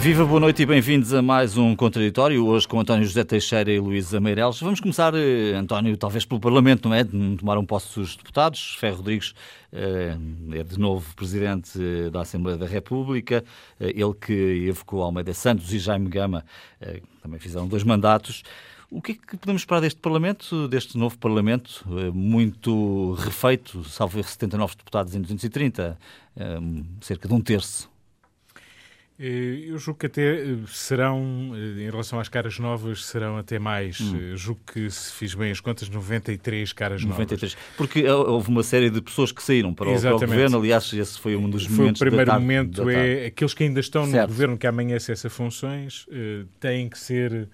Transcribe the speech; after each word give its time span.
Viva, 0.00 0.24
boa 0.24 0.40
noite 0.40 0.62
e 0.62 0.66
bem-vindos 0.66 1.12
a 1.12 1.20
mais 1.20 1.58
um 1.58 1.76
Contraditório, 1.76 2.46
hoje 2.46 2.66
com 2.66 2.80
António 2.80 3.04
José 3.04 3.22
Teixeira 3.22 3.70
e 3.70 3.78
Luísa 3.78 4.18
Meireles. 4.18 4.58
Vamos 4.58 4.80
começar, 4.80 5.12
eh, 5.14 5.52
António, 5.52 5.94
talvez 5.94 6.24
pelo 6.24 6.40
Parlamento, 6.40 6.88
não 6.88 6.96
é? 6.96 7.04
Tomaram 7.04 7.66
posse 7.66 8.00
os 8.00 8.16
deputados. 8.16 8.76
Ferro 8.76 8.96
Rodrigues 8.96 9.34
eh, 9.70 10.16
é 10.52 10.62
de 10.62 10.78
novo 10.78 11.14
Presidente 11.14 11.78
da 12.10 12.22
Assembleia 12.22 12.56
da 12.56 12.66
República, 12.66 13.44
eh, 13.78 13.90
ele 13.90 14.14
que 14.14 14.64
evocou 14.68 15.02
Almeida 15.02 15.34
Santos 15.34 15.70
e 15.70 15.78
Jaime 15.78 16.08
Gama, 16.08 16.46
também 17.22 17.38
fizeram 17.38 17.68
dois 17.68 17.84
mandatos. 17.84 18.42
O 18.90 19.02
que 19.02 19.12
é 19.12 19.14
que 19.14 19.36
podemos 19.36 19.60
esperar 19.60 19.82
deste 19.82 20.00
Parlamento, 20.00 20.66
deste 20.66 20.96
novo 20.96 21.18
Parlamento, 21.18 21.84
muito 22.14 23.12
refeito, 23.18 23.84
salvo 23.84 24.22
79 24.22 24.76
deputados 24.76 25.14
em 25.14 25.20
230, 25.20 25.98
cerca 27.02 27.28
de 27.28 27.34
um 27.34 27.40
terço? 27.42 27.89
Eh, 29.22 29.66
eu 29.68 29.76
julgo 29.76 30.00
que 30.00 30.06
até 30.06 30.22
eh, 30.22 30.56
serão, 30.66 31.52
eh, 31.54 31.82
em 31.82 31.90
relação 31.90 32.18
às 32.18 32.26
caras 32.26 32.58
novas, 32.58 33.04
serão 33.04 33.36
até 33.36 33.58
mais. 33.58 34.00
Hum. 34.00 34.34
Julgo 34.34 34.62
que, 34.72 34.90
se 34.90 35.12
fiz 35.12 35.34
bem 35.34 35.50
as 35.50 35.60
contas, 35.60 35.90
93 35.90 36.72
caras 36.72 37.04
93. 37.04 37.52
novas. 37.52 37.68
Porque 37.76 38.08
houve 38.08 38.48
uma 38.48 38.62
série 38.62 38.88
de 38.88 39.02
pessoas 39.02 39.30
que 39.30 39.42
saíram 39.42 39.74
para, 39.74 39.90
o, 39.90 40.00
para 40.00 40.16
o 40.16 40.20
governo. 40.20 40.58
Aliás, 40.58 40.90
esse 40.90 41.20
foi 41.20 41.36
um 41.36 41.50
dos 41.50 41.66
foi 41.66 41.76
momentos. 41.76 42.00
O 42.00 42.04
primeiro 42.04 42.30
tarde, 42.30 42.42
momento 42.42 42.88
é 42.88 43.26
aqueles 43.26 43.52
que 43.52 43.64
ainda 43.64 43.80
estão 43.80 44.06
certo. 44.06 44.22
no 44.22 44.28
governo 44.28 44.56
que 44.56 44.66
amanhã 44.66 44.96
acessa 44.96 45.28
funções 45.28 46.06
têm 46.58 46.88
que 46.88 46.98
ser, 46.98 47.46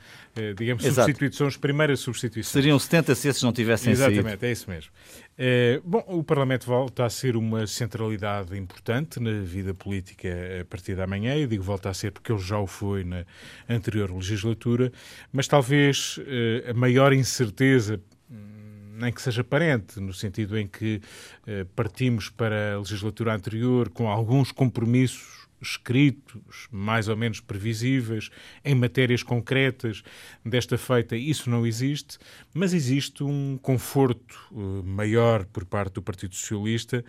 digamos, 0.56 0.84
Exato. 0.84 1.06
substituídos. 1.06 1.36
São 1.36 1.48
as 1.48 1.56
primeiras 1.56 1.98
substituições. 1.98 2.52
Seriam 2.52 2.78
70 2.78 3.14
se 3.16 3.28
esses 3.28 3.42
não 3.42 3.52
tivessem 3.52 3.92
Exatamente, 3.92 4.14
saído. 4.14 4.28
Exatamente, 4.28 4.46
é 4.46 4.52
isso 4.52 4.70
mesmo. 4.70 4.90
É, 5.38 5.82
bom, 5.84 6.02
o 6.06 6.24
Parlamento 6.24 6.64
volta 6.64 7.04
a 7.04 7.10
ser 7.10 7.36
uma 7.36 7.66
centralidade 7.66 8.56
importante 8.56 9.20
na 9.20 9.32
vida 9.32 9.74
política 9.74 10.28
a 10.62 10.64
partir 10.64 10.94
da 10.94 11.06
manhã. 11.06 11.36
Eu 11.36 11.46
digo 11.46 11.62
volta 11.62 11.90
a 11.90 11.94
ser 11.94 12.10
porque 12.10 12.32
ele 12.32 12.40
já 12.40 12.58
o 12.58 12.66
foi 12.66 13.04
na 13.04 13.24
anterior 13.68 14.10
legislatura, 14.10 14.90
mas 15.30 15.46
talvez 15.46 16.18
eh, 16.26 16.70
a 16.70 16.74
maior 16.74 17.12
incerteza 17.12 18.00
hum, 18.30 18.96
nem 18.98 19.12
que 19.12 19.20
seja 19.20 19.42
aparente, 19.42 20.00
no 20.00 20.14
sentido 20.14 20.58
em 20.58 20.66
que 20.66 21.02
eh, 21.46 21.66
partimos 21.76 22.30
para 22.30 22.74
a 22.74 22.78
legislatura 22.78 23.34
anterior 23.34 23.90
com 23.90 24.08
alguns 24.08 24.50
compromissos 24.52 25.45
escritos, 25.60 26.68
mais 26.70 27.08
ou 27.08 27.16
menos 27.16 27.40
previsíveis, 27.40 28.30
em 28.64 28.74
matérias 28.74 29.22
concretas. 29.22 30.02
Desta 30.44 30.76
feita, 30.78 31.16
isso 31.16 31.50
não 31.50 31.66
existe, 31.66 32.18
mas 32.54 32.72
existe 32.72 33.24
um 33.24 33.58
conforto 33.60 34.38
uh, 34.52 34.82
maior 34.84 35.44
por 35.46 35.64
parte 35.64 35.94
do 35.94 36.02
Partido 36.02 36.34
Socialista, 36.34 37.04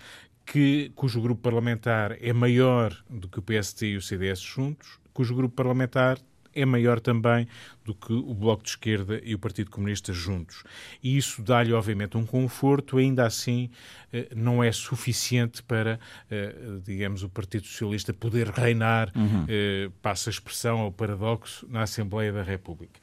que, 0.45 0.91
cujo 0.95 1.21
grupo 1.21 1.41
parlamentar 1.41 2.17
é 2.21 2.31
maior 2.31 2.95
do 3.09 3.27
que 3.27 3.39
o 3.39 3.41
PST 3.41 3.85
e 3.85 3.97
o 3.97 4.01
CDS 4.01 4.39
juntos, 4.39 4.99
cujo 5.13 5.35
grupo 5.35 5.55
parlamentar 5.55 6.17
é 6.53 6.65
maior 6.65 6.99
também 6.99 7.47
do 7.87 7.95
que 7.95 8.11
o 8.11 8.33
Bloco 8.33 8.63
de 8.63 8.69
Esquerda 8.69 9.21
e 9.23 9.33
o 9.33 9.39
Partido 9.39 9.71
Comunista 9.71 10.11
juntos. 10.11 10.63
E 11.01 11.15
isso 11.15 11.41
dá-lhe, 11.41 11.71
obviamente, 11.71 12.17
um 12.17 12.25
conforto, 12.25 12.97
ainda 12.97 13.25
assim 13.25 13.69
eh, 14.11 14.27
não 14.35 14.63
é 14.63 14.71
suficiente 14.71 15.61
para, 15.63 15.99
eh, 16.29 16.53
digamos, 16.83 17.23
o 17.23 17.29
Partido 17.29 17.65
Socialista 17.65 18.13
poder 18.13 18.49
reinar, 18.49 19.11
uhum. 19.15 19.45
Eh, 19.47 19.89
passa 20.01 20.29
a 20.29 20.31
expressão 20.31 20.79
ao 20.79 20.91
paradoxo, 20.91 21.65
na 21.69 21.83
Assembleia 21.83 22.31
da 22.33 22.43
República. 22.43 22.99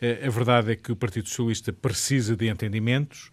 A 0.00 0.30
verdade 0.30 0.72
é 0.72 0.76
que 0.76 0.90
o 0.90 0.96
Partido 0.96 1.28
Socialista 1.28 1.72
precisa 1.72 2.34
de 2.34 2.48
entendimentos, 2.48 3.30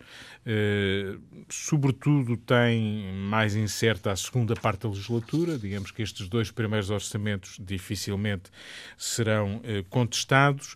sobretudo 1.49 2.37
tem 2.37 3.11
mais 3.13 3.55
incerta 3.55 4.11
a 4.11 4.15
segunda 4.15 4.55
parte 4.55 4.81
da 4.81 4.89
legislatura. 4.89 5.57
Digamos 5.57 5.89
que 5.89 6.03
estes 6.03 6.27
dois 6.27 6.51
primeiros 6.51 6.91
orçamentos 6.91 7.57
dificilmente 7.59 8.51
serão 8.97 9.61
contestados, 9.89 10.75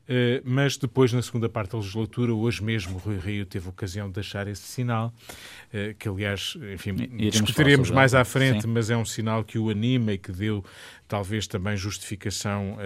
mas 0.43 0.77
depois, 0.77 1.13
na 1.13 1.21
segunda 1.21 1.47
parte 1.49 1.71
da 1.71 1.77
legislatura, 1.77 2.33
hoje 2.33 2.63
mesmo, 2.63 2.97
Rui 2.97 3.17
Rio 3.17 3.45
teve 3.45 3.69
ocasião 3.69 4.07
de 4.07 4.13
deixar 4.13 4.47
esse 4.47 4.63
sinal, 4.63 5.13
que 5.97 6.07
aliás, 6.09 6.57
enfim, 6.73 6.91
Iremos 6.91 7.31
discutiremos 7.31 7.91
mais 7.91 8.13
à 8.13 8.23
frente, 8.23 8.63
Sim. 8.63 8.67
mas 8.67 8.89
é 8.89 8.97
um 8.97 9.05
sinal 9.05 9.43
que 9.43 9.57
o 9.57 9.69
anima 9.69 10.13
e 10.13 10.17
que 10.17 10.31
deu 10.31 10.63
talvez 11.07 11.45
também 11.45 11.75
justificação 11.75 12.77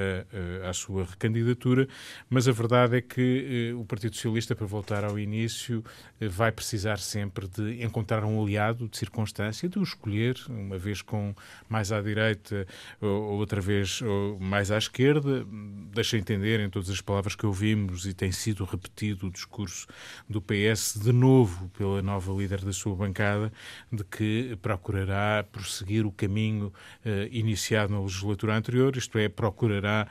à 0.68 0.74
sua 0.74 1.06
recandidatura. 1.06 1.88
Mas 2.30 2.48
a 2.48 2.52
verdade 2.52 2.98
é 2.98 3.02
que 3.02 3.74
o 3.78 3.86
Partido 3.86 4.16
Socialista, 4.16 4.56
para 4.56 4.66
voltar 4.66 5.04
ao 5.04 5.20
início, 5.20 5.84
vai 6.20 6.52
precisar 6.52 6.98
sempre 6.98 7.48
de 7.48 7.84
encontrar 7.84 8.24
um 8.24 8.42
aliado 8.42 8.88
de 8.88 8.98
circunstância, 8.98 9.70
de 9.70 9.78
o 9.78 9.84
escolher, 9.84 10.36
uma 10.50 10.78
vez 10.78 11.02
com 11.02 11.36
mais 11.70 11.92
à 11.92 12.02
direita 12.02 12.66
ou 13.00 13.38
outra 13.38 13.62
vez 13.62 14.02
ou 14.02 14.40
mais 14.40 14.72
à 14.72 14.78
esquerda. 14.78 15.46
Deixa 15.94 16.18
entender, 16.18 16.60
em 16.60 16.70
todas 16.70 16.90
as 16.90 17.02
palavras 17.02 17.15
que 17.36 17.46
ouvimos, 17.46 18.06
e 18.06 18.14
tem 18.14 18.32
sido 18.32 18.64
repetido 18.66 19.28
o 19.28 19.32
discurso 19.32 19.88
do 20.30 20.42
PS, 20.42 21.00
de 21.02 21.12
novo 21.12 21.70
pela 21.70 22.02
nova 22.02 22.34
líder 22.34 22.64
da 22.66 22.74
sua 22.74 22.96
bancada, 22.96 23.52
de 23.92 24.04
que 24.04 24.58
procurará 24.62 25.44
prosseguir 25.52 26.06
o 26.06 26.12
caminho 26.12 26.68
uh, 27.06 27.28
iniciado 27.32 27.94
na 27.94 28.02
legislatura 28.02 28.56
anterior, 28.56 28.96
isto 28.98 29.18
é, 29.18 29.30
procurará 29.30 30.08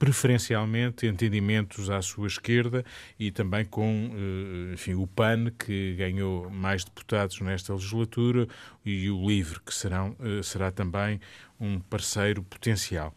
preferencialmente 0.00 1.06
entendimentos 1.06 1.90
à 1.90 2.00
sua 2.00 2.26
esquerda 2.26 2.82
e 3.18 3.30
também 3.30 3.66
com 3.66 4.10
eh, 4.14 4.72
enfim, 4.72 4.94
o 4.94 5.06
PAN, 5.06 5.50
que 5.50 5.94
ganhou 5.94 6.48
mais 6.48 6.82
deputados 6.82 7.38
nesta 7.42 7.74
legislatura, 7.74 8.48
e 8.82 9.10
o 9.10 9.28
LIVRE, 9.28 9.60
que 9.60 9.74
serão, 9.74 10.16
eh, 10.18 10.42
será 10.42 10.70
também 10.70 11.20
um 11.60 11.78
parceiro 11.78 12.42
potencial. 12.42 13.14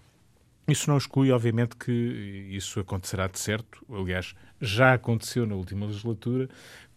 Isso 0.68 0.90
não 0.90 0.98
exclui, 0.98 1.30
obviamente, 1.32 1.76
que 1.76 1.92
isso 1.92 2.80
acontecerá 2.80 3.28
de 3.28 3.38
certo. 3.38 3.86
Aliás, 3.92 4.34
já 4.62 4.94
aconteceu 4.94 5.46
na 5.46 5.56
última 5.56 5.86
legislatura, 5.86 6.50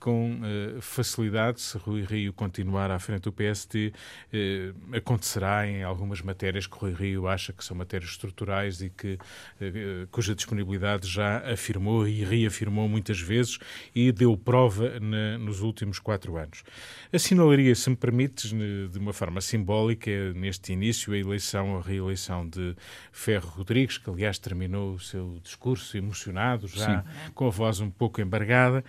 com 0.06 0.34
uh, 0.34 0.81
facilidade, 0.81 1.61
se 1.61 1.77
Rui 1.78 2.05
Rio 2.05 2.33
continuar 2.33 2.93
à 2.93 2.99
frente 3.00 3.22
do 3.22 3.33
PST, 3.33 3.93
uh, 3.93 4.97
acontecerá 4.97 5.67
em 5.67 5.83
algumas 5.83 6.22
matérias 6.22 6.65
que 6.65 6.78
Rui 6.78 6.93
Rio 6.93 7.27
acha 7.27 7.53
que 7.53 7.65
são 7.65 7.77
matérias 7.77 8.12
estruturais 8.12 8.81
e 8.81 8.89
que, 8.89 9.15
uh, 9.15 10.06
cuja 10.12 10.33
disponibilidade 10.33 11.09
já 11.09 11.39
afirmou 11.53 12.06
e 12.06 12.25
reafirmou 12.25 12.89
muitas 12.89 13.21
vezes 13.21 13.59
e 13.93 14.12
deu 14.12 14.37
prova 14.37 15.00
na, 15.00 15.39
nos 15.39 15.61
últimos 15.61 15.99
quatro 15.99 16.37
anos. 16.37 16.62
Assinalaria, 17.12 17.75
se 17.75 17.91
me 17.91 17.97
permites, 17.97 18.53
de 18.53 18.99
uma 19.00 19.12
forma 19.12 19.41
simbólica, 19.41 20.09
neste 20.34 20.72
início, 20.72 21.15
a 21.15 21.19
eleição, 21.19 21.78
a 21.78 21.83
reeleição 21.83 22.49
de 22.49 22.77
Ferro 23.11 23.49
Rodrigues, 23.49 23.99
que 23.99 24.09
aliás 24.09 24.39
terminou 24.39 24.95
o 24.95 25.00
seu 25.00 25.41
discurso 25.43 25.97
emocionado, 25.97 26.69
já 26.69 27.03
Sim. 27.03 27.31
com 27.34 27.49
a 27.49 27.50
voz 27.50 27.81
um 27.81 27.91
pouco 27.91 28.21
embargada. 28.21 28.84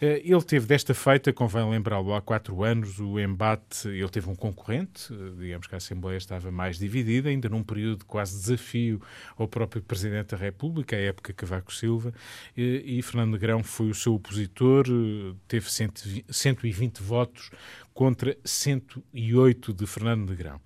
Eh, 0.00 0.22
ele 0.24 0.42
teve 0.42 0.66
desta 0.66 0.94
feita, 0.94 1.30
convém 1.30 1.68
lembrá-lo, 1.68 2.14
há 2.14 2.22
quatro 2.22 2.64
anos, 2.64 2.98
o 2.98 3.20
embate, 3.20 3.86
ele 3.86 4.08
teve 4.08 4.30
um 4.30 4.34
concorrente, 4.34 5.12
eh, 5.12 5.32
digamos 5.38 5.66
que 5.66 5.74
a 5.74 5.78
Assembleia 5.78 6.16
estava 6.16 6.50
mais 6.50 6.78
dividida, 6.78 7.28
ainda 7.28 7.50
num 7.50 7.62
período 7.62 7.98
de 7.98 8.04
quase 8.06 8.34
desafio 8.38 9.00
ao 9.36 9.46
próprio 9.46 9.82
Presidente 9.82 10.30
da 10.30 10.38
República, 10.38 10.96
à 10.96 10.98
época 10.98 11.34
Cavaco 11.34 11.72
Silva, 11.72 12.14
e, 12.56 12.98
e 12.98 13.02
Fernando 13.02 13.32
Negrão 13.32 13.62
foi 13.62 13.90
o 13.90 13.94
seu 13.94 14.14
opositor, 14.14 14.86
eh, 14.88 15.34
teve 15.46 15.66
120 15.70 17.02
votos 17.02 17.50
contra 17.92 18.36
108 18.44 19.74
de 19.74 19.86
Fernando 19.86 20.30
Negrão. 20.30 20.60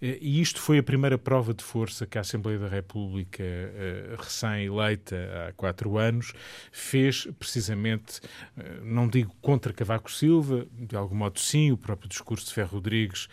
Eh, 0.00 0.18
e 0.20 0.40
isto 0.40 0.60
foi 0.60 0.78
a 0.78 0.82
primeira 0.82 1.16
prova 1.16 1.54
de 1.54 1.64
força 1.64 2.06
que 2.06 2.18
a 2.18 2.20
Assembleia 2.20 2.58
da 2.58 2.68
República, 2.68 3.42
eh, 3.42 4.14
recém-eleita 4.18 5.16
há 5.48 5.52
quatro 5.52 5.96
anos, 5.96 6.32
fez 6.70 7.26
precisamente, 7.38 8.20
eh, 8.56 8.80
não 8.82 9.08
digo 9.08 9.34
contra 9.40 9.72
Cavaco 9.72 10.10
Silva, 10.10 10.66
de 10.72 10.96
algum 10.96 11.14
modo 11.14 11.38
sim, 11.40 11.72
o 11.72 11.76
próprio 11.76 12.08
discurso 12.08 12.46
de 12.46 12.54
Ferro 12.54 12.74
Rodrigues 12.74 13.28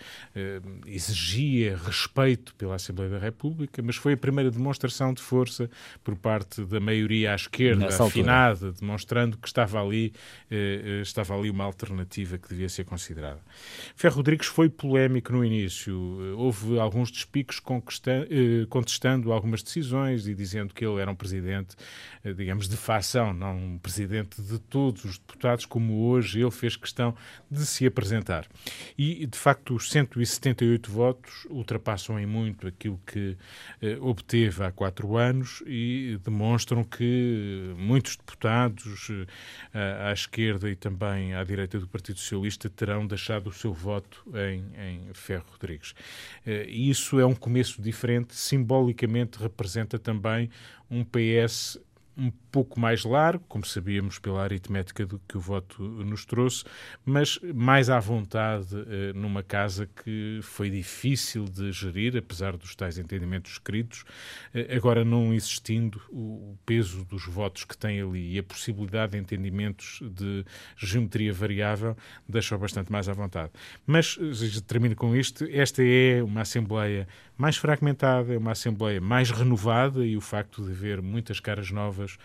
exigia 0.86 1.78
respeito 1.78 2.54
pela 2.56 2.76
Assembleia 2.76 3.10
da 3.10 3.18
República, 3.18 3.82
mas 3.82 3.96
foi 3.96 4.14
a 4.14 4.18
primeira 4.18 4.52
demonstração 4.52 5.14
de 5.14 5.22
força 5.22 5.70
por 6.04 6.16
parte 6.16 6.64
da 6.66 6.80
maioria 6.80 7.32
à 7.32 7.36
esquerda, 7.36 7.86
Nessa 7.86 8.06
afinada, 8.06 8.68
altura. 8.68 8.74
demonstrando 8.80 9.38
que 9.38 9.48
estava 9.48 9.82
ali, 9.82 10.14
estava 11.02 11.36
ali 11.36 11.50
uma 11.50 11.64
alternativa 11.64 12.38
que 12.38 12.50
devia 12.50 12.70
ser 12.70 12.86
considerada. 12.86 13.31
Ferro 13.96 14.18
Rodrigues 14.18 14.48
foi 14.48 14.70
polémico 14.70 15.32
no 15.32 15.44
início. 15.44 15.96
Houve 16.38 16.80
alguns 16.80 17.12
despicos 17.12 17.62
eh, 18.08 18.66
contestando 18.70 19.32
algumas 19.32 19.64
decisões 19.64 20.28
e 20.28 20.34
dizendo 20.34 20.74
que 20.74 20.86
ele 20.86 21.02
era 21.02 21.12
um 21.12 21.16
presidente, 21.16 21.76
eh, 22.24 22.34
digamos, 22.34 22.68
de 22.68 22.78
facção, 22.78 23.34
não 23.34 23.58
um 23.58 23.78
presidente 23.78 24.42
de 24.42 24.60
todos 24.60 25.06
os 25.06 25.18
deputados 25.18 25.66
como 25.66 26.08
hoje 26.08 26.42
ele 26.42 26.52
fez 26.52 26.76
questão 26.76 27.16
de 27.50 27.66
se 27.66 27.86
apresentar. 27.86 28.48
E, 28.98 29.26
de 29.26 29.38
facto, 29.38 29.76
os 29.76 29.90
178 29.90 30.92
votos 30.92 31.46
ultrapassam 31.50 32.20
em 32.20 32.26
muito 32.26 32.68
aquilo 32.68 33.00
que 33.06 33.38
eh, 33.82 33.98
obteve 34.00 34.64
há 34.64 34.72
quatro 34.72 35.18
anos 35.18 35.64
e 35.66 36.20
demonstram 36.24 36.84
que 36.84 37.74
muitos 37.78 38.16
deputados 38.16 39.10
eh, 39.74 40.10
à 40.10 40.14
esquerda 40.14 40.70
e 40.70 40.76
também 40.76 41.34
à 41.34 41.44
direita 41.44 41.80
do 41.80 41.88
Partido 41.88 42.20
Socialista 42.20 42.70
terão 42.70 43.06
deixado 43.22 43.48
o 43.48 43.54
seu 43.54 43.72
voto 43.72 44.26
em, 44.34 44.64
em 44.76 45.14
Ferro 45.14 45.46
Rodrigues. 45.52 45.94
Eh, 46.46 46.66
isso 46.68 47.20
é 47.20 47.26
um 47.26 47.36
começo 47.36 47.80
diferente, 47.82 48.36
simbolicamente 48.36 49.38
representa 49.38 50.00
também 50.00 50.50
um 50.90 51.04
PS 51.04 51.80
um 52.22 52.32
pouco 52.52 52.80
mais 52.80 53.04
largo, 53.04 53.44
como 53.48 53.66
sabíamos 53.66 54.20
pela 54.20 54.44
aritmética 54.44 55.08
do 55.08 55.20
que 55.28 55.38
o 55.38 55.40
voto 55.40 55.82
nos 55.82 56.24
trouxe, 56.24 56.64
mas 57.04 57.40
mais 57.56 57.90
à 57.90 58.00
vontade 58.00 58.68
eh, 58.76 59.12
numa 59.14 59.42
casa 59.42 59.90
que 60.04 60.40
foi 60.44 60.70
difícil 60.70 61.46
de 61.46 61.72
gerir, 61.72 62.16
apesar 62.16 62.56
dos 62.56 62.76
tais 62.76 63.00
entendimentos 63.00 63.54
escritos, 63.54 64.04
eh, 64.54 64.76
agora 64.76 65.04
não 65.04 65.34
existindo 65.34 66.00
o 66.12 66.56
peso 66.64 67.04
dos 67.06 67.26
votos 67.26 67.64
que 67.64 67.76
tem 67.76 68.00
ali 68.00 68.36
e 68.36 68.40
a 68.40 68.44
possibilidade 68.44 69.14
de 69.14 69.18
entendimentos 69.18 70.00
de 70.04 70.46
geometria 70.78 71.34
variável 71.34 71.98
deixa-o 72.30 72.60
bastante 72.60 72.92
mais 72.92 73.10
à 73.10 73.14
vontade. 73.14 73.52
Mas, 73.88 74.20
eh, 74.22 74.62
termino 74.68 74.96
com 74.96 75.16
isto, 75.16 75.44
esta 75.50 75.82
é 75.84 76.22
uma 76.22 76.42
Assembleia 76.42 77.08
mais 77.42 77.58
fragmentada, 77.58 78.32
é 78.36 78.38
uma 78.38 78.52
Assembleia 78.52 79.02
mais 79.02 79.32
renovada 79.32 80.06
e 80.06 80.16
o 80.16 80.22
facto 80.22 80.64
de 80.64 80.72
haver 80.72 81.02
muitas 81.02 81.40
caras 81.40 81.72
novas 81.72 82.16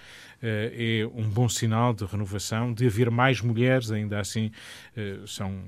eh, 0.43 1.01
é 1.03 1.07
um 1.07 1.27
bom 1.27 1.49
sinal 1.49 1.95
de 1.95 2.05
renovação, 2.05 2.71
de 2.71 2.87
haver 2.87 3.11
mais 3.11 3.41
mulheres, 3.41 3.91
ainda 3.91 4.21
assim 4.21 4.51
eh, 4.95 5.21
são 5.27 5.59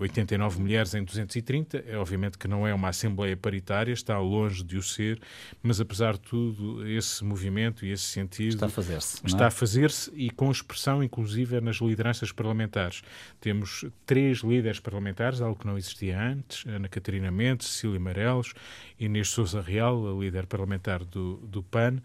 89 0.00 0.60
mulheres 0.60 0.94
em 0.94 1.04
230. 1.04 1.84
É 1.86 1.96
obviamente 1.98 2.38
que 2.38 2.48
não 2.48 2.66
é 2.66 2.72
uma 2.72 2.88
Assembleia 2.88 3.36
paritária, 3.36 3.92
está 3.92 4.18
longe 4.18 4.64
de 4.64 4.76
o 4.76 4.82
ser, 4.82 5.20
mas 5.62 5.80
apesar 5.80 6.14
de 6.14 6.20
tudo, 6.20 6.88
esse 6.88 7.22
movimento 7.22 7.84
e 7.84 7.92
esse 7.92 8.04
sentido. 8.04 8.54
Está 8.54 8.66
a 8.66 8.70
fazer-se. 8.70 9.26
Está 9.26 9.44
é? 9.44 9.46
a 9.48 9.50
fazer-se 9.50 10.10
e 10.14 10.30
com 10.30 10.50
expressão, 10.50 11.02
inclusive, 11.02 11.60
nas 11.60 11.76
lideranças 11.76 12.32
parlamentares. 12.32 13.02
Temos 13.40 13.84
três 14.06 14.38
líderes 14.38 14.80
parlamentares, 14.80 15.40
algo 15.40 15.58
que 15.60 15.66
não 15.66 15.76
existia 15.76 16.18
antes: 16.18 16.64
Ana 16.66 16.88
Catarina 16.88 17.30
Mendes, 17.30 17.68
Cecília 17.68 18.00
Marelos, 18.00 18.54
Inês 18.98 19.28
Souza 19.28 19.60
Real, 19.60 20.08
a 20.08 20.18
líder 20.18 20.46
parlamentar 20.46 21.04
do, 21.04 21.36
do 21.36 21.62
PAN. 21.62 22.00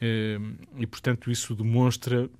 Eh, 0.00 0.38
e, 0.78 0.86
portanto, 0.86 1.30
isso 1.30 1.54
demonstra 1.54 2.30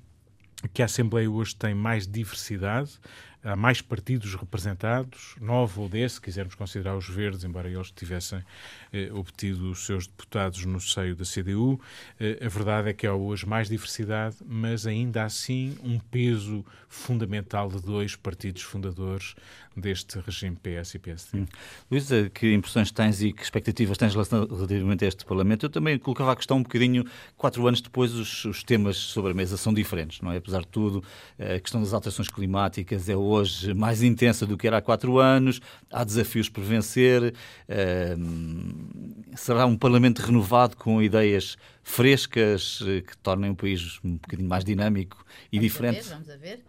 que 0.72 0.82
a 0.82 0.84
Assembleia 0.84 1.30
hoje 1.30 1.56
tem 1.56 1.74
mais 1.74 2.06
diversidade, 2.06 2.98
há 3.42 3.56
mais 3.56 3.80
partidos 3.80 4.34
representados, 4.34 5.34
nove 5.40 5.80
ou 5.80 5.88
dez, 5.88 6.12
se 6.12 6.20
quisermos 6.20 6.54
considerar 6.54 6.96
os 6.96 7.08
verdes, 7.08 7.44
embora 7.44 7.68
eles 7.68 7.90
tivessem 7.90 8.44
eh, 8.92 9.10
obtido 9.12 9.70
os 9.70 9.86
seus 9.86 10.06
deputados 10.06 10.64
no 10.64 10.80
seio 10.80 11.16
da 11.16 11.24
CDU. 11.24 11.80
Eh, 12.18 12.38
a 12.44 12.48
verdade 12.48 12.90
é 12.90 12.92
que 12.92 13.06
há 13.06 13.14
hoje 13.14 13.46
mais 13.46 13.68
diversidade, 13.68 14.36
mas 14.44 14.86
ainda 14.86 15.24
assim 15.24 15.76
um 15.82 15.98
peso 15.98 16.64
fundamental 16.88 17.68
de 17.68 17.80
dois 17.80 18.14
partidos 18.16 18.62
fundadores 18.62 19.34
deste 19.80 20.18
regime 20.20 20.56
PS 20.56 20.94
e 20.94 20.98
PSD. 20.98 21.38
Hum. 21.38 21.46
Luísa, 21.90 22.30
que 22.32 22.52
impressões 22.52 22.90
tens 22.90 23.22
e 23.22 23.32
que 23.32 23.42
expectativas 23.42 23.98
tens 23.98 24.14
relativamente 24.14 25.04
a 25.04 25.08
este 25.08 25.24
Parlamento? 25.24 25.66
Eu 25.66 25.70
também 25.70 25.98
colocava 25.98 26.32
a 26.32 26.36
questão 26.36 26.58
um 26.58 26.62
bocadinho, 26.62 27.04
quatro 27.36 27.66
anos 27.66 27.80
depois, 27.80 28.12
os, 28.12 28.44
os 28.44 28.62
temas 28.62 28.96
sobre 28.96 29.32
a 29.32 29.34
mesa 29.34 29.56
são 29.56 29.72
diferentes, 29.72 30.20
não 30.20 30.30
é? 30.30 30.36
Apesar 30.36 30.60
de 30.60 30.68
tudo, 30.68 31.02
a 31.38 31.58
questão 31.58 31.80
das 31.80 31.92
alterações 31.92 32.28
climáticas 32.28 33.08
é 33.08 33.16
hoje 33.16 33.74
mais 33.74 34.02
intensa 34.02 34.46
do 34.46 34.56
que 34.56 34.66
era 34.66 34.78
há 34.78 34.82
quatro 34.82 35.18
anos, 35.18 35.60
há 35.90 36.04
desafios 36.04 36.48
por 36.48 36.62
vencer, 36.62 37.34
uh, 37.68 39.36
será 39.36 39.66
um 39.66 39.76
Parlamento 39.76 40.20
renovado 40.20 40.76
com 40.76 41.02
ideias 41.02 41.56
frescas 41.82 42.80
eh, 42.86 43.00
que 43.00 43.16
tornem 43.18 43.50
o 43.50 43.56
país 43.56 43.98
um 44.04 44.14
bocadinho 44.14 44.48
mais 44.48 44.64
dinâmico 44.64 45.24
e 45.50 45.56
vamos 45.56 45.72
diferente? 45.72 45.98
A 45.98 46.02
ver, 46.02 46.08
vamos 46.10 46.30
a 46.30 46.36
ver. 46.36 46.64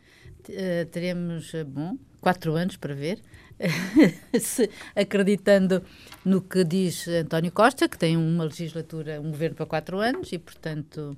Uh, 0.50 0.86
teremos, 0.90 1.54
eh, 1.54 1.64
bom, 1.64 1.98
quatro 2.22 2.56
anos 2.56 2.78
para 2.78 2.94
ver, 2.94 3.20
acreditando 4.96 5.84
no 6.24 6.42
que 6.42 6.64
diz 6.64 7.08
António 7.08 7.52
Costa, 7.52 7.90
que 7.90 7.98
tem 7.98 8.16
uma 8.16 8.44
legislatura, 8.44 9.20
um 9.20 9.32
governo 9.32 9.56
para 9.56 9.66
quatro 9.66 10.00
anos 10.00 10.32
e, 10.32 10.38
portanto, 10.38 11.16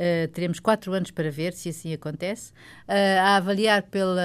Uh, 0.00 0.28
teremos 0.28 0.58
quatro 0.60 0.94
anos 0.94 1.10
para 1.10 1.30
ver 1.30 1.52
se 1.52 1.68
assim 1.68 1.92
acontece. 1.92 2.52
Uh, 2.88 3.20
a 3.20 3.36
avaliar 3.36 3.82
pela, 3.82 4.22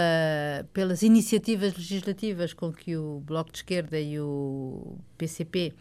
pelas 0.72 1.02
iniciativas 1.02 1.76
legislativas 1.76 2.54
com 2.54 2.72
que 2.72 2.96
o 2.96 3.22
Bloco 3.26 3.52
de 3.52 3.58
Esquerda 3.58 4.00
e 4.00 4.18
o 4.18 4.96
PCP 5.18 5.74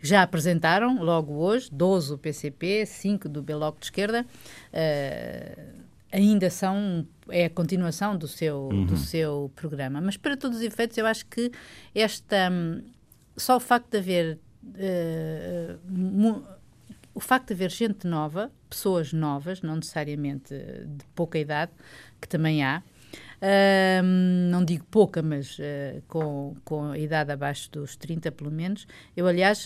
já 0.00 0.22
apresentaram, 0.22 1.02
logo 1.02 1.34
hoje, 1.34 1.68
12 1.70 2.08
do 2.10 2.18
PCP, 2.18 2.86
5 2.86 3.28
do 3.28 3.42
Bloco 3.42 3.78
de 3.78 3.86
Esquerda, 3.86 4.24
uh, 4.72 5.82
ainda 6.12 6.50
são 6.50 7.06
é 7.28 7.46
a 7.46 7.50
continuação 7.50 8.16
do 8.16 8.28
seu 8.28 8.68
uhum. 8.70 8.84
do 8.84 8.96
seu 8.96 9.50
programa 9.56 10.00
mas 10.00 10.16
para 10.16 10.36
todos 10.36 10.58
os 10.58 10.62
efeitos 10.62 10.96
eu 10.98 11.06
acho 11.06 11.24
que 11.26 11.50
esta 11.94 12.50
só 13.36 13.56
o 13.56 13.60
facto 13.60 13.90
de 13.90 13.98
haver 13.98 14.38
uh, 14.62 16.42
o 17.14 17.20
facto 17.20 17.48
de 17.48 17.54
haver 17.54 17.70
gente 17.70 18.06
nova, 18.06 18.50
pessoas 18.70 19.12
novas, 19.12 19.60
não 19.60 19.76
necessariamente 19.76 20.54
de 20.54 21.04
pouca 21.14 21.38
idade, 21.38 21.70
que 22.18 22.26
também 22.26 22.64
há, 22.64 22.82
uh, 23.42 24.02
não 24.02 24.64
digo 24.64 24.86
pouca, 24.90 25.20
mas 25.20 25.58
uh, 25.58 26.02
com, 26.08 26.56
com 26.64 26.90
a 26.92 26.98
idade 26.98 27.30
abaixo 27.30 27.70
dos 27.70 27.96
30, 27.96 28.32
pelo 28.32 28.50
menos. 28.50 28.86
Eu, 29.14 29.26
aliás, 29.26 29.64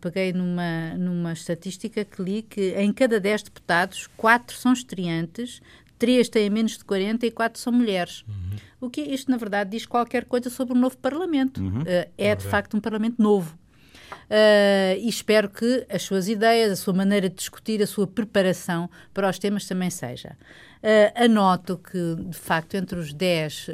peguei 0.00 0.32
numa, 0.32 0.94
numa 0.96 1.32
estatística 1.32 2.04
que 2.04 2.22
li 2.22 2.42
que 2.42 2.74
em 2.76 2.92
cada 2.92 3.18
10 3.18 3.44
deputados, 3.44 4.06
4 4.16 4.56
são 4.56 4.72
estreantes, 4.72 5.60
3 6.04 6.28
têm 6.28 6.50
menos 6.50 6.76
de 6.76 6.84
40 6.84 7.24
e 7.24 7.30
4 7.30 7.58
são 7.58 7.72
mulheres. 7.72 8.26
Uhum. 8.28 8.58
O 8.78 8.90
que 8.90 9.00
isto, 9.00 9.30
na 9.30 9.38
verdade, 9.38 9.70
diz 9.70 9.86
qualquer 9.86 10.26
coisa 10.26 10.50
sobre 10.50 10.74
o 10.74 10.78
novo 10.78 10.98
Parlamento. 10.98 11.62
Uhum. 11.62 11.82
é, 12.18 12.36
de 12.36 12.44
facto, 12.44 12.76
um 12.76 12.80
Parlamento 12.80 13.22
novo. 13.22 13.58
Uh, 14.24 15.00
e 15.00 15.08
espero 15.08 15.48
que 15.48 15.86
as 15.88 16.02
suas 16.02 16.28
ideias, 16.28 16.70
a 16.70 16.76
sua 16.76 16.92
maneira 16.92 17.30
de 17.30 17.36
discutir, 17.36 17.82
a 17.82 17.86
sua 17.86 18.06
preparação 18.06 18.90
para 19.14 19.30
os 19.30 19.38
temas 19.38 19.66
também 19.66 19.88
seja. 19.88 20.36
Uh, 20.82 21.24
anoto 21.24 21.78
que, 21.78 22.16
de 22.28 22.36
facto, 22.36 22.74
entre 22.74 22.98
os 22.98 23.14
10 23.14 23.68
uh, 23.68 23.72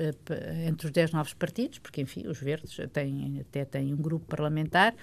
entre 0.69 0.87
os 0.87 0.93
dez 0.93 1.11
novos 1.11 1.35
partidos, 1.35 1.81
porque, 1.81 2.01
enfim, 2.01 2.29
os 2.29 2.39
verdes 2.39 2.79
têm, 2.93 3.41
até 3.41 3.65
têm 3.65 3.93
um 3.93 3.97
grupo 3.97 4.27
parlamentar, 4.27 4.95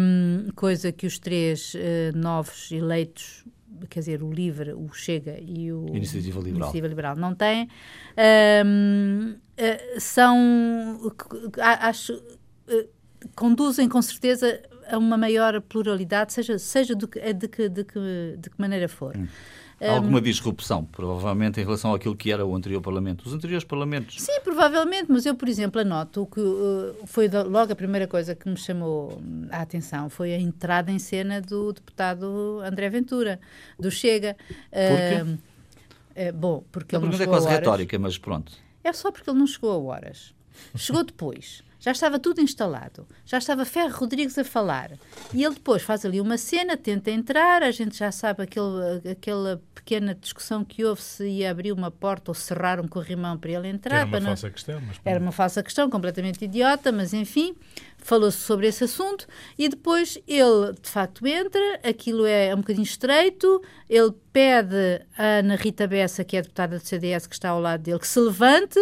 um, 0.00 0.48
coisa 0.54 0.90
que 0.90 1.06
os 1.06 1.18
três 1.18 1.74
novos 2.14 2.72
eleitos 2.72 3.44
quer 3.88 4.00
dizer, 4.00 4.22
o 4.22 4.32
LIVRE, 4.32 4.72
o 4.72 4.92
Chega 4.92 5.38
e 5.40 5.72
o 5.72 5.86
Iniciativa 5.88 6.38
Liberal, 6.38 6.56
Iniciativa 6.56 6.86
Liberal 6.86 7.16
não 7.16 7.34
têm, 7.34 7.68
um, 8.64 9.34
são, 9.98 11.12
acho, 11.80 12.20
conduzem 13.34 13.88
com 13.88 14.00
certeza 14.02 14.60
a 14.90 14.98
uma 14.98 15.16
maior 15.16 15.60
pluralidade, 15.60 16.32
seja, 16.32 16.58
seja 16.58 16.94
do 16.94 17.06
que, 17.06 17.32
de, 17.32 17.48
que, 17.48 17.68
de, 17.68 17.84
que, 17.84 18.36
de 18.38 18.50
que 18.50 18.60
maneira 18.60 18.88
for. 18.88 19.16
Hum. 19.16 19.26
Alguma 19.80 20.20
disrupção, 20.20 20.84
provavelmente, 20.84 21.60
em 21.60 21.64
relação 21.64 21.94
àquilo 21.94 22.16
que 22.16 22.32
era 22.32 22.44
o 22.44 22.54
anterior 22.54 22.80
Parlamento, 22.80 23.24
os 23.24 23.32
anteriores 23.32 23.64
Parlamentos? 23.64 24.20
Sim, 24.20 24.40
provavelmente, 24.42 25.06
mas 25.08 25.24
eu, 25.24 25.36
por 25.36 25.48
exemplo, 25.48 25.80
anoto 25.80 26.26
que 26.26 26.40
uh, 26.40 26.96
foi 27.06 27.28
logo 27.28 27.72
a 27.72 27.76
primeira 27.76 28.08
coisa 28.08 28.34
que 28.34 28.48
me 28.48 28.56
chamou 28.56 29.20
a 29.50 29.60
atenção 29.60 30.10
foi 30.10 30.34
a 30.34 30.38
entrada 30.38 30.90
em 30.90 30.98
cena 30.98 31.40
do 31.40 31.72
deputado 31.72 32.60
André 32.64 32.88
Ventura, 32.90 33.38
do 33.78 33.90
Chega. 33.90 34.36
Por 34.70 35.36
quê? 36.18 36.28
Uh, 36.30 36.32
bom, 36.32 36.64
porque 36.72 36.96
a 36.96 36.98
ele 36.98 37.08
não 37.08 37.20
é 37.20 37.26
quase 37.26 37.48
retórica, 37.48 37.96
mas 37.98 38.18
pronto. 38.18 38.52
É 38.82 38.92
só 38.92 39.12
porque 39.12 39.30
ele 39.30 39.38
não 39.38 39.46
chegou 39.46 39.70
a 39.70 39.78
horas. 39.78 40.34
Chegou 40.74 41.04
depois. 41.04 41.62
Já 41.80 41.92
estava 41.92 42.18
tudo 42.18 42.40
instalado. 42.40 43.06
Já 43.24 43.38
estava 43.38 43.64
Ferro 43.64 43.96
Rodrigues 43.96 44.36
a 44.36 44.44
falar. 44.44 44.92
E 45.32 45.44
ele 45.44 45.54
depois 45.54 45.82
faz 45.82 46.04
ali 46.04 46.20
uma 46.20 46.36
cena, 46.36 46.76
tenta 46.76 47.10
entrar, 47.10 47.62
a 47.62 47.70
gente 47.70 47.96
já 47.96 48.10
sabe 48.10 48.42
aquele, 48.42 49.10
aquela 49.10 49.62
pequena 49.74 50.14
discussão 50.14 50.64
que 50.64 50.84
houve 50.84 51.00
se 51.00 51.26
ia 51.28 51.50
abrir 51.50 51.72
uma 51.72 51.90
porta 51.90 52.30
ou 52.30 52.34
cerrar 52.34 52.80
um 52.80 52.88
corrimão 52.88 53.38
para 53.38 53.52
ele 53.52 53.68
entrar. 53.68 53.98
Era 53.98 54.06
uma 54.06 54.20
não... 54.20 54.26
falsa 54.26 54.50
questão. 54.50 54.80
Mas... 54.80 55.00
Era 55.04 55.20
uma 55.20 55.32
falsa 55.32 55.62
questão, 55.62 55.88
completamente 55.88 56.44
idiota, 56.44 56.90
mas 56.90 57.14
enfim, 57.14 57.54
falou-se 57.96 58.38
sobre 58.38 58.66
esse 58.66 58.84
assunto 58.84 59.26
e 59.56 59.68
depois 59.68 60.18
ele, 60.26 60.72
de 60.80 60.90
facto, 60.90 61.26
entra, 61.26 61.80
aquilo 61.84 62.26
é 62.26 62.52
um 62.54 62.58
bocadinho 62.58 62.84
estreito, 62.84 63.62
ele 63.88 64.12
pede 64.32 65.00
a 65.16 65.38
Ana 65.38 65.54
Rita 65.54 65.86
Bessa, 65.86 66.24
que 66.24 66.36
é 66.36 66.40
a 66.40 66.42
deputada 66.42 66.78
do 66.78 66.84
CDS 66.84 67.26
que 67.26 67.34
está 67.34 67.50
ao 67.50 67.60
lado 67.60 67.82
dele, 67.82 67.98
que 67.98 68.08
se 68.08 68.18
levante 68.18 68.78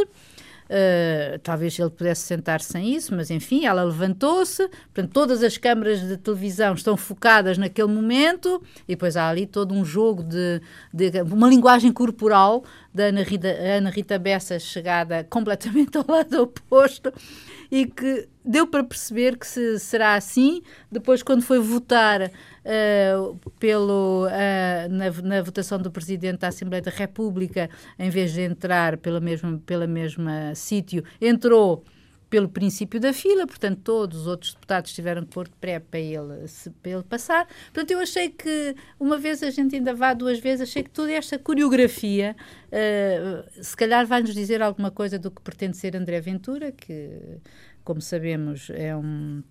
Uh, 0.66 1.38
talvez 1.40 1.78
ele 1.78 1.90
pudesse 1.90 2.23
sentar-se 2.23 2.73
sem 2.73 2.94
isso, 2.94 3.14
mas 3.14 3.30
enfim, 3.30 3.66
ela 3.66 3.85
levantou-se. 3.85 4.68
Portanto, 4.92 5.12
todas 5.12 5.42
as 5.42 5.56
câmaras 5.56 6.00
de 6.00 6.16
televisão 6.16 6.75
estão 6.75 6.96
focadas 6.96 7.56
naquele 7.56 7.88
momento, 7.88 8.61
e 8.88 8.94
depois 8.94 9.16
há 9.16 9.28
ali 9.28 9.46
todo 9.46 9.73
um 9.73 9.85
jogo 9.85 10.23
de, 10.23 10.61
de 10.92 11.23
uma 11.23 11.49
linguagem 11.49 11.92
corporal 11.92 12.64
da 12.96 13.04
Ana 13.04 13.22
Rita, 13.22 13.48
Ana 13.48 13.90
Rita 13.90 14.18
Bessa 14.18 14.58
chegada 14.58 15.22
completamente 15.30 15.96
ao 15.98 16.04
lado 16.08 16.42
oposto 16.42 17.12
e 17.70 17.86
que 17.86 18.26
deu 18.44 18.66
para 18.66 18.82
perceber 18.82 19.36
que 19.36 19.46
se, 19.46 19.78
será 19.78 20.14
assim. 20.14 20.62
Depois, 20.90 21.22
quando 21.22 21.42
foi 21.42 21.58
votar 21.58 22.22
uh, 22.22 23.36
pelo, 23.58 24.26
uh, 24.26 24.88
na, 24.88 25.10
na, 25.22 25.42
votação 25.42 25.78
do 25.78 25.90
Presidente 25.90 26.38
da 26.38 26.48
Assembleia 26.48 26.82
da 26.82 26.90
República, 26.90 27.68
em 27.98 28.08
vez 28.08 28.32
de 28.32 28.40
entrar 28.40 28.96
pela 28.96 29.20
mesma, 29.20 29.60
pela 29.66 29.86
mesma 29.86 30.54
sítio, 30.54 31.04
entrou 31.20 31.84
pelo 32.28 32.49
princípio 32.49 32.99
da 32.99 33.12
fila, 33.12 33.47
portanto, 33.47 33.80
todos 33.83 34.23
os 34.23 34.26
outros 34.26 34.52
deputados 34.54 34.92
tiveram 34.92 35.23
que 35.23 35.28
pôr 35.28 35.49
de 35.49 35.54
pré 35.56 35.78
para 35.78 36.00
ele, 36.00 36.49
se, 36.49 36.71
para 36.71 36.92
ele 36.92 37.02
passar. 37.04 37.47
Portanto, 37.73 37.90
eu 37.90 38.00
achei 38.00 38.28
que, 38.28 38.75
uma 38.99 39.16
vez 39.16 39.42
a 39.42 39.50
gente 39.50 39.76
ainda 39.76 39.95
vá, 39.95 40.12
duas 40.12 40.38
vezes, 40.38 40.68
achei 40.68 40.83
que 40.83 40.90
toda 40.90 41.12
esta 41.12 41.38
coreografia, 41.38 42.35
uh, 42.66 43.62
se 43.62 43.76
calhar 43.76 44.06
vai-nos 44.06 44.35
dizer 44.35 44.61
alguma 44.61 44.90
coisa 44.90 45.18
do 45.18 45.30
que 45.30 45.40
pretende 45.40 45.76
ser 45.76 45.97
André 45.97 46.21
Ventura, 46.21 46.73
que, 46.73 47.38
como 47.85 48.00
sabemos, 48.00 48.71
é 48.71 48.97
um 48.97 49.42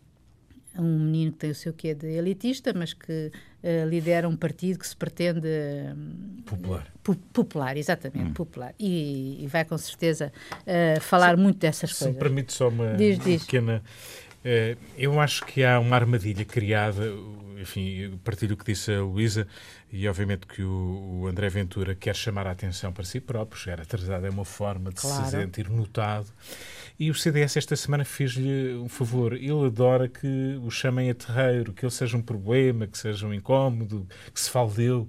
um 0.78 1.00
menino 1.00 1.32
que 1.32 1.38
tem 1.38 1.52
o 1.52 1.56
seu 1.56 1.74
quê 1.74 1.94
de 1.94 2.08
elitista, 2.08 2.74
mas 2.74 2.94
que 2.94 3.32
uh, 3.66 3.88
lidera 3.90 4.30
um 4.30 4.36
partido 4.36 4.80
que 4.80 4.88
se 4.88 4.96
pretende... 4.96 5.48
Uh, 5.48 6.42
popular. 6.44 6.88
Pu 7.04 7.16
popular, 7.34 7.76
exatamente, 7.78 8.30
hum. 8.30 8.34
popular. 8.34 8.74
E, 8.80 9.44
e, 9.44 9.48
vai 9.48 9.66
com 9.66 9.78
certeza 9.78 10.32
uh, 10.62 11.02
falar 11.02 11.36
se, 11.36 11.42
muito 11.42 11.58
dessas 11.58 11.90
se 11.92 12.00
coisas. 12.00 12.14
Se 12.16 12.20
me 12.20 12.20
permite 12.20 12.54
só 12.54 12.70
uma, 12.70 12.94
diz, 12.94 13.20
diz. 13.20 13.44
pequena... 13.44 13.84
eu 14.96 15.20
acho 15.20 15.44
que 15.46 15.64
há 15.64 15.80
uma 15.80 15.96
armadilha 15.96 16.46
criada, 16.46 17.12
enfim, 17.60 18.20
partilho 18.24 18.54
o 18.54 18.58
que 18.58 18.66
disse 18.66 18.94
a 18.94 19.02
Luísa, 19.02 19.48
e 19.92 20.08
obviamente 20.08 20.46
que 20.46 20.62
o, 20.62 21.22
o, 21.22 21.28
André 21.28 21.50
Ventura 21.50 21.96
quer 21.96 22.16
chamar 22.16 22.46
a 22.46 22.52
atenção 22.52 22.94
para 22.94 23.04
si 23.04 23.20
próprio, 23.20 23.60
chegar 23.60 23.82
atrasado 23.82 24.26
é 24.28 24.30
uma 24.30 24.46
forma 24.46 24.92
de 24.92 25.02
claro. 25.02 25.26
se 25.26 25.32
sentir 25.32 25.70
notado. 25.70 26.28
E 26.98 27.12
o 27.12 27.14
CDS 27.14 27.58
esta 27.58 27.76
semana 27.76 28.06
fez-lhe 28.06 28.76
um 28.76 28.88
favor. 28.88 29.34
Ele 29.34 29.66
adora 29.66 30.08
que 30.08 30.60
o 30.64 30.72
chamem 30.72 31.10
a 31.10 31.14
terreiro, 31.14 31.74
que 31.74 31.86
ele 31.86 31.92
seja 31.92 32.16
um 32.16 32.22
problema, 32.22 32.88
que 32.88 32.98
seja 32.98 33.28
um 33.28 33.34
incómodo, 33.34 34.08
que 34.34 34.40
se 34.40 34.50
fale 34.50 34.72
dele. 34.72 35.08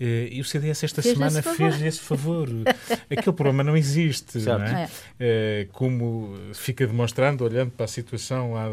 Eh, 0.00 0.28
e 0.32 0.40
o 0.40 0.44
CDS 0.44 0.82
esta 0.82 1.02
fez 1.02 1.14
semana 1.14 1.42
fez-lhe 1.42 1.86
esse 1.86 2.00
favor. 2.00 2.48
Aquele 3.10 3.36
problema 3.36 3.62
não 3.62 3.76
existe, 3.76 4.38
não 4.38 4.62
é? 4.62 4.88
é? 5.20 5.68
Como 5.72 6.34
fica 6.54 6.86
demonstrando, 6.86 7.44
olhando 7.44 7.70
para 7.70 7.84
a 7.84 7.88
situação 7.88 8.54
lá 8.54 8.66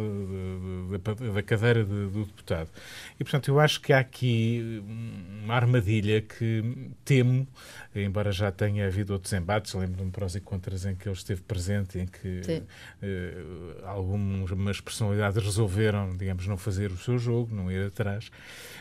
da, 0.98 1.34
da 1.34 1.44
cadeira 1.44 1.84
de, 1.84 2.08
do 2.08 2.26
deputado. 2.26 2.70
E, 3.20 3.24
portanto, 3.24 3.50
eu 3.50 3.60
acho 3.60 3.82
que 3.82 3.92
há 3.92 4.00
aqui 4.00 4.82
uma 5.44 5.54
armadilha 5.54 6.22
que 6.22 6.64
temo, 7.04 7.46
embora 7.94 8.32
já 8.32 8.50
tenha 8.50 8.88
havido 8.88 9.14
outros 9.14 9.34
embates, 9.34 9.74
lembro-me 9.74 10.10
prós 10.10 10.34
e 10.34 10.40
contras 10.40 10.86
em 10.86 10.96
que 10.96 11.10
ele 11.10 11.16
esteve 11.16 11.42
presente, 11.42 12.00
em 12.00 12.06
que 12.06 12.47
uh, 12.54 13.86
algumas 13.86 14.82
personalidades 14.82 15.44
resolveram, 15.44 16.16
digamos, 16.16 16.48
não 16.48 16.58
fazer 16.58 16.92
o 16.92 16.98
seu 16.98 17.18
jogo, 17.18 17.56
não 17.56 17.72
ir 17.72 17.88
atrás 17.88 18.30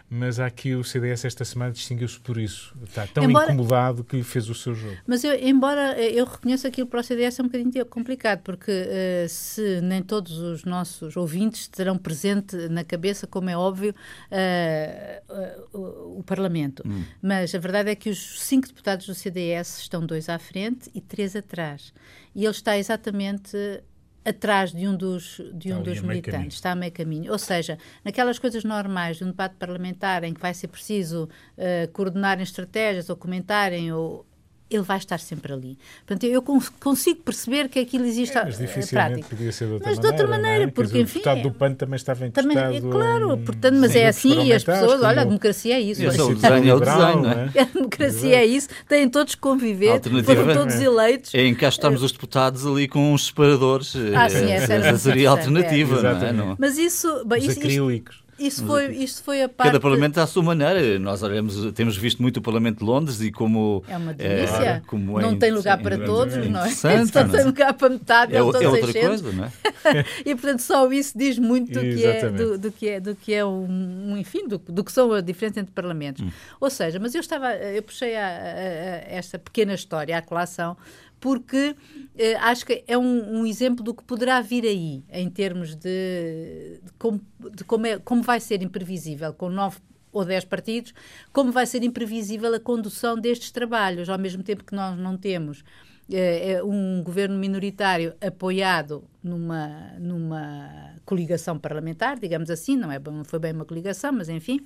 mas 0.08 0.38
aqui 0.38 0.74
o 0.74 0.84
CDS 0.84 1.24
esta 1.24 1.44
semana 1.44 1.72
distinguiu-se 1.72 2.18
por 2.20 2.38
isso. 2.38 2.74
Está 2.84 3.06
tão 3.06 3.24
embora, 3.24 3.46
incomodado 3.46 4.04
que 4.04 4.22
fez 4.22 4.48
o 4.48 4.54
seu 4.54 4.74
jogo. 4.74 4.96
Mas 5.06 5.24
eu, 5.24 5.34
embora 5.34 6.00
eu 6.00 6.24
reconheça 6.24 6.70
que 6.70 6.84
para 6.84 7.00
o 7.00 7.02
CDS 7.02 7.40
é 7.40 7.42
um 7.42 7.46
bocadinho 7.46 7.86
complicado, 7.86 8.40
porque 8.42 8.70
uh, 8.70 9.28
se 9.28 9.80
nem 9.80 10.02
todos 10.02 10.38
os 10.38 10.64
nossos 10.64 11.16
ouvintes 11.16 11.66
terão 11.66 11.98
presente 11.98 12.56
na 12.68 12.84
cabeça, 12.84 13.26
como 13.26 13.50
é 13.50 13.56
óbvio, 13.56 13.94
uh, 14.30 15.76
uh, 15.76 16.18
o 16.18 16.22
Parlamento. 16.22 16.84
Hum. 16.86 17.02
Mas 17.20 17.52
a 17.54 17.58
verdade 17.58 17.90
é 17.90 17.94
que 17.96 18.08
os 18.08 18.40
cinco 18.42 18.68
deputados 18.68 19.06
do 19.06 19.14
CDS 19.14 19.80
estão 19.80 20.06
dois 20.06 20.28
à 20.28 20.38
frente 20.38 20.88
e 20.94 21.00
três 21.00 21.34
atrás. 21.34 21.92
E 22.36 22.44
ele 22.44 22.50
está 22.50 22.76
exatamente 22.76 23.56
atrás 24.22 24.70
de 24.70 24.86
um 24.86 24.94
dos, 24.94 25.40
de 25.54 25.72
um 25.72 25.82
dos 25.82 26.02
militantes, 26.02 26.56
está 26.56 26.72
a 26.72 26.74
meio 26.74 26.92
caminho. 26.92 27.32
Ou 27.32 27.38
seja, 27.38 27.78
naquelas 28.04 28.38
coisas 28.38 28.62
normais 28.62 29.16
de 29.16 29.24
um 29.24 29.28
debate 29.28 29.54
parlamentar 29.54 30.22
em 30.22 30.34
que 30.34 30.40
vai 30.40 30.52
ser 30.52 30.68
preciso 30.68 31.30
uh, 31.56 31.90
coordenarem 31.92 32.42
estratégias 32.42 33.08
ou 33.08 33.16
comentarem 33.16 33.90
ou 33.90 34.26
ele 34.68 34.82
vai 34.82 34.98
estar 34.98 35.18
sempre 35.18 35.52
ali. 35.52 35.78
Portanto, 36.04 36.24
eu 36.24 36.42
consigo 36.42 37.20
perceber 37.22 37.68
que 37.68 37.78
aquilo 37.78 38.04
existe 38.04 38.36
é, 38.36 38.44
mas 38.44 38.58
dificilmente 38.58 39.28
podia 39.28 39.52
ser 39.52 39.66
de 39.66 39.72
outra 39.74 39.88
mas 39.88 39.96
maneira. 39.96 40.16
de 40.16 40.22
outra 40.22 40.36
maneira, 40.36 40.64
é? 40.64 40.66
porque 40.66 40.86
dizer, 40.88 41.00
enfim... 41.00 41.18
O 41.20 41.22
deputado 41.22 41.42
do 41.42 41.50
PAN 41.52 41.74
também 41.74 41.96
estava 41.96 42.26
encostado... 42.26 42.52
Também, 42.52 42.76
é, 42.76 42.80
claro, 42.80 43.38
portanto, 43.38 43.76
mas 43.76 43.94
é 43.94 44.08
assim 44.08 44.44
e 44.44 44.52
as 44.52 44.64
pessoas... 44.64 45.02
Olha, 45.02 45.22
a 45.22 45.24
democracia 45.24 45.76
é 45.76 45.80
isso. 45.80 46.02
Esse 46.04 46.20
é 46.20 46.22
o 46.22 46.34
desenho, 46.34 46.68
é 46.68 46.74
o 46.74 46.80
desenho, 46.80 47.22
não 47.22 47.30
é? 47.30 47.50
A 47.56 47.64
democracia 47.64 48.36
é 48.36 48.44
isso, 48.44 48.68
têm 48.88 49.08
todos 49.08 49.34
que 49.34 49.40
conviver, 49.40 50.00
foram 50.24 50.54
todos 50.54 50.74
eleitos. 50.80 51.34
É 51.34 51.46
encaixarmos 51.46 52.02
os 52.02 52.12
deputados 52.12 52.66
ali 52.66 52.88
com 52.88 53.12
os 53.12 53.26
separadores. 53.26 53.94
Ah, 54.14 54.28
sim, 54.28 54.50
essa, 54.50 54.74
essa 54.74 54.98
seria 54.98 55.28
a 55.28 55.32
alternativa, 55.32 56.02
não 56.32 56.52
é? 56.52 56.56
Mas 56.58 56.76
isso... 56.76 57.24
Bem, 57.24 57.46
os 57.46 57.56
acrílicos. 57.56 58.25
Isso 58.38 58.66
foi, 58.66 58.94
isso 58.94 59.22
foi 59.22 59.42
a 59.42 59.48
parte... 59.48 59.68
Cada 59.68 59.80
Parlamento 59.80 60.18
à 60.18 60.26
sua 60.26 60.42
maneira. 60.42 60.98
Nós 60.98 61.22
olhamos, 61.22 61.72
temos 61.72 61.96
visto 61.96 62.20
muito 62.20 62.36
o 62.36 62.42
Parlamento 62.42 62.80
de 62.80 62.84
Londres 62.84 63.20
e 63.20 63.32
como... 63.32 63.82
É 63.88 63.96
uma 63.96 64.12
delícia. 64.12 64.62
É, 64.62 64.82
como 64.86 65.18
não 65.20 65.32
é 65.32 65.36
tem 65.36 65.50
lugar 65.50 65.80
para 65.80 65.98
todos, 65.98 66.36
não 66.36 66.64
é? 66.64 66.70
Só 66.76 66.88
não 66.94 67.06
tem 67.06 67.44
lugar 67.44 67.72
para 67.74 67.88
metade, 67.88 68.32
é, 68.32 68.36
é, 68.36 68.38
é 68.38 68.42
outra 68.42 68.92
coisa, 68.92 69.32
não 69.32 69.44
é? 69.44 69.52
e, 70.24 70.34
portanto, 70.34 70.60
só 70.60 70.90
isso 70.92 71.16
diz 71.16 71.38
muito 71.38 71.72
do 71.72 71.80
que 71.80 72.04
é, 72.04 72.28
do, 72.30 72.58
do, 72.58 72.72
que 72.72 72.88
é, 72.88 73.00
do 73.00 73.14
que 73.14 73.32
é 73.32 73.44
um, 73.44 74.16
enfim, 74.16 74.46
do, 74.46 74.58
do 74.58 74.84
que 74.84 74.92
são 74.92 75.12
a 75.12 75.20
diferença 75.20 75.60
entre 75.60 75.72
parlamentos. 75.72 76.22
Hum. 76.22 76.30
Ou 76.60 76.70
seja, 76.70 76.98
mas 76.98 77.14
eu 77.14 77.20
estava, 77.20 77.54
eu 77.54 77.82
puxei 77.82 78.16
a, 78.16 78.26
a, 78.26 78.30
a 78.30 79.16
esta 79.16 79.38
pequena 79.38 79.74
história, 79.74 80.16
a 80.16 80.22
colação, 80.22 80.76
porque 81.20 81.74
eh, 82.16 82.36
acho 82.36 82.66
que 82.66 82.84
é 82.86 82.96
um, 82.96 83.40
um, 83.40 83.46
exemplo 83.46 83.84
do 83.84 83.94
que 83.94 84.04
poderá 84.04 84.40
vir 84.40 84.64
aí, 84.64 85.02
em 85.10 85.28
termos 85.30 85.74
de, 85.74 86.80
de, 86.82 86.92
como, 86.98 87.20
de 87.54 87.64
como, 87.64 87.86
é, 87.86 87.98
como 87.98 88.22
vai 88.22 88.40
ser 88.40 88.62
imprevisível, 88.62 89.32
com 89.32 89.48
nove 89.48 89.78
ou 90.12 90.24
dez 90.24 90.44
partidos, 90.44 90.94
como 91.32 91.52
vai 91.52 91.66
ser 91.66 91.82
imprevisível 91.82 92.54
a 92.54 92.60
condução 92.60 93.18
destes 93.18 93.50
trabalhos, 93.50 94.08
ao 94.08 94.18
mesmo 94.18 94.42
tempo 94.42 94.64
que 94.64 94.74
nós 94.74 94.98
não 94.98 95.16
temos 95.16 95.62
eh, 96.10 96.62
um 96.62 97.02
governo 97.02 97.36
minoritário 97.36 98.14
apoiado 98.20 99.04
numa, 99.22 99.92
numa 99.98 100.94
coligação 101.04 101.58
parlamentar, 101.58 102.18
digamos 102.18 102.50
assim, 102.50 102.76
não, 102.76 102.90
é, 102.92 102.98
não 102.98 103.24
foi 103.24 103.38
bem 103.38 103.52
uma 103.52 103.64
coligação, 103.64 104.12
mas 104.12 104.28
enfim, 104.28 104.64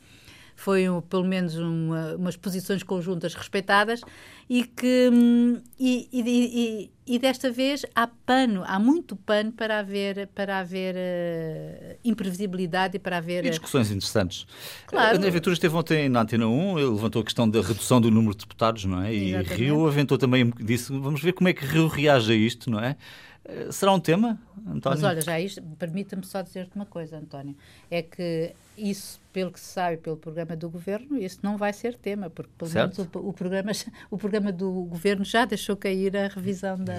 foi 0.60 0.90
um, 0.90 1.00
pelo 1.00 1.24
menos 1.24 1.56
uma, 1.56 2.16
umas 2.16 2.36
posições 2.36 2.82
conjuntas 2.82 3.34
respeitadas 3.34 4.02
e 4.48 4.62
que 4.64 5.08
hum, 5.10 5.58
e, 5.78 6.06
e, 6.12 6.20
e, 6.20 6.90
e, 7.14 7.18
desta 7.18 7.50
vez 7.50 7.86
há 7.94 8.06
pano, 8.06 8.62
há 8.66 8.78
muito 8.78 9.16
pano 9.16 9.52
para 9.52 9.78
haver 9.78 10.28
para 10.34 10.58
haver 10.58 10.94
uh, 10.96 11.98
imprevisibilidade 12.04 12.96
e 12.96 12.98
para 13.00 13.16
haver 13.16 13.46
e 13.46 13.48
discussões 13.48 13.90
interessantes. 13.90 14.46
Claro. 14.86 15.16
André 15.16 15.30
Ventura 15.30 15.54
esteve 15.54 15.74
ontem 15.74 16.10
na 16.10 16.20
Antena 16.20 16.46
1, 16.46 16.78
ele 16.78 16.90
levantou 16.90 17.22
a 17.22 17.24
questão 17.24 17.48
da 17.48 17.62
redução 17.62 17.98
do 17.98 18.10
número 18.10 18.34
de 18.34 18.40
deputados, 18.40 18.84
não 18.84 19.02
é? 19.02 19.14
E 19.14 19.30
Exatamente. 19.30 19.62
Rio 19.62 19.86
aventou 19.86 20.18
também, 20.18 20.52
disse, 20.60 20.92
vamos 20.92 21.22
ver 21.22 21.32
como 21.32 21.48
é 21.48 21.54
que 21.54 21.64
Rio 21.64 21.88
reage 21.88 22.32
a 22.32 22.36
isto, 22.36 22.70
não 22.70 22.80
é? 22.80 22.96
Eh, 23.44 23.72
será 23.72 23.92
um 23.92 24.00
tema, 24.00 24.38
António? 24.66 25.00
Mas 25.00 25.02
olha, 25.02 25.20
já 25.20 25.40
isto, 25.40 25.62
permita-me 25.78 26.24
só 26.24 26.42
dizer-te 26.42 26.74
uma 26.74 26.86
coisa, 26.86 27.16
António. 27.16 27.56
É 27.90 28.02
que 28.02 28.52
isso, 28.76 29.19
pelo 29.32 29.50
que 29.52 29.60
se 29.60 29.66
sabe 29.66 29.96
pelo 29.96 30.16
programa 30.16 30.56
do 30.56 30.68
governo, 30.68 31.16
isso 31.16 31.38
não 31.42 31.56
vai 31.56 31.72
ser 31.72 31.96
tema, 31.96 32.28
porque 32.28 32.50
pelo 32.58 32.70
certo. 32.70 32.98
menos 32.98 33.14
o, 33.14 33.28
o, 33.28 33.32
programa, 33.32 33.72
o 34.10 34.18
programa 34.18 34.52
do 34.52 34.70
governo 34.84 35.24
já 35.24 35.44
deixou 35.44 35.76
cair 35.76 36.16
a 36.16 36.28
revisão 36.28 36.76
da, 36.76 36.94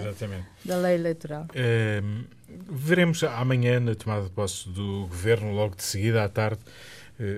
da 0.64 0.78
lei 0.78 0.96
eleitoral. 0.96 1.48
Ehm, 1.54 2.24
veremos 2.70 3.24
amanhã, 3.24 3.80
na 3.80 3.96
tomada 3.96 4.24
de 4.24 4.30
posse 4.30 4.70
do 4.70 5.08
governo, 5.08 5.52
logo 5.52 5.76
de 5.76 5.84
seguida 5.84 6.24
à 6.24 6.30
tarde, 6.30 6.62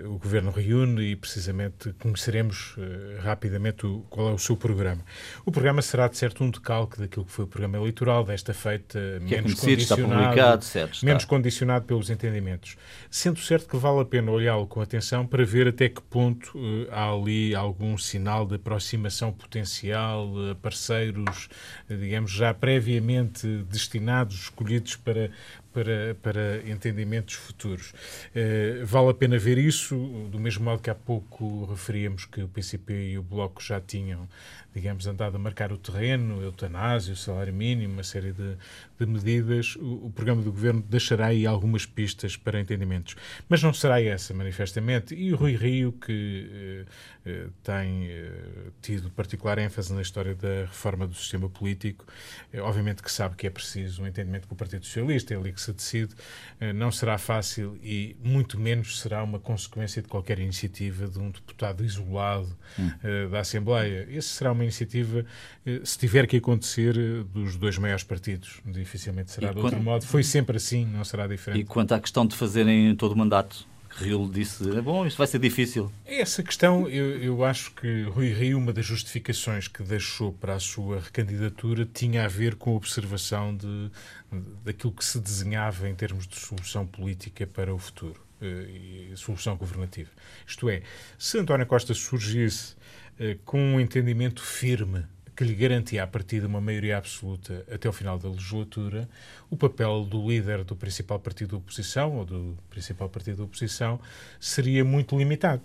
o 0.06 0.18
Governo 0.18 0.52
reúne 0.52 1.12
e 1.12 1.16
precisamente 1.16 1.94
conheceremos 1.94 2.76
uh, 2.78 3.22
rapidamente 3.22 3.86
o, 3.86 4.00
qual 4.10 4.30
é 4.30 4.32
o 4.32 4.38
seu 4.38 4.56
programa. 4.56 5.04
O 5.46 5.52
programa 5.52 5.82
será, 5.82 6.08
de 6.08 6.18
certo, 6.18 6.44
um 6.44 6.50
decalque 6.50 7.00
daquilo 7.00 7.26
que 7.26 7.32
foi 7.32 7.46
o 7.46 7.48
programa 7.48 7.78
eleitoral, 7.78 8.24
desta 8.24 8.54
feita 8.54 9.00
que 9.28 9.36
é 9.36 9.42
menos 9.42 9.64
é 9.64 9.66
condicionado, 9.66 10.64
certo, 10.64 11.06
menos 11.06 11.26
condicionado 11.26 11.86
pelos 11.86 12.10
entendimentos. 12.10 12.78
Sendo 13.10 13.40
certo 13.40 13.68
que 13.68 13.78
vale 13.78 14.02
a 14.02 14.06
pena 14.06 14.32
olhá-lo 14.32 14.68
com 14.68 14.82
atenção 14.82 15.28
para 15.28 15.44
ver 15.44 15.68
até 15.68 15.90
que 15.90 16.02
ponto 16.02 16.58
uh, 16.58 16.88
há 16.92 17.12
ali 17.12 17.54
algum 17.54 17.98
sinal 17.98 18.46
de 18.46 18.56
aproximação 18.56 19.32
potencial 19.32 20.32
a 20.52 20.56
parceiros, 20.56 21.50
digamos, 21.90 22.32
já 22.32 22.54
previamente 22.54 23.48
destinados, 23.70 24.36
escolhidos 24.44 24.96
para, 24.96 25.30
para, 25.74 26.16
para 26.22 26.58
entendimentos 26.70 27.36
futuros. 27.36 27.94
vale 28.86 29.10
a 29.10 29.14
pena 29.14 29.38
ver 29.38 29.58
isso, 29.58 29.96
do 30.32 30.40
mesmo 30.40 30.66
modo 30.66 30.82
que 30.82 30.90
há 30.90 30.96
pouco 30.96 31.66
referíamos 31.66 32.26
que 32.26 32.42
o 32.42 32.48
PCP 32.48 33.12
e 33.12 33.18
o 33.18 33.24
Bloco 33.24 33.62
já 33.62 33.82
tinham 33.82 34.28
digamos, 34.74 35.06
andado 35.08 35.36
a 35.36 35.40
marcar 35.40 35.72
o 35.72 35.78
terreno, 35.78 36.42
eutanásia, 36.42 37.14
o 37.14 37.18
salário 37.18 37.54
mínimo, 37.54 37.94
uma 37.94 38.04
série 38.04 38.32
de, 38.32 38.58
de 39.00 39.06
medidas, 39.06 39.76
o, 39.76 40.08
o, 40.08 40.12
programa 40.12 40.42
do 40.42 40.52
governo 40.52 40.82
deixará 40.82 41.28
aí 41.28 41.46
algumas 41.46 41.86
pistas 41.86 42.36
para 42.36 42.60
entendimentos. 42.60 43.16
Mas 43.48 43.62
não 43.62 43.74
será 43.74 44.02
essa, 44.02 44.34
manifestamente. 44.34 45.14
E 45.14 45.34
o 45.34 45.36
Rui 45.36 45.56
Rio, 45.56 45.92
que 45.92 46.50
eh, 46.52 46.86
eh, 47.26 47.48
tem 47.64 48.08
eh, 48.10 48.32
tido 48.82 49.10
particular 49.12 49.58
ênfase 49.58 49.94
na 49.94 50.02
história 50.02 50.36
da 50.36 50.66
reforma 50.66 51.08
do 51.08 51.16
sistema 51.16 51.50
político, 51.50 52.06
eh, 52.52 52.62
obviamente 52.62 53.04
que 53.04 53.12
sabe 53.12 53.36
que 53.36 53.48
é 53.48 53.50
preciso 53.50 54.04
um 54.04 54.08
entendimento 54.08 54.48
com 54.48 54.56
o 54.56 54.58
Partido 54.58 54.86
Socialista, 54.86 55.34
é 55.34 55.38
ali 55.38 55.54
que 55.54 55.62
se 55.62 55.72
decide, 55.72 56.14
eh, 56.60 56.74
não 56.74 56.92
será 56.92 57.18
fácil 57.18 57.78
e 57.82 58.16
muito 58.24 58.60
menos 58.60 59.00
será 59.00 59.24
uma 59.24 59.40
consequência 59.40 60.02
de 60.02 60.08
qualquer 60.08 60.40
iniciativa 60.40 61.08
de 61.08 61.20
um 61.20 61.30
deputado 61.30 61.84
isolado 61.84 62.58
hum. 62.78 62.92
Eh, 63.04 63.28
da 63.28 63.40
Assembleia. 63.40 64.08
Essa 64.10 64.30
será 64.30 64.52
uma 64.52 64.63
iniciativa, 64.64 65.26
eh, 65.66 65.82
se 65.84 65.98
tiver 65.98 66.28
que 66.28 66.38
acontecer, 66.38 66.98
eh, 66.98 67.24
dos 67.34 67.56
dois 67.56 67.78
maiores 67.78 68.04
partidos. 68.04 68.62
Dificilmente 68.66 69.32
será 69.32 69.52
e 69.52 69.54
de 69.54 69.60
outro 69.60 69.82
modo. 69.82 70.06
Foi 70.06 70.24
sempre 70.24 70.58
assim, 70.58 70.86
não 70.86 71.04
será 71.04 71.28
diferente. 71.28 71.62
E 71.62 71.64
quanto 71.64 71.94
à 71.94 72.00
questão 72.00 72.26
de 72.26 72.36
fazerem 72.36 72.96
todo 72.96 73.12
o 73.12 73.18
mandato, 73.18 73.68
Rio 73.96 74.30
disse, 74.32 74.68
é 74.76 74.82
bom, 74.82 75.06
isto 75.06 75.18
vai 75.18 75.28
ser 75.28 75.40
difícil. 75.40 75.92
Essa 76.06 76.42
questão, 76.42 76.88
eu, 76.90 77.22
eu 77.22 77.44
acho 77.44 77.72
que 77.72 78.04
Rui 78.04 78.34
Rio, 78.34 78.58
uma 78.58 78.74
das 78.74 78.86
justificações 78.86 79.68
que 79.68 79.84
deixou 79.84 80.34
para 80.34 80.56
a 80.56 80.60
sua 80.60 81.00
recandidatura 81.00 81.86
tinha 81.86 82.26
a 82.26 82.28
ver 82.28 82.56
com 82.56 82.72
a 82.72 82.74
observação 82.74 83.56
de, 83.56 83.92
daquilo 84.64 84.92
que 84.92 85.06
se 85.06 85.20
desenhava 85.20 85.88
em 85.88 85.94
termos 85.94 86.28
de 86.28 86.40
solução 86.40 86.88
política 86.88 87.46
para 87.46 87.74
o 87.74 87.78
futuro 87.78 88.20
eh, 88.42 89.12
e 89.12 89.14
solução 89.16 89.56
governativa. 89.56 90.10
Isto 90.46 90.70
é, 90.70 90.82
se 91.18 91.38
António 91.38 91.66
Costa 91.68 91.94
surgisse 91.94 92.76
com 93.46 93.60
um 93.60 93.80
entendimento 93.80 94.42
firme 94.42 95.06
que 95.36 95.44
lhe 95.44 95.56
garantia 95.56 96.04
a 96.04 96.08
partir 96.08 96.40
de 96.40 96.46
uma 96.46 96.62
maioria 96.62 96.98
absoluta 96.98 97.66
até 97.72 97.90
o 97.90 97.94
final 97.94 98.18
da 98.20 98.30
legislatura, 98.30 99.10
o 99.50 99.58
papel 99.58 100.06
do 100.06 100.28
líder 100.28 100.64
do 100.64 100.76
principal 100.76 101.20
partido 101.20 101.52
da 101.52 101.58
oposição 101.58 102.18
ou 102.18 102.26
do 102.26 102.58
principal 102.70 103.10
partido 103.10 103.38
da 103.38 103.44
oposição 103.44 104.00
seria 104.40 104.86
muito 104.86 105.18
limitado. 105.18 105.64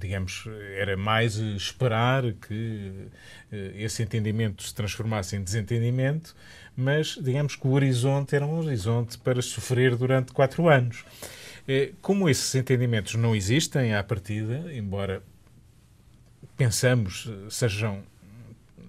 Digamos, 0.00 0.44
era 0.76 0.96
mais 0.96 1.34
esperar 1.34 2.32
que 2.34 3.08
eh, 3.52 3.72
esse 3.74 4.02
entendimento 4.02 4.62
se 4.62 4.72
transformasse 4.72 5.36
em 5.36 5.42
desentendimento, 5.42 6.34
mas 6.76 7.18
digamos 7.20 7.56
que 7.56 7.66
o 7.66 7.72
horizonte 7.72 8.36
era 8.36 8.46
um 8.46 8.60
horizonte 8.60 9.18
para 9.18 9.42
sofrer 9.42 9.96
durante 9.96 10.32
quatro 10.32 10.68
anos. 10.68 11.04
Eh, 11.66 11.92
como 12.00 12.28
esses 12.28 12.54
entendimentos 12.54 13.16
não 13.16 13.34
existem 13.34 13.94
à 13.94 14.02
partida, 14.02 14.72
embora 14.72 15.22
pensamos 16.56 17.28
eh, 17.28 17.50
sejam 17.50 18.02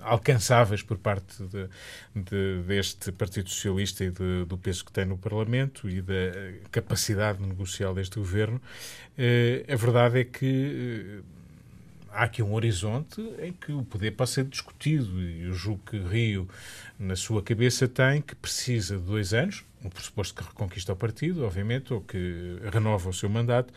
alcançáveis 0.02 0.82
por 0.82 0.98
parte 0.98 1.44
de, 1.44 1.70
de, 2.16 2.64
deste 2.64 3.12
Partido 3.12 3.50
Socialista 3.50 4.04
e 4.04 4.12
de, 4.12 4.46
do 4.46 4.58
peso 4.58 4.84
que 4.84 4.92
tem 4.92 5.06
no 5.06 5.18
Parlamento 5.18 5.90
e 5.90 6.02
da 6.02 6.14
capacidade 6.72 7.42
negocial 7.42 7.94
deste 7.94 8.18
governo, 8.18 8.62
eh, 9.18 9.64
a 9.70 9.76
verdade 9.76 10.20
é 10.20 10.24
que 10.24 11.22
eh, 11.22 11.24
há 12.12 12.24
aqui 12.24 12.42
um 12.42 12.54
horizonte 12.54 13.22
em 13.40 13.54
que 13.54 13.72
o 13.72 13.84
poder 13.84 14.12
pode 14.12 14.32
ser 14.32 14.46
discutido 14.46 15.22
e 15.22 15.44
eu 15.44 15.54
julgo 15.54 15.82
que 15.86 15.98
Rio, 15.98 16.48
na 17.00 17.16
sua 17.16 17.42
cabeça, 17.42 17.88
tem 17.88 18.22
que 18.22 18.36
precisa 18.36 18.98
de 18.98 19.04
dois 19.04 19.34
anos, 19.34 19.64
um 19.84 19.90
pressuposto 19.90 20.36
que 20.36 20.44
reconquista 20.48 20.94
o 20.94 20.96
partido, 20.96 21.46
obviamente, 21.46 21.94
ou 21.94 22.02
que 22.02 22.58
renova 22.72 23.10
o 23.10 23.14
seu 23.14 23.30
mandato, 23.30 23.74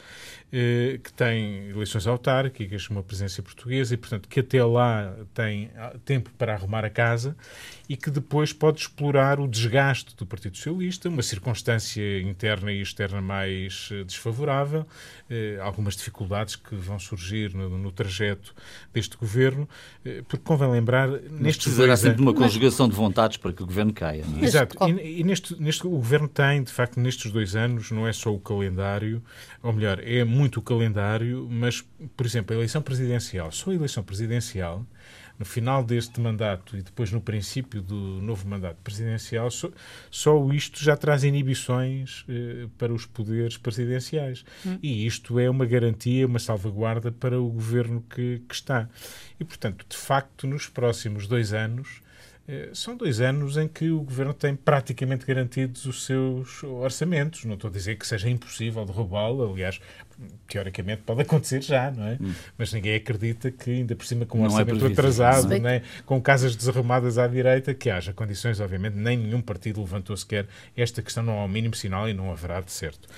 eh, 0.53 1.01
que 1.03 1.13
tem 1.13 1.71
eleições 1.71 2.07
autárquicas, 2.07 2.89
uma 2.89 3.03
presença 3.03 3.43
portuguesa 3.43 3.95
e, 3.95 3.97
portanto, 3.97 4.29
que 4.29 4.41
até 4.41 4.63
lá 4.63 5.15
tem 5.33 5.71
ah, 5.77 5.95
tempo 6.05 6.31
para 6.39 6.55
arrumar 6.55 6.85
a 6.85 6.91
casa 6.91 7.37
e 7.89 7.97
que 7.97 8.11
depois 8.11 8.53
pode 8.53 8.81
explorar 8.81 9.41
o 9.41 9.49
desgaste 9.49 10.15
do 10.17 10.27
Partido 10.27 10.57
Socialista, 10.57 11.09
uma 11.09 11.23
circunstância 11.23 12.21
interna 12.21 12.73
e 12.73 12.81
externa 12.81 13.21
mais 13.21 13.89
eh, 13.93 14.05
desfavorável, 14.05 14.87
eh, 15.31 15.59
algumas 15.61 15.97
dificuldades 15.97 16.57
que 16.57 16.75
vão 16.75 16.99
surgir 16.99 17.55
no, 17.55 17.79
no 17.79 17.91
trajeto 17.91 18.55
deste 18.93 19.17
governo, 19.17 19.69
porque 20.29 20.45
convém 20.45 20.71
lembrar... 20.71 21.09
Mas 21.31 21.57
precisará 21.57 21.97
sempre 21.97 22.17
de 22.17 22.23
uma 22.23 22.35
conjugação 22.35 22.89
de 22.89 22.95
vontades 22.95 23.39
para 23.39 23.53
que 23.53 23.63
o 23.63 23.67
governo 23.67 23.93
caia, 23.93 24.25
não 24.27 24.39
é? 24.39 24.45
Exato. 24.45 24.77
E, 24.89 25.21
e 25.21 25.25
neste, 25.25 25.61
neste 25.61 25.87
o 25.95 25.99
governo 25.99 26.29
tem, 26.29 26.63
de 26.63 26.73
facto, 26.73 26.99
nestes 26.99 27.31
dois 27.31 27.55
anos, 27.55 27.91
não 27.91 28.07
é 28.07 28.13
só 28.13 28.35
o 28.35 28.41
calendário, 28.41 29.23
ou 29.63 29.73
melhor, 29.73 30.01
é 30.03 30.25
muito 30.25 30.59
o 30.59 30.63
calendário, 30.63 31.49
mas, 31.49 31.85
por 32.17 32.27
exemplo, 32.27 32.53
a 32.53 32.59
eleição 32.59 32.83
presidencial, 32.83 33.53
só 33.53 33.71
a 33.71 33.75
eleição 33.75 34.03
presidencial, 34.03 34.85
no 35.39 35.45
final 35.45 35.83
deste 35.85 36.21
mandato 36.21 36.77
e 36.77 36.83
depois 36.83 37.11
no 37.11 37.21
princípio 37.21 37.83
do 37.83 37.97
novo 37.97 38.49
mandato 38.49 38.79
presidencial, 38.83 39.51
só, 39.51 39.71
só 40.11 40.53
isto 40.53 40.83
já 40.83 40.97
traz 40.97 41.25
inibições 41.25 42.25
eh, 42.29 42.69
para 42.79 42.93
os 42.93 43.05
poderes 43.05 43.57
presidenciais. 43.57 44.45
Hum. 44.65 44.79
E 44.83 45.07
isto 45.07 45.39
é 45.39 45.51
uma 45.51 45.67
garantia, 45.67 46.27
uma 46.27 46.39
salvaguarda 46.39 47.11
para 47.11 47.41
o 47.41 47.49
governo 47.49 48.05
que, 48.09 48.43
que 48.49 48.55
está. 48.55 48.89
E, 49.39 49.45
portanto, 49.45 49.85
de 49.89 49.97
facto, 49.97 50.47
nos 50.47 50.69
próximos 50.69 51.27
dois 51.27 51.53
anos, 51.53 52.01
são 52.73 52.97
dois 52.97 53.21
anos 53.21 53.57
em 53.57 53.67
que 53.67 53.91
o 53.91 54.03
governo 54.03 54.35
tem 54.35 54.55
praticamente 54.55 55.25
garantidos 55.25 55.87
os 55.87 56.05
seus 56.05 56.63
orçamentos. 56.63 57.45
Não 57.45 57.55
estou 57.55 57.69
a 57.69 57.73
dizer 57.73 57.97
que 57.97 58.07
seja 58.07 58.29
impossível 58.29 58.85
derrubá-lo, 58.85 59.51
aliás, 59.51 59.81
teoricamente 60.47 61.03
pode 61.03 61.23
acontecer 61.23 61.63
já, 61.63 61.91
não 61.91 62.07
é? 62.07 62.19
Hum. 62.21 62.33
Mas 62.57 62.73
ninguém 62.73 62.95
acredita 62.95 63.51
que, 63.51 63.71
ainda 63.71 63.95
por 63.97 64.07
cima, 64.07 64.27
com 64.27 64.39
um 64.39 64.43
não 64.43 64.51
é 64.51 64.63
orçamento 64.63 64.87
é 64.87 64.93
atrasado, 64.93 65.59
né? 65.59 65.83
com 66.05 66.21
casas 66.21 66.55
desarrumadas 66.55 67.19
à 67.19 67.27
direita, 67.27 67.75
que 67.75 67.91
haja 67.91 68.13
condições, 68.13 68.61
obviamente, 68.61 68.95
nem 68.97 69.17
nenhum 69.17 69.41
partido 69.41 69.81
levantou 69.81 70.17
sequer 70.17 70.47
esta 70.77 71.03
questão, 71.03 71.23
não 71.23 71.41
há 71.41 71.45
o 71.45 71.49
mínimo 71.49 71.75
sinal 71.75 72.09
e 72.09 72.15
não 72.15 72.31
haverá 72.31 72.61
de 72.61 72.73
certo. 72.73 73.09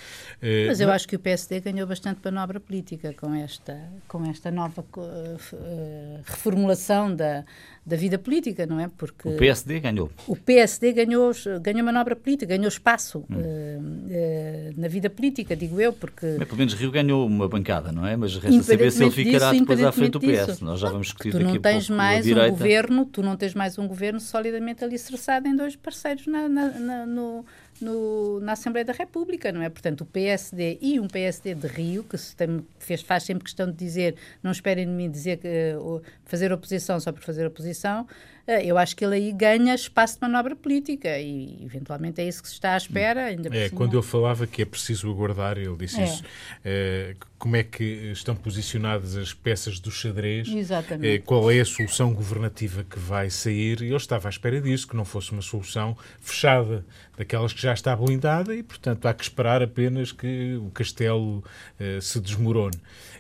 Eh, 0.40 0.66
Mas 0.66 0.81
eu 0.81 0.90
acho 0.90 1.09
que 1.09 1.16
o 1.16 1.19
PSD 1.19 1.61
ganhou 1.61 1.87
bastante 1.87 2.21
manobra 2.25 2.61
política 2.61 3.14
com 3.14 3.35
esta, 3.35 3.79
com 4.07 4.25
esta 4.27 4.51
nova 4.51 4.85
uh, 4.97 6.21
reformulação 6.25 7.14
da, 7.14 7.45
da 7.85 7.97
vida 7.97 8.19
política, 8.19 8.66
não 8.66 8.81
é? 8.81 8.88
Porque 8.88 9.29
o 9.29 9.37
PSD 9.37 9.81
ganhou. 9.81 10.11
O 10.27 10.37
PSD 10.37 10.92
ganhou, 10.92 11.33
ganhou 11.62 11.85
manobra 11.85 12.14
política, 12.16 12.57
ganhou 12.57 12.69
espaço 12.69 13.25
hum. 13.31 13.37
uh, 13.37 13.38
uh, 13.38 14.81
na 14.81 14.88
vida 14.88 15.09
política, 15.09 15.57
digo 15.57 15.81
eu, 15.81 15.92
porque... 15.92 16.37
Mas, 16.38 16.49
pelo 16.49 16.59
menos 16.59 16.75
Rio 16.75 16.90
ganhou 16.97 17.27
uma 17.27 17.49
bancada, 17.49 17.93
não 17.93 18.07
é? 18.07 18.17
Mas 18.17 18.37
resta 18.37 18.63
saber 18.63 18.91
se 18.91 19.03
ele 19.03 19.11
ficará 19.11 19.51
disso, 19.51 19.61
depois 19.61 19.83
à 19.83 19.93
frente 19.93 20.13
do 20.13 20.21
PS. 20.21 20.47
Disso. 20.47 20.65
Nós 20.65 20.81
já 20.81 20.89
vamos 20.89 21.07
discutir 21.09 21.31
tu 21.31 21.41
não 21.41 21.59
tens 21.59 21.89
mais 21.89 22.27
um 22.27 22.51
governo, 22.51 23.05
tu 23.05 23.23
não 23.23 23.37
tens 23.37 23.55
mais 23.55 23.79
um 23.79 23.87
governo 23.87 24.21
solidamente 24.21 24.85
alicerçado 24.85 25.47
em 25.47 25.55
dois 25.55 25.77
parceiros 25.77 26.27
na, 26.27 26.49
na, 26.49 26.71
na 26.71 27.07
no 27.07 27.45
no, 27.81 28.41
na 28.41 28.53
Assembleia 28.53 28.85
da 28.85 28.93
República, 28.93 29.53
não 29.53 29.62
é? 29.62 29.69
Portanto, 29.69 30.03
o 30.03 30.07
PSD 30.07 30.79
e 30.81 30.99
um 30.99 31.07
PSD 31.07 31.55
de 31.55 31.67
Rio, 31.67 32.05
que 32.05 32.17
se 32.17 32.35
tem, 32.35 32.65
fez, 32.79 33.03
faz 33.03 33.25
sempre 33.25 33.45
questão 33.45 33.71
de 33.71 33.77
dizer, 33.77 34.17
não 34.43 34.51
esperem 34.51 34.87
de 34.87 34.93
mim 34.93 35.11
dizer 35.11 35.39
que 35.39 35.75
uh, 35.77 36.03
fazer 36.25 36.53
oposição 36.53 36.99
só 36.99 37.12
por 37.12 37.23
fazer 37.23 37.47
oposição, 37.47 38.03
uh, 38.03 38.51
eu 38.62 38.79
acho 38.79 38.97
que 38.97 39.05
ele 39.05 39.17
aí 39.17 39.33
ganha 39.33 39.75
espaço 39.75 40.15
de 40.15 40.23
manobra 40.23 40.57
política 40.57 41.19
e, 41.19 41.65
eventualmente, 41.65 42.21
é 42.21 42.29
isso 42.29 42.43
que 42.43 42.49
se 42.49 42.55
está 42.55 42.75
à 42.75 42.77
espera. 42.77 43.27
Ainda 43.27 43.55
é, 43.57 43.69
quando 43.69 43.97
ele 43.97 44.07
falava 44.07 44.47
que 44.47 44.62
é 44.62 44.65
preciso 44.65 45.11
aguardar, 45.11 45.59
ele 45.59 45.77
disse 45.77 46.01
é. 46.01 46.05
isso. 46.05 46.25
É, 46.65 47.15
como 47.39 47.57
é 47.57 47.62
que 47.62 47.85
estão 48.12 48.35
posicionadas 48.35 49.17
as 49.17 49.35
peças 49.35 49.79
do 49.79 49.91
xadrez? 49.91 50.49
Exatamente. 50.49 51.23
qual 51.25 51.51
é 51.51 51.61
a 51.61 51.65
solução 51.65 52.12
governativa 52.15 52.83
que 52.83 52.99
vai 52.99 53.29
sair? 53.29 53.83
E 53.83 53.87
ele 53.87 53.97
estava 53.97 54.29
à 54.29 54.31
espera 54.31 54.61
disso, 54.61 54.89
que 54.89 54.97
não 54.97 55.05
fosse 55.05 55.33
uma 55.33 55.43
solução 55.43 55.97
fechada, 56.21 56.85
daquelas 57.16 57.52
que 57.52 57.61
já 57.61 57.72
está 57.72 57.94
blindada 57.96 58.55
e, 58.55 58.62
portanto, 58.62 59.07
há 59.07 59.14
que 59.14 59.22
esperar 59.22 59.62
apenas 59.62 60.12
que 60.12 60.57
o 60.57 60.70
castelo 60.70 61.38
uh, 61.81 62.00
se 62.00 62.20
desmorone. 62.20 62.76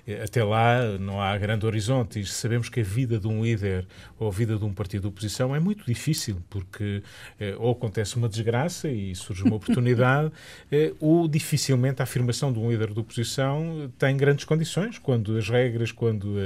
Eh, 0.06 0.22
até 0.22 0.44
lá 0.44 0.98
não 0.98 1.20
há 1.20 1.36
grande 1.36 1.66
horizonte 1.66 2.20
e 2.20 2.26
sabemos 2.26 2.68
que 2.68 2.80
a 2.80 2.82
vida 2.82 3.18
de 3.18 3.26
um 3.26 3.42
líder 3.42 3.86
ou 4.18 4.28
a 4.28 4.30
vida 4.30 4.56
de 4.56 4.64
um 4.64 4.72
partido 4.72 5.02
de 5.02 5.08
oposição 5.08 5.54
é 5.54 5.60
muito 5.60 5.84
difícil, 5.84 6.42
porque 6.48 7.02
uh, 7.40 7.62
ou 7.62 7.72
acontece 7.72 8.16
uma 8.16 8.28
desgraça 8.28 8.88
e 8.88 9.14
surge 9.14 9.42
uma 9.42 9.56
oportunidade, 9.56 10.28
uh, 10.28 10.96
ou 11.00 11.26
dificilmente 11.26 12.00
a 12.00 12.04
afirmação 12.04 12.52
de 12.52 12.58
um 12.58 12.70
líder 12.70 12.92
de 12.92 13.00
oposição 13.00 13.90
tem 13.98 14.16
grandes 14.16 14.44
condições, 14.44 14.98
quando 14.98 15.36
as 15.36 15.48
regras, 15.48 15.90
quando 15.92 16.36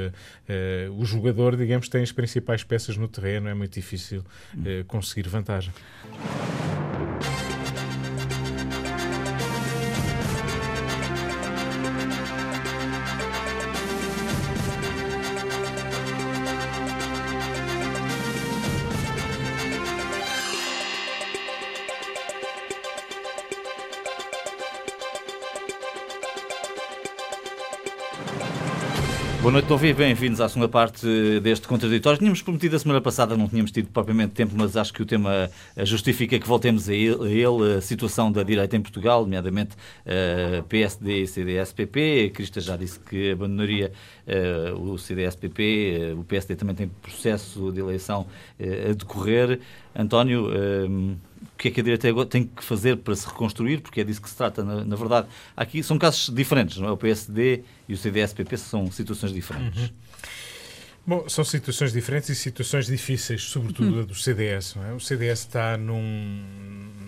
o 0.96 1.05
jogador, 1.05 1.57
digamos, 1.57 1.88
tem 1.88 2.03
as 2.03 2.12
principais 2.12 2.64
peças 2.64 2.96
no 2.96 3.09
terreno, 3.09 3.49
é 3.49 3.55
muito 3.55 3.75
difícil 3.75 4.25
conseguir 4.87 5.29
vantagem. 5.29 5.73
Boa 29.40 29.53
noite, 29.53 29.68
Dom 29.68 29.79
Bem-vindos 29.79 30.38
à 30.38 30.50
segunda 30.50 30.68
parte 30.68 31.07
deste 31.40 31.66
contraditório. 31.66 32.18
Tínhamos 32.18 32.42
prometido 32.42 32.76
a 32.76 32.79
semana 32.79 33.00
passada, 33.00 33.35
não 33.38 33.48
tínhamos 33.48 33.70
tido 33.70 33.88
propriamente 33.88 34.35
tempo, 34.35 34.53
mas 34.55 34.76
acho 34.76 34.92
que 34.92 35.00
o 35.00 35.07
tema 35.07 35.50
eh, 35.74 35.87
justifica 35.87 36.38
que 36.38 36.46
voltemos 36.46 36.90
a 36.90 36.94
ele, 36.94 37.76
a 37.79 37.81
situação 37.81 38.31
da 38.31 38.42
direita 38.42 38.76
em 38.76 38.83
Portugal, 38.83 39.22
nomeadamente 39.22 39.76
uh, 40.05 40.62
PSD 40.64 41.22
e 41.22 41.26
CDS-PP. 41.26 42.33
Crista 42.35 42.61
já 42.61 42.76
disse 42.76 43.00
que 43.00 43.31
abandonaria 43.31 43.90
uh, 44.29 44.79
o 44.79 44.98
CDS-PP, 44.98 46.16
o 46.18 46.24
PSD 46.24 46.55
também 46.55 46.76
tem 46.76 46.88
processo 47.00 47.72
de 47.72 47.81
eleição 47.81 48.26
a 48.61 48.92
decorrer. 48.92 49.59
António, 49.96 50.48
o 51.42 51.59
que 51.59 51.68
é 51.68 51.70
que 51.70 51.81
a 51.81 51.83
direita 51.83 52.26
tem 52.26 52.44
que 52.44 52.62
fazer 52.62 52.96
para 52.96 53.14
se 53.16 53.26
reconstruir? 53.26 53.81
Porque 53.81 54.00
é 54.00 54.05
disso 54.05 54.20
que 54.20 54.29
se 54.29 54.37
trata, 54.37 54.62
na, 54.62 54.85
na 54.85 54.96
verdade. 54.96 55.29
Aqui 55.57 55.83
são 55.83 55.98
casos 55.98 56.35
diferentes, 56.35 56.79
não 56.79 56.88
é? 56.88 56.90
O 56.90 56.96
PSD 56.96 57.62
e 57.88 57.94
o 57.94 57.96
CDS-PP 57.96 58.57
são 58.57 58.90
situações 58.90 59.33
diferentes. 59.33 59.83
Uhum. 59.83 59.90
Bom, 61.07 61.29
são 61.29 61.42
situações 61.44 61.92
diferentes 61.92 62.29
e 62.29 62.35
situações 62.35 62.87
difíceis, 62.87 63.42
sobretudo 63.42 63.94
uhum. 63.94 64.00
a 64.03 64.05
do 64.05 64.14
CDS. 64.14 64.74
Não 64.74 64.85
é? 64.85 64.92
O 64.92 65.00
CDS 65.00 65.40
está 65.40 65.76
num, 65.76 66.03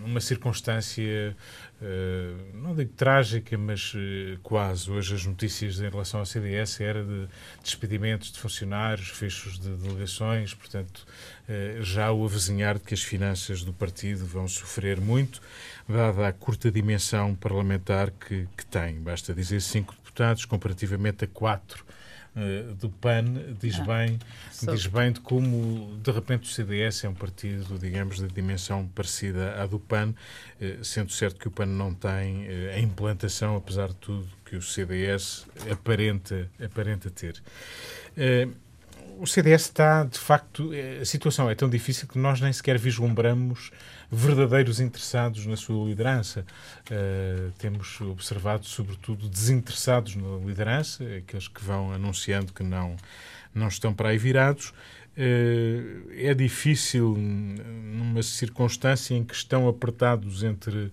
numa 0.02 0.20
circunstância 0.20 1.36
Uh, 1.82 2.56
não 2.62 2.76
digo 2.76 2.92
trágica, 2.92 3.58
mas 3.58 3.92
uh, 3.94 4.38
quase. 4.40 4.88
Hoje 4.88 5.16
as 5.16 5.26
notícias 5.26 5.80
em 5.80 5.88
relação 5.90 6.20
ao 6.20 6.26
CDS 6.26 6.80
era 6.80 7.02
de 7.02 7.26
despedimentos 7.60 8.30
de 8.30 8.38
funcionários, 8.38 9.08
fechos 9.08 9.58
de 9.58 9.68
delegações, 9.70 10.54
portanto, 10.54 11.04
já 11.80 12.12
o 12.12 12.24
avizinhar 12.24 12.78
de 12.78 12.84
que 12.84 12.94
as 12.94 13.02
finanças 13.02 13.62
do 13.62 13.72
partido 13.72 14.24
vão 14.26 14.46
sofrer 14.48 15.00
muito, 15.00 15.40
dada 15.88 16.28
a 16.28 16.32
curta 16.32 16.70
dimensão 16.70 17.34
parlamentar 17.34 18.10
que, 18.10 18.48
que 18.56 18.66
tem. 18.66 19.00
Basta 19.00 19.34
dizer 19.34 19.60
cinco 19.60 19.94
deputados, 19.94 20.44
comparativamente 20.44 21.24
a 21.24 21.28
quatro 21.28 21.84
uh, 22.36 22.74
do 22.74 22.90
PAN 22.90 23.24
diz 23.60 23.78
ah, 23.80 23.84
bem 23.84 24.18
diz 24.70 24.86
bem 24.86 25.12
de 25.12 25.20
como 25.20 25.98
de 26.02 26.10
repente 26.10 26.48
o 26.48 26.52
CDS 26.52 27.04
é 27.04 27.08
um 27.08 27.14
partido 27.14 27.78
digamos 27.78 28.18
de 28.18 28.28
dimensão 28.28 28.86
parecida 28.88 29.60
à 29.60 29.66
do 29.66 29.78
PAN 29.78 30.10
uh, 30.60 30.84
sendo 30.84 31.12
certo 31.12 31.38
que 31.38 31.48
o 31.48 31.50
PAN 31.50 31.66
não 31.66 31.94
tem 31.94 32.46
a 32.74 32.78
implantação 32.78 33.56
apesar 33.56 33.88
de 33.88 33.96
tudo 33.96 34.28
que 34.44 34.56
o 34.56 34.62
CDS 34.62 35.46
aparenta 35.70 36.48
aparenta 36.62 37.10
ter 37.10 37.42
o 39.22 39.26
CDS 39.26 39.62
está, 39.62 40.02
de 40.02 40.18
facto, 40.18 40.72
a 41.00 41.04
situação 41.04 41.48
é 41.48 41.54
tão 41.54 41.70
difícil 41.70 42.08
que 42.08 42.18
nós 42.18 42.40
nem 42.40 42.52
sequer 42.52 42.76
vislumbramos 42.76 43.70
verdadeiros 44.10 44.80
interessados 44.80 45.46
na 45.46 45.56
sua 45.56 45.88
liderança. 45.88 46.44
Uh, 46.90 47.52
temos 47.56 48.00
observado, 48.00 48.66
sobretudo, 48.66 49.28
desinteressados 49.28 50.16
na 50.16 50.38
liderança, 50.44 51.04
aqueles 51.18 51.46
que 51.46 51.62
vão 51.62 51.92
anunciando 51.92 52.52
que 52.52 52.64
não, 52.64 52.96
não 53.54 53.68
estão 53.68 53.94
para 53.94 54.08
aí 54.08 54.18
virados. 54.18 54.70
Uh, 55.16 56.10
é 56.16 56.34
difícil, 56.34 57.16
numa 57.16 58.24
circunstância 58.24 59.14
em 59.14 59.22
que 59.22 59.34
estão 59.34 59.68
apertados 59.68 60.42
entre 60.42 60.90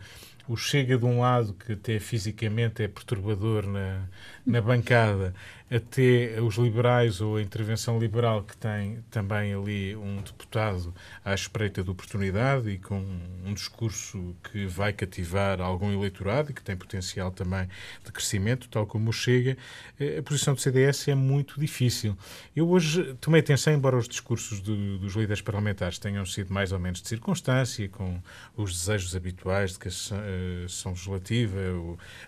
o 0.48 0.56
Chega 0.56 0.98
de 0.98 1.06
um 1.06 1.20
lado, 1.20 1.54
que 1.54 1.74
até 1.74 2.00
fisicamente 2.00 2.82
é 2.82 2.88
perturbador 2.88 3.68
na, 3.68 4.02
na 4.46 4.60
bancada, 4.60 5.34
até 5.72 6.42
os 6.42 6.56
liberais 6.56 7.22
ou 7.22 7.38
a 7.38 7.42
intervenção 7.42 8.00
liberal, 8.00 8.44
que 8.44 8.58
tem 8.58 9.04
também 9.12 9.54
ali 9.54 9.96
um 9.96 10.18
deputado 10.18 10.94
à 11.24 11.34
espreita 11.34 11.84
de 11.84 11.90
oportunidade 11.90 12.70
e 12.70 12.80
com 12.80 13.00
um 13.46 13.54
discurso 13.54 14.36
que 14.52 14.66
vai 14.66 14.92
cativar 14.92 15.62
algum 15.62 15.92
eleitorado 15.92 16.52
e 16.52 16.54
que 16.54 16.64
tem 16.64 16.76
potencial 16.76 17.32
também 17.32 17.68
de 18.04 18.12
crescimento, 18.12 18.68
tal 18.68 18.88
como 18.88 19.12
o 19.12 19.14
Chega, 19.14 19.58
eh, 20.00 20.18
a 20.18 20.24
posição 20.24 20.56
do 20.56 20.62
CDS 20.62 21.08
é 21.08 21.16
muito 21.16 21.60
difícil. 21.60 22.18
Eu 22.56 22.70
hoje 22.70 23.16
tomei 23.22 23.42
atenção, 23.42 23.74
embora 23.74 23.96
os 23.98 24.08
discursos 24.08 24.60
do, 24.60 24.98
dos 24.98 25.14
líderes 25.14 25.42
parlamentares 25.42 26.00
tenham 26.00 26.26
sido 26.26 26.52
mais 26.52 26.72
ou 26.72 26.80
menos 26.80 27.02
de 27.02 27.08
circunstância, 27.08 27.88
com 27.90 28.20
os 28.58 28.74
desejos 28.74 29.16
habituais 29.16 29.74
de 29.74 29.80
que 29.80 29.88
a 29.88 29.92
sessão 29.92 30.94
legislativa, 30.94 31.60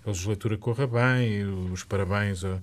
a 0.06 0.10
legislatura 0.10 0.58
corra 0.58 0.86
bem, 0.86 1.43
os 1.71 1.84
parabéns 1.84 2.43
ao, 2.43 2.60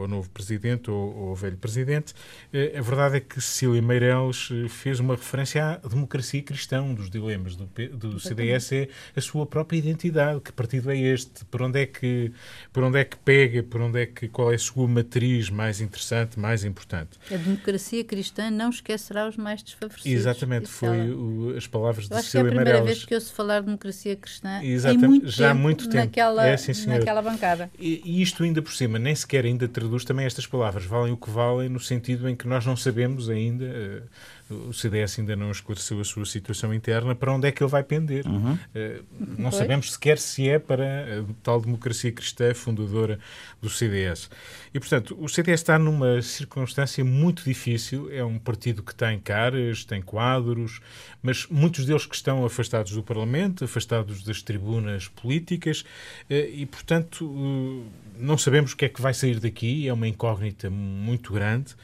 ao 0.00 0.08
novo 0.08 0.28
presidente 0.30 0.90
ou 0.90 1.28
ao 1.28 1.34
velho 1.34 1.56
presidente. 1.56 2.14
Eh, 2.52 2.74
a 2.76 2.82
verdade 2.82 3.16
é 3.16 3.20
que 3.20 3.40
Cecília 3.40 3.80
Meireles 3.80 4.50
eh, 4.52 4.68
fez 4.68 5.00
uma 5.00 5.14
referência 5.14 5.64
à 5.64 5.88
democracia 5.88 6.42
cristã. 6.42 6.82
Um 6.82 6.94
dos 6.94 7.10
dilemas 7.10 7.56
do, 7.56 7.66
do 7.96 8.20
CDS 8.20 8.72
é 8.72 8.88
a 9.16 9.20
sua 9.20 9.46
própria 9.46 9.78
identidade. 9.78 10.40
Que 10.40 10.52
partido 10.52 10.90
é 10.90 10.98
este? 10.98 11.44
Por 11.46 11.62
onde 11.62 11.80
é 11.80 11.86
que, 11.86 12.32
por 12.72 12.82
onde 12.82 12.98
é 12.98 13.04
que 13.04 13.16
pega? 13.16 13.62
Por 13.62 13.80
onde 13.80 14.02
é 14.02 14.06
que, 14.06 14.28
qual 14.28 14.52
é 14.52 14.54
a 14.54 14.58
sua 14.58 14.86
matriz 14.86 15.50
mais 15.50 15.80
interessante, 15.80 16.38
mais 16.38 16.64
importante? 16.64 17.18
A 17.32 17.36
democracia 17.36 18.04
cristã 18.04 18.50
não 18.50 18.70
esquecerá 18.70 19.28
os 19.28 19.36
mais 19.36 19.62
desfavorecidos. 19.62 20.18
Exatamente, 20.18 20.68
foi 20.68 21.10
o, 21.10 21.54
as 21.56 21.66
palavras 21.66 22.10
Eu 22.10 22.16
de 22.16 22.22
Cecília 22.22 22.44
Meireles. 22.44 22.66
é 22.66 22.70
a 22.70 22.72
primeira 22.72 22.84
vez 22.84 23.04
que 23.04 23.14
ouço 23.14 23.32
falar 23.32 23.60
de 23.60 23.66
democracia 23.66 24.16
cristã 24.16 24.60
Exatamente, 24.62 25.08
muito 25.08 25.28
já 25.28 25.50
há 25.50 25.54
muito 25.54 25.84
tempo 25.88 25.96
naquela, 25.96 26.46
é, 26.46 26.56
sim, 26.56 26.86
naquela 26.86 27.22
bancada. 27.22 27.70
E, 27.78 28.02
e 28.04 28.22
isto 28.22 28.42
ainda 28.42 28.62
por 28.62 28.72
cima 28.72 28.98
nem 28.98 29.14
sequer 29.14 29.44
ainda 29.44 29.68
traduz 29.78 30.04
também 30.04 30.26
estas 30.26 30.46
palavras. 30.46 30.84
Valem 30.84 31.12
o 31.12 31.16
que 31.16 31.30
valem, 31.30 31.68
no 31.68 31.80
sentido 31.80 32.28
em 32.28 32.34
que 32.34 32.48
nós 32.48 32.66
não 32.66 32.76
sabemos 32.76 33.30
ainda, 33.30 33.64
eh, 33.64 34.02
o 34.50 34.72
CDS 34.72 35.18
ainda 35.18 35.36
não 35.36 35.50
esclareceu 35.50 36.00
a 36.00 36.04
sua 36.04 36.24
situação 36.24 36.72
interna, 36.72 37.14
para 37.14 37.32
onde 37.32 37.46
é 37.46 37.52
que 37.52 37.62
ele 37.62 37.70
vai 37.70 37.82
pender. 37.82 38.26
Uhum. 38.26 38.54
Uh, 38.54 39.04
não 39.20 39.50
pois. 39.50 39.56
sabemos 39.56 39.92
sequer 39.92 40.18
se 40.18 40.48
é 40.48 40.58
para 40.58 40.84
a 40.84 41.24
tal 41.42 41.60
democracia 41.60 42.10
cristã 42.10 42.54
fundadora 42.54 43.18
do 43.60 43.68
CDS. 43.68 44.30
E, 44.72 44.80
portanto, 44.80 45.16
o 45.20 45.28
CDS 45.28 45.60
está 45.60 45.78
numa 45.78 46.22
circunstância 46.22 47.04
muito 47.04 47.44
difícil. 47.44 48.10
É 48.10 48.24
um 48.24 48.38
partido 48.38 48.82
que 48.82 48.94
tem 48.94 49.18
caras, 49.18 49.84
tem 49.84 50.00
quadros, 50.00 50.80
mas 51.22 51.46
muitos 51.50 51.84
deles 51.84 52.06
que 52.06 52.14
estão 52.14 52.44
afastados 52.44 52.92
do 52.92 53.02
Parlamento, 53.02 53.64
afastados 53.64 54.22
das 54.22 54.42
tribunas 54.42 55.08
políticas, 55.08 55.80
uh, 55.80 56.34
e, 56.34 56.64
portanto, 56.64 57.26
uh, 57.26 57.86
não 58.18 58.38
sabemos 58.38 58.72
o 58.72 58.76
que 58.76 58.86
é 58.86 58.88
que 58.88 59.00
vai 59.00 59.12
sair 59.12 59.38
daqui. 59.38 59.86
É 59.86 59.92
uma 59.92 60.08
incógnita 60.08 60.68
muito 60.68 61.32
grande, 61.32 61.76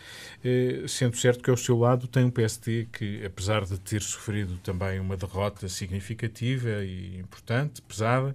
sendo 0.89 1.17
certo 1.17 1.43
que 1.43 1.49
ao 1.49 1.57
seu 1.57 1.79
lado 1.79 2.09
tem 2.09 2.25
um 2.25 2.31
PS 2.31 2.54
Que 2.93 3.25
apesar 3.25 3.65
de 3.65 3.79
ter 3.79 4.03
sofrido 4.03 4.59
também 4.59 5.01
uma 5.01 5.17
derrota 5.17 5.69
significativa 5.69 6.85
e 6.85 7.19
importante, 7.19 7.83
pesada, 7.83 8.35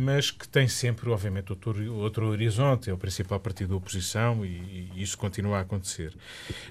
mas 0.00 0.30
que 0.30 0.48
tem 0.48 0.66
sempre, 0.66 1.08
obviamente, 1.10 1.52
outro, 1.52 1.94
outro 1.94 2.26
horizonte, 2.26 2.88
é 2.88 2.92
o 2.92 2.98
principal 2.98 3.38
partido 3.38 3.70
da 3.70 3.76
oposição 3.76 4.44
e, 4.44 4.90
e 4.94 5.02
isso 5.02 5.16
continua 5.18 5.58
a 5.58 5.60
acontecer. 5.60 6.12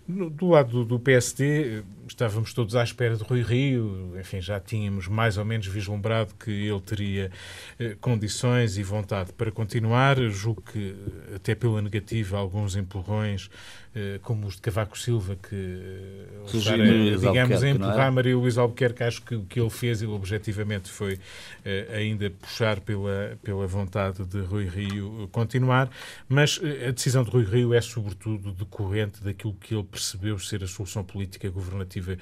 No, 0.07 0.29
do 0.29 0.49
lado 0.49 0.71
do, 0.71 0.85
do, 0.85 0.99
PSD, 0.99 1.83
estávamos 2.07 2.53
todos 2.53 2.75
à 2.75 2.83
espera 2.83 3.15
de 3.15 3.23
Rui 3.23 3.41
Rio, 3.41 4.13
enfim, 4.19 4.41
já 4.41 4.59
tínhamos 4.59 5.07
mais 5.07 5.37
ou 5.37 5.45
menos 5.45 5.67
vislumbrado 5.67 6.33
que 6.33 6.49
ele 6.49 6.81
teria 6.81 7.31
eh, 7.79 7.95
condições 8.01 8.77
e 8.77 8.83
vontade 8.83 9.31
para 9.33 9.51
continuar, 9.51 10.19
julgo 10.29 10.61
que 10.61 10.95
até 11.35 11.53
pela 11.53 11.81
negativa 11.81 12.37
alguns 12.37 12.75
empurrões 12.75 13.49
eh, 13.95 14.19
como 14.21 14.45
os 14.45 14.55
de 14.55 14.61
Cavaco 14.61 14.95
Silva, 14.95 15.35
que 15.35 15.55
uh, 15.55 17.17
digamos, 17.19 17.63
a 17.63 17.69
empurrar 17.69 18.07
é? 18.07 18.11
Maria 18.11 18.37
Luísa 18.37 18.61
Albuquerque, 18.61 19.03
acho 19.03 19.19
que 19.23 19.33
o 19.33 19.43
que 19.45 19.59
ele 19.59 19.69
fez, 19.71 20.03
ele 20.03 20.11
objetivamente 20.11 20.91
foi 20.91 21.15
uh, 21.15 21.95
ainda 21.95 22.29
puxar 22.29 22.79
pela, 22.81 23.18
pela 23.41 23.65
vontade 23.67 24.25
de 24.25 24.39
Rui 24.41 24.65
Rio 24.65 25.27
continuar, 25.31 25.89
mas 26.27 26.59
a 26.87 26.91
decisão 26.91 27.23
de 27.23 27.29
Rui 27.29 27.43
Rio 27.43 27.73
é 27.73 27.81
sobretudo 27.81 28.51
decorrente 28.51 29.23
daquilo 29.23 29.53
que 29.53 29.73
ele 29.73 29.83
percebeu 29.83 30.37
ser 30.39 30.63
a 30.63 30.67
solução 30.67 31.03
política 31.03 31.49
governativa 31.49 32.17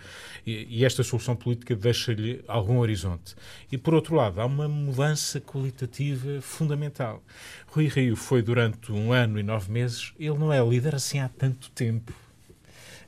e, 0.46 0.68
e 0.70 0.86
esta 0.86 1.04
solução 1.04 1.36
política 1.36 1.76
deixa-lhe 1.76 2.44
algum 2.48 2.80
horizonte. 2.80 3.36
E 3.72 3.78
por 3.78 3.94
outro 3.94 4.16
lado, 4.16 4.40
há 4.42 4.46
uma 4.46 4.68
mudança 4.68 5.40
qualitativa 5.40 6.42
fundamental. 6.42 7.24
Rui 7.68 7.88
Rio 7.88 8.16
foi 8.16 8.42
durante 8.42 8.92
um 8.92 9.12
ano 9.12 9.40
e 9.40 9.44
nove 9.44 9.72
meses, 9.72 10.14
ele 10.20 10.38
não 10.38 10.52
é 10.52 10.64
líder 10.64 10.96
assim 10.96 11.20
há 11.20 11.30
tanto 11.30 11.70
tempo. 11.72 12.14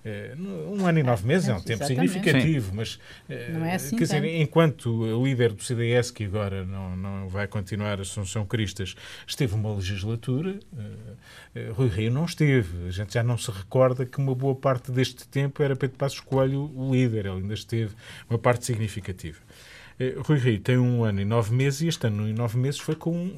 Eh, 0.09 0.35
um 0.37 0.87
ano 0.87 0.99
e 0.99 1.03
nove 1.03 1.27
meses 1.27 1.47
é, 1.47 1.53
um 1.53 1.61
tempo 1.61 1.83
Exatamente. 1.83 2.11
significativo, 2.11 2.71
mas 2.73 2.99
eh, 3.29 3.51
é 3.63 3.75
assim 3.75 3.95
quer 3.95 4.05
dizer, 4.05 4.25
enquanto 4.25 5.23
líder 5.23 5.53
do 5.53 5.63
CDS, 5.63 6.09
que 6.09 6.25
agora 6.25 6.65
não, 6.65 6.95
não 6.95 7.29
vai 7.29 7.47
continuar, 7.47 8.01
Assunção 8.01 8.43
Cristas, 8.45 8.95
esteve 9.27 9.53
uma 9.53 9.75
legislatura, 9.75 10.59
uh, 10.73 11.73
Rui 11.73 11.89
Rio 11.89 12.11
não 12.11 12.25
esteve. 12.25 12.87
A 12.87 12.91
gente 12.91 13.13
já 13.13 13.21
não 13.21 13.37
se 13.37 13.51
recorda 13.51 14.05
que 14.05 14.17
uma 14.17 14.33
boa 14.33 14.55
parte 14.55 14.91
deste 14.91 15.27
tempo 15.27 15.61
era 15.61 15.75
Pedro 15.75 15.97
Passos 15.97 16.21
Coelho 16.21 16.71
o 16.75 16.91
líder, 16.91 17.27
ele 17.27 17.41
ainda 17.41 17.53
esteve 17.53 17.93
uma 18.29 18.39
parte 18.39 18.65
significativa. 18.65 19.37
Rui 20.25 20.37
Rio 20.37 20.59
tem 20.59 20.77
um 20.77 21.03
ano 21.03 21.19
e 21.19 21.25
nove 21.25 21.53
meses 21.53 21.81
e 21.81 21.87
este 21.87 22.07
ano 22.07 22.27
e 22.27 22.33
nove 22.33 22.57
meses 22.57 22.79
foi 22.79 22.95
com 22.95 23.33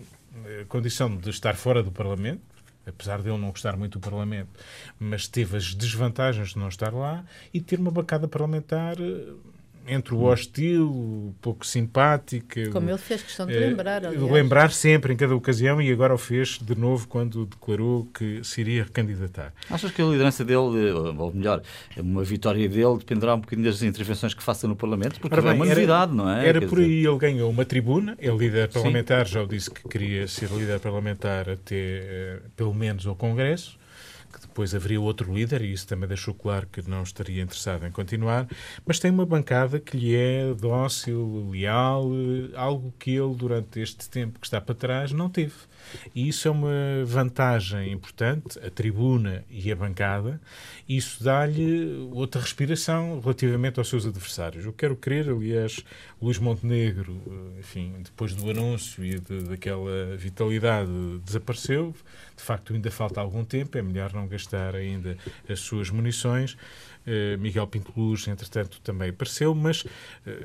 a 0.61 0.65
condição 0.65 1.17
de 1.17 1.29
estar 1.31 1.55
fora 1.55 1.81
do 1.81 1.91
Parlamento, 1.91 2.41
apesar 2.85 3.21
de 3.21 3.29
ele 3.29 3.37
não 3.37 3.49
gostar 3.49 3.77
muito 3.77 3.99
do 3.99 4.03
Parlamento, 4.03 4.49
mas 4.99 5.27
teve 5.27 5.57
as 5.57 5.73
desvantagens 5.73 6.49
de 6.49 6.59
não 6.59 6.67
estar 6.67 6.93
lá 6.93 7.23
e 7.53 7.61
ter 7.61 7.79
uma 7.79 7.91
bancada 7.91 8.27
parlamentar 8.27 8.99
eh, 8.99 9.33
entre 9.87 10.13
o 10.13 10.23
hostil, 10.23 11.35
pouco 11.41 11.65
simpática. 11.65 12.69
Como 12.69 12.89
ele 12.89 12.97
fez 12.97 13.21
questão 13.21 13.45
de 13.45 13.53
lembrar, 13.53 14.05
aliás. 14.05 14.31
Lembrar 14.31 14.71
sempre, 14.71 15.13
em 15.13 15.17
cada 15.17 15.35
ocasião, 15.35 15.81
e 15.81 15.91
agora 15.91 16.13
o 16.13 16.17
fez 16.17 16.59
de 16.59 16.75
novo 16.75 17.07
quando 17.07 17.45
declarou 17.45 18.07
que 18.13 18.43
se 18.43 18.61
iria 18.61 18.83
recandidatar. 18.83 19.53
Achas 19.69 19.91
que 19.91 20.01
a 20.01 20.05
liderança 20.05 20.45
dele, 20.45 20.91
ou 20.91 21.33
melhor, 21.33 21.61
uma 21.97 22.23
vitória 22.23 22.67
dele, 22.67 22.97
dependerá 22.97 23.35
um 23.35 23.39
bocadinho 23.39 23.67
das 23.67 23.81
intervenções 23.81 24.33
que 24.33 24.43
faça 24.43 24.67
no 24.67 24.75
Parlamento? 24.75 25.19
Porque 25.19 25.41
bem, 25.41 25.51
é 25.51 25.53
uma 25.53 25.65
novidade, 25.65 26.11
era, 26.11 26.23
não 26.23 26.29
é? 26.29 26.47
Era 26.47 26.59
Quer 26.59 26.67
por 26.67 26.79
dizer... 26.79 26.91
aí, 26.91 27.05
ele 27.05 27.17
ganhou 27.17 27.49
uma 27.49 27.65
tribuna, 27.65 28.15
ele 28.19 28.37
líder 28.37 28.69
parlamentar, 28.69 29.27
Sim. 29.27 29.33
já 29.33 29.43
o 29.43 29.47
disse 29.47 29.71
que 29.71 29.87
queria 29.87 30.27
ser 30.27 30.49
líder 30.49 30.79
parlamentar 30.79 31.49
até, 31.49 31.75
eh, 31.75 32.39
pelo 32.55 32.73
menos, 32.73 33.05
ao 33.05 33.15
Congresso 33.15 33.80
que 34.31 34.39
depois 34.39 34.73
haveria 34.73 34.99
outro 34.99 35.33
líder, 35.33 35.61
e 35.61 35.73
isso 35.73 35.87
também 35.87 36.07
deixou 36.07 36.33
claro 36.33 36.67
que 36.71 36.87
não 36.89 37.03
estaria 37.03 37.41
interessado 37.41 37.85
em 37.85 37.91
continuar, 37.91 38.47
mas 38.85 38.99
tem 38.99 39.11
uma 39.11 39.25
bancada 39.25 39.79
que 39.79 39.97
lhe 39.97 40.15
é 40.15 40.53
dócil, 40.53 41.49
leal, 41.51 42.09
algo 42.55 42.93
que 42.97 43.11
ele, 43.11 43.35
durante 43.35 43.79
este 43.79 44.09
tempo 44.09 44.39
que 44.39 44.45
está 44.45 44.61
para 44.61 44.75
trás, 44.75 45.11
não 45.11 45.29
teve. 45.29 45.53
E 46.15 46.27
isso 46.27 46.47
é 46.47 46.51
uma 46.51 47.03
vantagem 47.05 47.91
importante, 47.91 48.59
a 48.59 48.69
tribuna 48.69 49.43
e 49.49 49.71
a 49.71 49.75
bancada. 49.75 50.39
Isso 50.87 51.23
dá-lhe 51.23 52.09
outra 52.11 52.41
respiração 52.41 53.19
relativamente 53.19 53.79
aos 53.79 53.89
seus 53.89 54.05
adversários. 54.05 54.65
Eu 54.65 54.73
quero 54.73 54.95
crer, 54.95 55.29
aliás, 55.29 55.83
Luís 56.21 56.37
Montenegro, 56.37 57.19
enfim, 57.59 57.93
depois 58.03 58.35
do 58.35 58.49
anúncio 58.49 59.03
e 59.03 59.19
de, 59.19 59.43
daquela 59.43 60.15
vitalidade, 60.17 60.91
desapareceu. 61.25 61.95
De 62.35 62.43
facto, 62.43 62.73
ainda 62.73 62.89
falta 62.91 63.19
algum 63.19 63.43
tempo, 63.43 63.77
é 63.77 63.81
melhor 63.81 64.13
não 64.13 64.20
gastar 64.27 64.75
ainda 64.75 65.17
as 65.49 65.59
suas 65.59 65.89
munições. 65.89 66.57
Uh, 67.01 67.35
Miguel 67.39 67.65
Pinto 67.65 67.91
Luz, 67.97 68.27
entretanto, 68.27 68.79
também 68.81 69.09
apareceu, 69.09 69.55
mas, 69.55 69.81
uh, 69.81 69.89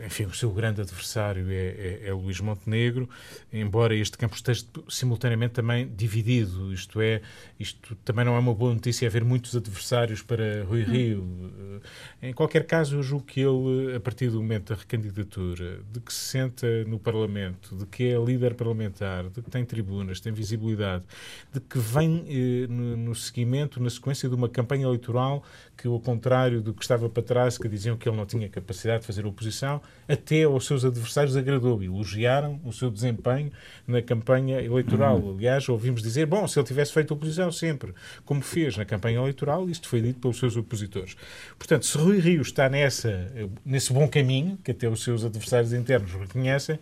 enfim, 0.06 0.24
o 0.24 0.32
seu 0.32 0.50
grande 0.50 0.80
adversário 0.80 1.50
é, 1.50 1.54
é, 1.54 2.00
é, 2.06 2.12
Luís 2.14 2.40
Montenegro, 2.40 3.08
embora 3.52 3.94
este 3.94 4.16
campo 4.16 4.34
esteja 4.34 4.64
simultaneamente 4.88 5.52
também 5.52 5.86
dividido, 5.86 6.72
isto 6.72 6.98
é, 7.00 7.20
isto 7.60 7.94
também 7.96 8.24
não 8.24 8.36
é 8.36 8.38
uma 8.38 8.54
boa 8.54 8.72
notícia 8.72 9.06
haver 9.06 9.22
muitos 9.22 9.54
adversários 9.54 10.22
para 10.22 10.64
Rui 10.64 10.82
hum. 10.82 10.90
Rio. 10.90 11.20
Uh, 11.20 11.80
em 12.22 12.32
qualquer 12.32 12.64
caso, 12.64 12.96
eu 12.96 13.02
julgo 13.02 13.26
que 13.26 13.40
ele, 13.40 13.94
a 13.94 14.00
partir 14.00 14.30
do 14.30 14.40
momento 14.40 14.72
da 14.72 14.80
recandidatura, 14.80 15.80
de 15.92 16.00
que 16.00 16.12
se 16.12 16.30
senta 16.30 16.84
no 16.84 16.98
Parlamento, 16.98 17.76
de 17.76 17.84
que 17.84 18.04
é 18.04 18.18
líder 18.18 18.54
parlamentar, 18.54 19.28
de 19.28 19.42
que 19.42 19.50
tem 19.50 19.62
tribunas, 19.62 20.20
tem 20.20 20.32
visibilidade, 20.32 21.04
de 21.52 21.60
que 21.60 21.78
vem 21.78 22.24
no, 22.68 22.96
no 22.96 23.14
seguimento, 23.14 23.82
na 23.82 23.90
sequência 23.90 24.26
de 24.26 24.34
uma 24.34 24.48
campanha 24.48 24.86
eleitoral 24.86 25.44
que, 25.76 25.86
ao 25.86 26.00
contrário 26.00 26.45
do 26.50 26.72
que 26.72 26.82
estava 26.82 27.08
para 27.08 27.22
trás, 27.22 27.58
que 27.58 27.68
diziam 27.68 27.96
que 27.96 28.08
ele 28.08 28.16
não 28.16 28.26
tinha 28.26 28.48
capacidade 28.48 29.00
de 29.00 29.06
fazer 29.06 29.26
oposição, 29.26 29.80
até 30.08 30.44
aos 30.44 30.66
seus 30.66 30.84
adversários 30.84 31.36
agradou. 31.36 31.82
Elogiaram 31.82 32.60
o 32.64 32.72
seu 32.72 32.90
desempenho 32.90 33.50
na 33.86 34.02
campanha 34.02 34.60
eleitoral. 34.60 35.18
Uhum. 35.18 35.36
Aliás, 35.36 35.68
ouvimos 35.68 36.02
dizer, 36.02 36.26
bom, 36.26 36.46
se 36.46 36.58
ele 36.58 36.66
tivesse 36.66 36.92
feito 36.92 37.12
oposição 37.12 37.50
sempre, 37.50 37.92
como 38.24 38.42
fez 38.42 38.76
na 38.76 38.84
campanha 38.84 39.18
eleitoral, 39.18 39.68
isto 39.68 39.88
foi 39.88 40.00
dito 40.00 40.20
pelos 40.20 40.38
seus 40.38 40.56
opositores. 40.56 41.16
Portanto, 41.58 41.86
se 41.86 41.96
Rui 41.98 42.18
Rio 42.18 42.42
está 42.42 42.68
nessa, 42.68 43.30
nesse 43.64 43.92
bom 43.92 44.08
caminho, 44.08 44.58
que 44.62 44.70
até 44.70 44.88
os 44.88 45.02
seus 45.02 45.24
adversários 45.24 45.72
internos 45.72 46.12
reconhecem, 46.12 46.78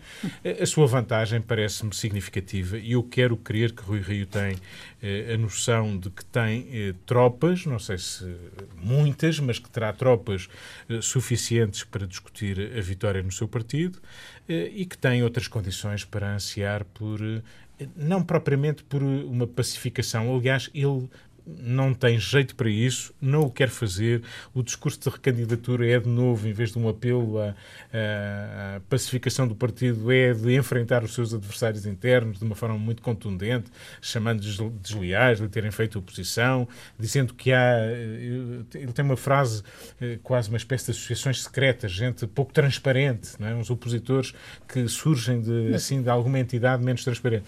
a 0.60 0.66
sua 0.66 0.86
vantagem 0.86 1.40
parece-me 1.40 1.94
significativa 1.94 2.78
e 2.78 2.92
eu 2.92 3.02
quero 3.02 3.36
crer 3.36 3.72
que 3.72 3.82
Rui 3.82 4.00
Rio 4.00 4.26
tem 4.26 4.56
eh, 5.02 5.34
a 5.34 5.38
noção 5.38 5.96
de 5.98 6.10
que 6.10 6.24
tem 6.24 6.66
eh, 6.72 6.94
tropas, 7.06 7.66
não 7.66 7.78
sei 7.78 7.98
se 7.98 8.24
muitas, 8.82 9.38
mas 9.38 9.53
que 9.58 9.70
terá 9.70 9.92
tropas 9.92 10.48
eh, 10.88 11.00
suficientes 11.00 11.84
para 11.84 12.06
discutir 12.06 12.58
a 12.76 12.80
vitória 12.80 13.22
no 13.22 13.32
seu 13.32 13.48
partido 13.48 14.00
e 14.46 14.84
que 14.84 14.98
tem 14.98 15.22
outras 15.22 15.48
condições 15.48 16.04
para 16.04 16.34
ansiar 16.34 16.84
por 16.84 17.18
não 17.96 18.22
propriamente 18.22 18.82
por 18.84 19.02
uma 19.02 19.46
pacificação. 19.46 20.34
Aliás, 20.36 20.70
ele 20.74 21.08
não 21.46 21.92
tem 21.92 22.18
jeito 22.18 22.54
para 22.54 22.70
isso, 22.70 23.14
não 23.20 23.42
o 23.42 23.50
quer 23.50 23.68
fazer. 23.68 24.22
O 24.54 24.62
discurso 24.62 24.98
de 25.00 25.10
recandidatura 25.10 25.86
é, 25.86 25.98
de 25.98 26.08
novo, 26.08 26.48
em 26.48 26.52
vez 26.52 26.72
de 26.72 26.78
um 26.78 26.88
apelo 26.88 27.38
à, 27.38 27.54
à, 27.92 28.80
pacificação 28.88 29.46
do 29.46 29.54
partido, 29.54 30.10
é 30.10 30.32
de 30.32 30.54
enfrentar 30.56 31.04
os 31.04 31.12
seus 31.12 31.34
adversários 31.34 31.84
internos 31.86 32.38
de 32.38 32.44
uma 32.44 32.54
forma 32.54 32.78
muito 32.78 33.02
contundente, 33.02 33.70
chamando-lhes 34.00 34.58
desleais 34.80 35.38
de 35.38 35.48
terem 35.48 35.70
feito 35.70 35.98
oposição, 35.98 36.66
dizendo 36.98 37.34
que 37.34 37.52
há. 37.52 37.78
Eh, 37.78 38.64
ele 38.74 38.92
tem 38.92 39.04
uma 39.04 39.16
frase, 39.16 39.62
eh, 40.00 40.18
quase 40.22 40.48
uma 40.48 40.56
espécie 40.56 40.86
de 40.86 40.90
associações 40.92 41.42
secretas, 41.42 41.92
gente 41.92 42.26
pouco 42.26 42.52
transparente, 42.52 43.32
não 43.38 43.48
é? 43.48 43.54
uns 43.54 43.70
opositores 43.70 44.32
que 44.66 44.88
surgem 44.88 45.40
de, 45.40 45.74
assim, 45.74 46.02
de 46.02 46.08
alguma 46.08 46.38
entidade 46.38 46.82
menos 46.82 47.04
transparente. 47.04 47.44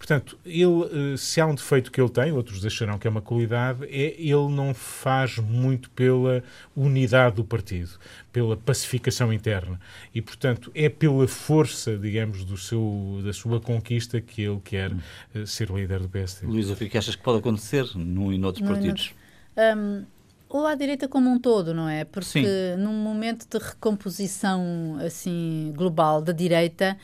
Portanto, 0.00 0.38
ele, 0.46 1.12
eh, 1.12 1.16
se 1.18 1.42
há 1.42 1.46
um 1.46 1.54
defeito 1.54 1.92
que 1.92 2.00
ele 2.00 2.08
tem, 2.08 2.32
outros 2.32 2.64
acharão 2.64 2.98
que 2.98 3.06
é 3.06 3.10
uma 3.10 3.20
qualidade, 3.20 3.84
é 3.84 4.18
ele 4.18 4.48
não 4.48 4.72
faz 4.72 5.36
muito 5.36 5.90
pela 5.90 6.42
unidade 6.74 7.36
do 7.36 7.44
partido, 7.44 7.90
pela 8.32 8.56
pacificação 8.56 9.30
interna. 9.30 9.78
E, 10.14 10.22
portanto, 10.22 10.72
é 10.74 10.88
pela 10.88 11.28
força, 11.28 11.98
digamos, 11.98 12.46
do 12.46 12.56
seu, 12.56 13.20
da 13.22 13.34
sua 13.34 13.60
conquista 13.60 14.22
que 14.22 14.40
ele 14.40 14.60
quer 14.64 14.90
hum. 14.90 15.44
ser 15.44 15.68
líder 15.68 16.00
do 16.00 16.08
PSD. 16.08 16.46
Luís, 16.46 16.70
o 16.70 16.76
que 16.76 16.96
é 16.96 16.98
achas 16.98 17.14
que 17.14 17.22
pode 17.22 17.40
acontecer 17.40 17.84
num 17.94 18.32
e 18.32 18.38
noutros 18.38 18.66
partidos? 18.66 19.12
Um, 19.54 20.06
ou 20.50 20.66
à 20.66 20.74
direita 20.74 21.06
como 21.06 21.30
um 21.30 21.38
todo, 21.38 21.72
não 21.72 21.88
é? 21.88 22.04
Porque 22.04 22.26
Sim. 22.26 22.76
num 22.76 22.92
momento 22.92 23.46
de 23.48 23.64
recomposição 23.64 24.98
assim 25.00 25.72
global 25.76 26.20
da 26.20 26.32
direita, 26.32 26.98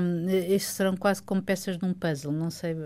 um, 0.00 0.28
estes 0.28 0.74
serão 0.74 0.96
quase 0.96 1.20
como 1.20 1.42
peças 1.42 1.76
de 1.76 1.84
um 1.84 1.92
puzzle, 1.92 2.32
não 2.32 2.50
sei, 2.50 2.72
uh, 2.72 2.78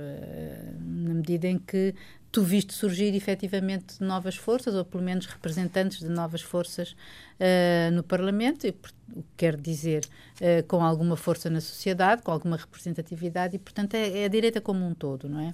na 0.80 1.12
medida 1.12 1.46
em 1.46 1.58
que 1.58 1.94
tu 2.32 2.42
viste 2.42 2.72
surgir 2.72 3.14
efetivamente 3.14 4.02
novas 4.02 4.34
forças, 4.34 4.74
ou 4.74 4.84
pelo 4.84 5.02
menos 5.02 5.26
representantes 5.26 5.98
de 5.98 6.08
novas 6.08 6.40
forças 6.40 6.92
uh, 6.92 7.90
no 7.92 8.02
Parlamento, 8.02 8.66
e, 8.66 8.70
o 8.70 9.22
que 9.22 9.28
quer 9.36 9.56
dizer 9.56 10.04
uh, 10.40 10.66
com 10.66 10.82
alguma 10.82 11.18
força 11.18 11.50
na 11.50 11.60
sociedade, 11.60 12.22
com 12.22 12.32
alguma 12.32 12.56
representatividade, 12.56 13.56
e 13.56 13.58
portanto 13.58 13.94
é, 13.94 14.20
é 14.20 14.24
a 14.24 14.28
direita 14.28 14.58
como 14.58 14.86
um 14.86 14.94
todo, 14.94 15.28
não 15.28 15.40
é? 15.40 15.52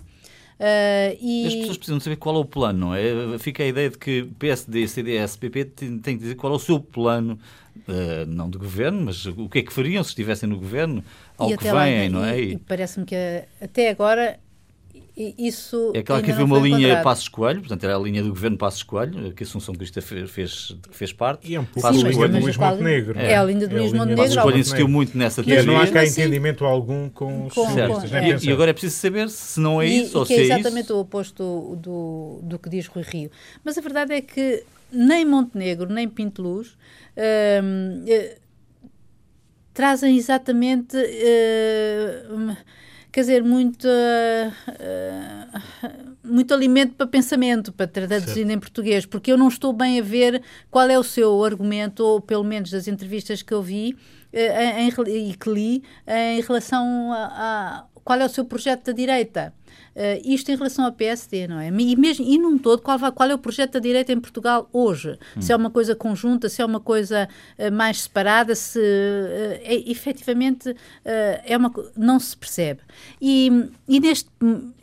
Uh, 0.59 1.17
e... 1.21 1.47
As 1.47 1.55
pessoas 1.55 1.77
precisam 1.77 2.01
saber 2.01 2.17
qual 2.17 2.37
é 2.37 2.38
o 2.38 2.45
plano, 2.45 2.79
não 2.79 2.95
é? 2.95 3.38
Fica 3.38 3.62
a 3.62 3.67
ideia 3.67 3.90
de 3.90 3.99
que 3.99 4.25
PSD, 4.38 4.87
CDS, 4.87 5.37
PP 5.37 5.64
têm 5.64 6.01
que 6.01 6.17
dizer 6.17 6.35
qual 6.37 6.53
é 6.53 6.57
o 6.57 6.61
seu 6.61 6.79
plano, 6.79 7.38
uh, 7.88 8.27
não 8.27 8.49
de 8.49 8.59
governo, 8.59 9.03
mas 9.03 9.27
o 9.27 9.49
que 9.49 9.59
é 9.59 9.62
que 9.62 9.73
fariam 9.73 10.03
se 10.05 10.11
estivessem 10.11 10.49
no 10.49 10.57
governo, 10.57 11.03
ao 11.37 11.51
e 11.51 11.57
que 11.57 11.64
vêm, 11.64 12.09
não 12.09 12.25
é? 12.25 12.40
E, 12.40 12.53
e 12.53 12.59
parece-me 12.59 13.05
que 13.05 13.17
até 13.61 13.90
agora 13.90 14.38
isso 15.16 15.92
é 15.94 16.00
aquela 16.00 16.20
que 16.20 16.33
havia 16.33 16.44
uma 16.44 16.59
linha 16.59 16.79
encontrado. 16.79 17.05
Passos 17.05 17.29
Coelho, 17.29 17.61
portanto 17.61 17.85
era 17.85 17.94
a 17.94 17.98
linha 18.00 18.20
do 18.20 18.31
governo 18.31 18.59
Passos 18.59 18.83
Coelho, 18.83 19.33
que 19.33 19.44
Assunção 19.44 19.72
Crista 19.72 20.03
fez, 20.03 20.29
fez, 20.29 20.77
fez 20.90 21.12
parte. 21.12 21.48
E 21.48 21.55
é 21.55 21.61
um 21.61 21.64
pouco 21.64 21.83
Passos 21.83 22.03
Coelho 22.03 22.33
do 22.33 22.40
Luís 22.40 22.57
Montenegro. 22.57 23.16
É, 23.16 23.33
é 23.33 23.37
a 23.37 23.44
linha 23.44 23.68
do 23.68 23.77
é 23.77 23.81
Luís 23.81 23.92
Montenegro. 23.92 24.24
Passos 24.24 24.42
Coelho 24.42 24.59
insistiu 24.59 24.88
muito 24.88 25.16
nessa 25.16 25.44
teoria. 25.44 25.62
Não 25.62 25.81
há 25.81 25.87
cá 25.87 26.05
entendimento 26.05 26.64
algum 26.64 27.09
com 27.09 27.46
os 27.46 27.55
socialistas. 27.55 28.12
É. 28.12 28.38
E, 28.42 28.53
agora 28.53 28.70
é 28.70 28.72
preciso 28.72 28.96
saber 28.96 29.31
se 29.31 29.61
não 29.61 29.81
é 29.81 29.87
isso 29.87 30.16
e, 30.16 30.18
ou 30.18 30.27
que 30.27 30.35
se 30.35 30.40
é 30.40 30.57
exatamente 30.57 30.92
o 30.92 30.98
oposto 30.98 31.79
do, 31.81 32.40
do 32.42 32.59
que 32.59 32.68
diz 32.68 32.88
Rui 32.88 33.05
Rio. 33.05 33.31
Mas 33.62 33.79
a 33.79 33.81
verdade 33.81 34.14
é 34.14 34.20
que 34.20 34.64
nem 34.90 35.24
Montenegro, 35.24 35.92
nem 35.92 36.09
Pinto 36.09 36.42
Luz 36.42 36.77
hum, 37.16 38.05
eh, 38.09 38.37
trazem 39.72 40.16
exatamente... 40.16 40.96
Hum, 40.96 42.57
quer 43.14 43.20
dizer, 43.20 43.44
muito, 43.44 43.87
uh, 43.87 44.53
muito 46.24 46.53
alimento 46.53 46.96
para 46.96 47.07
pensamento, 47.07 47.72
para 47.72 47.87
traduzir 47.87 48.50
em 48.50 48.59
português, 48.59 49.07
porque 49.07 49.31
eu 49.31 49.38
não 49.38 49.46
estou 49.46 49.72
bem 49.72 50.00
a 50.00 50.03
ver 50.03 50.42
qual 50.68 50.90
é 50.90 50.98
o 50.98 51.05
seu 51.05 51.44
argumento, 51.44 52.00
ou 52.00 52.20
pelo 52.20 52.42
menos 52.42 52.72
das 52.72 52.88
entrevistas 52.88 53.40
que 53.40 53.55
eu 53.55 53.62
vi 53.62 53.96
uh, 54.33 54.37
em, 54.81 54.88
e 55.29 55.33
que 55.33 55.48
li, 55.48 55.85
em 56.09 56.40
relação 56.40 57.12
a, 57.12 57.85
a 57.85 57.85
qual 58.03 58.18
é 58.18 58.24
o 58.24 58.29
seu 58.29 58.44
projeto 58.44 58.87
da 58.87 58.92
direita. 58.92 59.55
Uh, 59.94 60.20
isto 60.24 60.50
em 60.50 60.57
relação 60.57 60.85
ao 60.85 60.92
PSD, 60.92 61.46
não 61.46 61.61
é? 61.61 61.68
E, 61.68 61.96
mesmo, 61.96 62.24
e 62.26 62.37
num 62.37 62.59
todo, 62.59 62.83
qual, 62.83 62.98
qual 63.12 63.30
é 63.30 63.35
o 63.35 63.38
projeto 63.38 63.74
da 63.74 63.78
direita 63.78 64.12
em 64.12 64.18
Portugal 64.18 64.68
hoje? 64.72 65.16
Hum. 65.37 65.40
Se 65.40 65.52
é 65.52 65.57
uma 65.57 65.70
coisa 65.70 65.94
conjunta, 65.94 66.48
se 66.48 66.61
é 66.61 66.64
uma 66.64 66.80
coisa 66.80 67.28
uh, 67.59 67.72
mais 67.72 68.02
separada, 68.02 68.54
se 68.54 68.78
uh, 68.78 69.61
é, 69.62 69.90
efetivamente 69.90 70.74
é 71.04 71.57
uma, 71.57 71.72
não 71.96 72.18
se 72.18 72.37
percebe. 72.37 72.80
E, 73.20 73.68
e, 73.87 74.00
neste, 74.00 74.28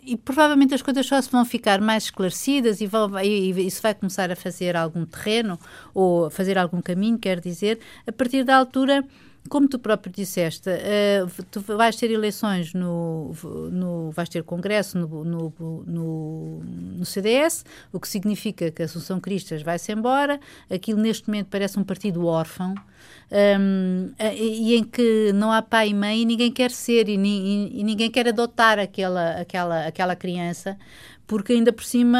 e 0.04 0.16
provavelmente 0.16 0.74
as 0.74 0.82
coisas 0.82 1.06
só 1.06 1.22
se 1.22 1.30
vão 1.30 1.44
ficar 1.44 1.82
mais 1.82 2.04
esclarecidas 2.06 2.80
e, 2.80 2.88
vão, 2.88 3.20
e, 3.20 3.52
e 3.52 3.68
isso 3.68 3.82
vai 3.82 3.94
começar 3.94 4.32
a 4.32 4.36
fazer 4.36 4.76
algum 4.76 5.06
terreno 5.06 5.60
ou 5.94 6.30
fazer 6.30 6.58
algum 6.58 6.82
caminho, 6.82 7.18
quer 7.18 7.40
dizer, 7.40 7.80
a 8.08 8.12
partir 8.12 8.44
da 8.44 8.56
altura 8.56 9.04
como 9.50 9.68
tu 9.68 9.80
próprio 9.80 10.14
disseste, 10.14 10.70
uh, 10.70 11.44
tu 11.50 11.62
vais 11.62 11.96
ter 11.96 12.12
eleições 12.12 12.74
no, 12.74 13.32
no 13.72 14.12
vais 14.12 14.30
ter 14.30 14.44
congresso 14.44 14.98
no, 14.98 15.24
no, 15.24 15.54
no, 15.86 16.64
no, 16.64 17.06
CDS, 17.06 17.66
o 17.92 18.00
que 18.00 18.08
significa 18.08 18.72
que 18.72 18.84
Assunção 18.84 19.20
Cristas 19.20 19.62
vai-se 19.62 19.92
embora. 19.92 20.40
Aquilo 20.70 21.00
neste 21.02 21.28
momento 21.28 21.48
parece 21.48 21.80
um 21.80 21.84
partido 21.84 22.26
órfão. 22.26 22.76
Um, 23.60 24.12
e 24.20 24.76
em 24.76 24.84
que 24.84 25.32
não 25.34 25.52
há 25.52 25.62
pai 25.62 25.90
e 25.90 25.94
mãe 25.94 26.22
e 26.22 26.26
ninguém 26.26 26.52
quer 26.52 26.70
ser 26.70 27.08
e, 27.10 27.16
e, 27.16 27.80
e 27.80 27.84
ninguém 27.84 28.12
quer 28.12 28.28
adotar 28.28 28.78
aquela, 28.78 29.40
aquela, 29.40 29.88
aquela 29.88 30.16
criança 30.16 30.78
porque 31.32 31.54
ainda 31.54 31.72
por 31.72 31.86
cima, 31.86 32.20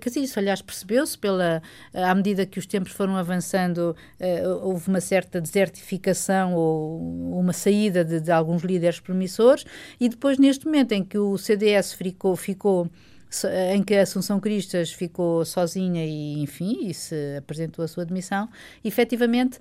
quer 0.00 0.08
dizer, 0.08 0.20
isso 0.20 0.38
aliás 0.38 0.62
percebeu-se 0.62 1.18
pela, 1.18 1.62
à 1.92 2.14
medida 2.14 2.46
que 2.46 2.58
os 2.58 2.64
tempos 2.64 2.90
foram 2.90 3.14
avançando, 3.14 3.94
uh, 4.18 4.66
houve 4.66 4.88
uma 4.88 4.98
certa 4.98 5.42
desertificação 5.42 6.54
ou 6.54 7.38
uma 7.38 7.52
saída 7.52 8.02
de, 8.02 8.18
de 8.18 8.32
alguns 8.32 8.62
líderes 8.62 8.98
promissores 8.98 9.66
e 10.00 10.08
depois 10.08 10.38
neste 10.38 10.64
momento 10.64 10.92
em 10.92 11.04
que 11.04 11.18
o 11.18 11.36
CDS 11.36 11.92
ficou, 11.92 12.34
ficou 12.34 12.88
em 13.72 13.82
que 13.82 13.94
a 13.94 14.02
Assunção 14.02 14.40
Cristas 14.40 14.92
ficou 14.92 15.44
sozinha 15.44 16.04
e, 16.04 16.40
enfim, 16.40 16.78
e 16.82 16.94
se 16.94 17.36
apresentou 17.36 17.84
a 17.84 17.88
sua 17.88 18.04
demissão, 18.04 18.48
efetivamente 18.84 19.58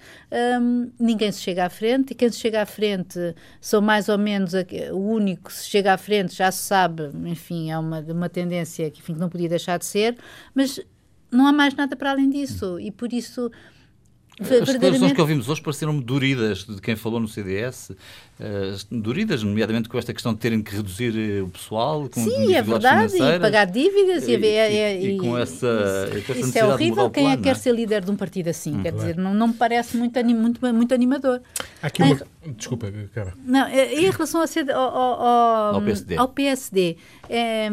hum, 0.62 0.92
ninguém 1.00 1.32
se 1.32 1.42
chega 1.42 1.66
à 1.66 1.70
frente 1.70 2.12
e 2.12 2.16
quem 2.16 2.30
se 2.30 2.38
chega 2.38 2.62
à 2.62 2.66
frente 2.66 3.20
são 3.60 3.82
mais 3.82 4.08
ou 4.08 4.18
menos 4.18 4.54
o 4.92 4.98
único 4.98 5.50
que 5.50 5.54
se 5.54 5.66
chega 5.70 5.94
à 5.94 5.98
frente, 5.98 6.36
já 6.36 6.52
se 6.52 6.64
sabe, 6.64 7.10
enfim, 7.26 7.72
é 7.72 7.78
uma, 7.78 8.00
uma 8.00 8.30
tendência 8.30 8.90
que, 8.92 9.00
enfim, 9.00 9.14
que 9.14 9.20
não 9.20 9.30
podia 9.30 9.50
deixar 9.50 9.78
de 9.78 9.86
ser, 9.86 10.18
mas 10.54 10.80
não 11.32 11.48
há 11.48 11.52
mais 11.52 11.74
nada 11.76 11.96
para 11.96 12.12
além 12.12 12.30
disso. 12.30 12.80
E 12.80 12.92
por 12.92 13.12
isso 13.12 13.52
as 14.40 14.68
declarações 14.68 15.14
que 15.14 15.22
ouvimos 15.22 15.48
hoje 15.48 15.62
pareceram-me 15.62 16.02
duridas 16.02 16.66
de 16.66 16.82
quem 16.82 16.96
falou 16.96 17.20
no 17.20 17.28
CDS, 17.28 17.92
uh, 17.92 17.96
eh, 18.40 18.76
duridas, 18.92 19.42
nomeadamente 19.44 19.88
com 19.88 19.98
esta 19.98 20.14
questão 20.14 20.34
de 20.34 20.40
terem 20.40 20.62
que 20.62 20.76
reduzir 20.76 21.14
eh, 21.18 21.42
o 21.42 21.48
pessoal, 21.48 22.10
com 22.10 22.22
Sim, 22.22 22.54
é 22.54 22.62
verdade, 22.62 23.16
e 23.16 23.40
pagar 23.40 23.66
dívidas 23.66 24.28
e, 24.28 24.34
e, 24.34 24.36
e, 24.36 25.16
e 25.16 25.18
com 25.18 25.38
essa, 25.38 26.10
isso, 26.18 26.32
essa 26.32 26.40
isso 26.42 26.58
é 26.58 26.66
horrível. 26.66 27.10
Quem 27.10 27.32
é 27.32 27.38
que 27.38 27.44
quer 27.44 27.56
ser 27.56 27.74
líder 27.74 28.04
de 28.04 28.12
um 28.12 28.16
partido 28.18 28.50
assim? 28.50 28.76
Hum, 28.76 28.82
quer 28.82 28.92
claro. 28.92 29.08
dizer, 29.08 29.22
não, 29.22 29.34
não 29.34 29.48
me 29.48 29.54
parece 29.54 29.96
muito, 29.96 30.22
muito, 30.26 30.74
muito 30.74 30.94
animador. 30.94 31.42
Aqui 31.82 32.04
uma... 32.04 32.20
Desculpa, 32.58 32.92
cara. 33.14 33.34
Não, 33.44 33.70
em 33.70 34.10
relação 34.10 34.42
ao, 34.42 34.78
ao, 34.78 35.22
ao, 35.22 35.76
ao 35.76 35.82
PSD, 35.82 36.18
ao 36.18 36.28
PSD 36.28 36.98
é, 37.30 37.70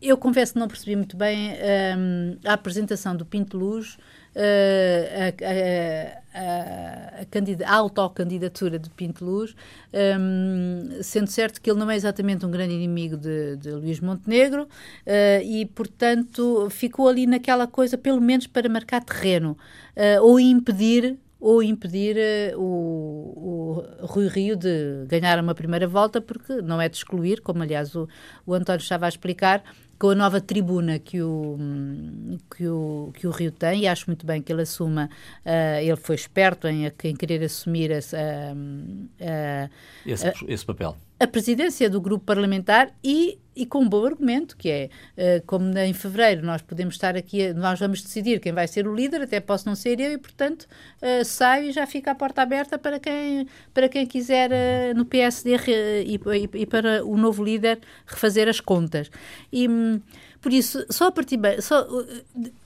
eu 0.00 0.16
confesso 0.16 0.52
que 0.52 0.58
não 0.58 0.68
percebi 0.68 0.94
muito 0.94 1.16
bem 1.16 1.54
um, 1.98 2.36
a 2.44 2.52
apresentação 2.52 3.16
do 3.16 3.24
Pinto 3.24 3.58
Luz 3.58 3.98
a, 4.38 6.22
a, 6.38 7.18
a, 7.18 7.72
a 7.72 7.74
autocandidatura 7.74 8.78
de 8.78 8.88
Pinto 8.90 9.24
Luz, 9.24 9.54
um, 9.92 11.02
sendo 11.02 11.26
certo 11.28 11.60
que 11.60 11.70
ele 11.70 11.78
não 11.78 11.90
é 11.90 11.96
exatamente 11.96 12.46
um 12.46 12.50
grande 12.50 12.74
inimigo 12.74 13.16
de, 13.16 13.56
de 13.56 13.70
Luís 13.72 14.00
Montenegro 14.00 14.62
uh, 14.62 15.42
e, 15.42 15.66
portanto, 15.66 16.68
ficou 16.70 17.08
ali 17.08 17.26
naquela 17.26 17.66
coisa, 17.66 17.98
pelo 17.98 18.20
menos 18.20 18.46
para 18.46 18.68
marcar 18.68 19.02
terreno 19.02 19.56
uh, 19.96 20.22
ou 20.22 20.38
impedir 20.38 21.18
ou 21.40 21.62
impedir 21.62 22.16
uh, 22.16 22.60
o, 22.60 23.84
o, 24.00 24.06
Rui 24.06 24.26
Rio 24.28 24.56
de 24.56 25.04
ganhar 25.06 25.38
uma 25.42 25.54
primeira 25.54 25.86
volta, 25.86 26.20
porque 26.20 26.60
não 26.62 26.80
é 26.80 26.88
de 26.88 26.96
excluir, 26.96 27.40
como 27.40 27.62
aliás 27.62 27.94
o, 27.94 28.08
o 28.44 28.54
António 28.54 28.80
estava 28.80 29.06
a 29.06 29.08
explicar, 29.08 29.62
com 29.98 30.10
a 30.10 30.14
nova 30.14 30.40
tribuna 30.40 30.98
que 30.98 31.20
o, 31.20 31.58
que 32.56 32.66
o, 32.68 33.10
que 33.14 33.26
o 33.26 33.30
Rio 33.30 33.50
tem, 33.50 33.82
e 33.82 33.86
acho 33.88 34.06
muito 34.06 34.24
bem 34.24 34.40
que 34.40 34.52
ele 34.52 34.62
assuma, 34.62 35.10
uh, 35.44 35.80
ele 35.80 35.96
foi 35.96 36.14
esperto 36.14 36.68
em, 36.68 36.86
em 36.86 37.16
querer 37.16 37.42
assumir 37.42 37.90
esse, 37.90 38.14
uh, 38.16 39.70
esse, 40.06 40.32
esse 40.46 40.64
papel 40.64 40.96
a 41.20 41.26
presidência 41.26 41.90
do 41.90 42.00
grupo 42.00 42.24
parlamentar 42.24 42.92
e, 43.02 43.38
e 43.54 43.66
com 43.66 43.80
um 43.80 43.88
bom 43.88 44.06
argumento, 44.06 44.56
que 44.56 44.70
é, 44.70 44.88
uh, 45.16 45.44
como 45.46 45.76
em 45.76 45.92
fevereiro 45.92 46.46
nós 46.46 46.62
podemos 46.62 46.94
estar 46.94 47.16
aqui, 47.16 47.52
nós 47.52 47.80
vamos 47.80 48.02
decidir 48.02 48.38
quem 48.38 48.52
vai 48.52 48.68
ser 48.68 48.86
o 48.86 48.94
líder, 48.94 49.22
até 49.22 49.40
posso 49.40 49.66
não 49.66 49.74
ser 49.74 49.98
eu, 49.98 50.12
e 50.12 50.18
portanto 50.18 50.68
uh, 51.02 51.24
saio 51.24 51.70
e 51.70 51.72
já 51.72 51.86
fica 51.86 52.12
a 52.12 52.14
porta 52.14 52.42
aberta 52.42 52.78
para 52.78 53.00
quem, 53.00 53.48
para 53.74 53.88
quem 53.88 54.06
quiser 54.06 54.50
uh, 54.50 54.96
no 54.96 55.04
PSD 55.04 55.56
e, 56.06 56.20
e, 56.54 56.66
para 56.66 57.04
o 57.04 57.16
novo 57.16 57.42
líder 57.42 57.80
refazer 58.06 58.48
as 58.48 58.60
contas. 58.60 59.10
E, 59.52 59.68
um, 59.68 60.00
por 60.40 60.52
isso, 60.52 60.86
só 60.88 61.08
a 61.08 61.12
partir 61.12 61.40
só, 61.60 61.84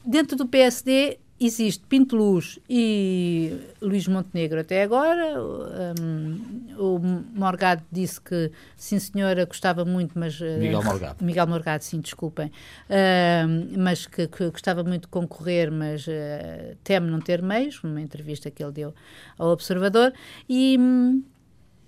dentro 0.04 0.36
do 0.36 0.46
PSD 0.46 1.18
existe 1.46 1.84
Pinto 1.86 2.16
Luz 2.16 2.58
e 2.68 3.52
Luís 3.80 4.06
Montenegro 4.06 4.60
até 4.60 4.82
agora. 4.82 5.40
Um, 5.42 6.74
o 6.78 6.98
Morgado 7.34 7.82
disse 7.90 8.20
que, 8.20 8.50
sim 8.76 8.98
senhora, 8.98 9.44
gostava 9.44 9.84
muito, 9.84 10.18
mas... 10.18 10.40
Eh, 10.40 10.58
Miguel 10.58 10.82
Morgado. 10.82 11.24
Miguel 11.24 11.46
Morgado, 11.46 11.84
sim, 11.84 12.00
desculpem. 12.00 12.48
Uh, 12.48 13.78
mas 13.78 14.06
que, 14.06 14.26
que, 14.26 14.50
gostava 14.50 14.82
muito 14.82 15.02
de 15.02 15.08
concorrer, 15.08 15.70
mas 15.70 16.06
uh, 16.06 16.76
teme 16.82 17.10
não 17.10 17.20
ter 17.20 17.42
meios, 17.42 17.82
numa 17.82 18.00
entrevista 18.00 18.50
que 18.50 18.62
ele 18.62 18.72
deu 18.72 18.94
ao 19.38 19.48
Observador. 19.48 20.12
E, 20.48 20.78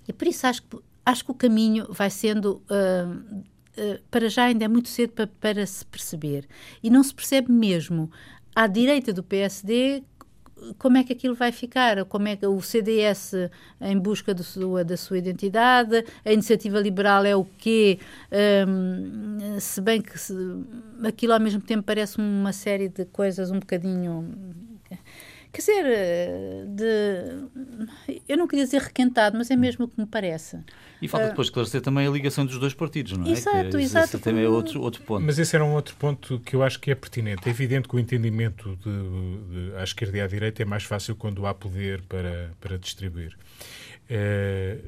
e 0.09 0.13
por 0.13 0.27
isso 0.27 0.47
acho 0.47 0.63
que, 0.63 0.79
acho 1.05 1.25
que 1.25 1.31
o 1.31 1.35
caminho 1.35 1.87
vai 1.91 2.11
sendo... 2.11 2.63
Uh, 2.71 3.43
para 4.09 4.29
já 4.29 4.45
ainda 4.45 4.65
é 4.65 4.69
muito 4.69 4.89
cedo 4.89 5.13
para, 5.13 5.27
para 5.27 5.67
se 5.67 5.85
perceber. 5.85 6.47
E 6.81 6.89
não 6.89 7.03
se 7.03 7.13
percebe 7.13 7.51
mesmo 7.51 8.09
à 8.55 8.67
direita 8.67 9.13
do 9.13 9.23
PSD 9.23 10.03
como 10.79 10.97
é 10.97 11.05
que 11.05 11.13
aquilo 11.13 11.35
vai 11.35 11.53
ficar, 11.53 12.05
como 12.07 12.29
é 12.29 12.37
que 12.37 12.47
o 12.47 12.61
CDS 12.61 13.33
em 13.81 13.99
busca 13.99 14.33
do 14.33 14.45
da 14.85 14.97
sua 14.97 15.19
identidade, 15.19 16.05
a 16.25 16.33
iniciativa 16.33 16.79
liberal 16.81 17.25
é 17.25 17.35
o 17.37 17.45
quê, 17.45 17.99
um, 18.67 19.59
se 19.61 19.81
bem 19.81 20.01
que 20.01 20.19
se, 20.19 20.35
aquilo 21.03 21.33
ao 21.33 21.41
mesmo 21.41 21.61
tempo 21.61 21.83
parece 21.83 22.19
uma 22.19 22.53
série 22.53 22.89
de 22.89 23.05
coisas 23.07 23.51
um 23.51 23.59
bocadinho 23.59 24.29
Quer 25.55 25.61
dizer, 25.61 25.87
eh, 25.87 26.65
de, 26.67 28.19
eu 28.29 28.37
não 28.37 28.49
queria 28.49 28.65
dizer 28.65 28.81
requentado, 28.81 29.39
mas 29.39 29.49
é 29.53 29.55
mesmo 29.55 29.85
o 29.85 29.89
que 29.89 30.01
me 30.01 30.05
parece. 30.05 30.59
E 31.01 31.07
falta 31.07 31.29
depois 31.29 31.47
esclarecer 31.47 31.81
também 31.81 32.09
a 32.09 32.11
ligação 32.11 32.45
dos 32.45 32.59
dois 32.59 32.75
partidos, 32.75 33.17
não 33.17 33.25
é? 33.25 33.31
Exato, 33.31 33.71
que, 33.71 33.77
exato. 33.77 34.17
Esse 34.17 34.19
também 34.19 34.45
é 34.45 34.49
outro, 34.49 34.83
outro 34.83 35.05
ponto. 35.05 35.25
Mas 35.25 35.39
esse 35.39 35.55
era 35.55 35.65
um 35.65 35.75
outro 35.75 35.95
ponto 35.95 36.41
que 36.41 36.57
eu 36.57 36.65
acho 36.65 36.81
que 36.81 36.91
é 36.91 36.95
pertinente. 36.97 37.47
É 37.47 37.51
evidente 37.51 37.89
que 37.89 37.95
o 37.95 38.01
entendimento 38.01 38.77
de, 38.77 39.69
de, 39.71 39.77
à 39.77 39.85
esquerda 39.85 40.19
e 40.19 40.21
à 40.23 40.27
direita 40.27 40.61
é 40.61 40.65
mais 40.65 40.83
fácil 40.83 41.15
quando 41.15 41.47
há 41.47 41.55
poder 41.55 42.03
para, 42.03 42.51
para 42.61 42.77
distribuir. 42.77 43.37
É, 44.11 44.79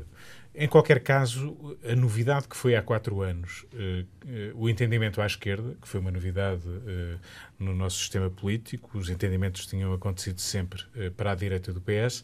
em 0.58 0.66
qualquer 0.66 1.00
caso, 1.00 1.76
a 1.86 1.94
novidade 1.94 2.48
que 2.48 2.56
foi 2.56 2.74
há 2.74 2.80
quatro 2.80 3.20
anos, 3.20 3.66
uh, 3.74 3.76
uh, 4.24 4.62
o 4.62 4.70
entendimento 4.70 5.20
à 5.20 5.26
esquerda, 5.26 5.76
que 5.82 5.86
foi 5.86 6.00
uma 6.00 6.10
novidade 6.10 6.66
uh, 6.66 7.20
no 7.58 7.74
nosso 7.74 7.98
sistema 7.98 8.28
político, 8.28 8.98
os 8.98 9.08
entendimentos 9.08 9.66
tinham 9.66 9.92
acontecido 9.92 10.40
sempre 10.40 10.82
para 11.16 11.32
a 11.32 11.34
direita 11.34 11.72
do 11.72 11.80
PS. 11.80 12.22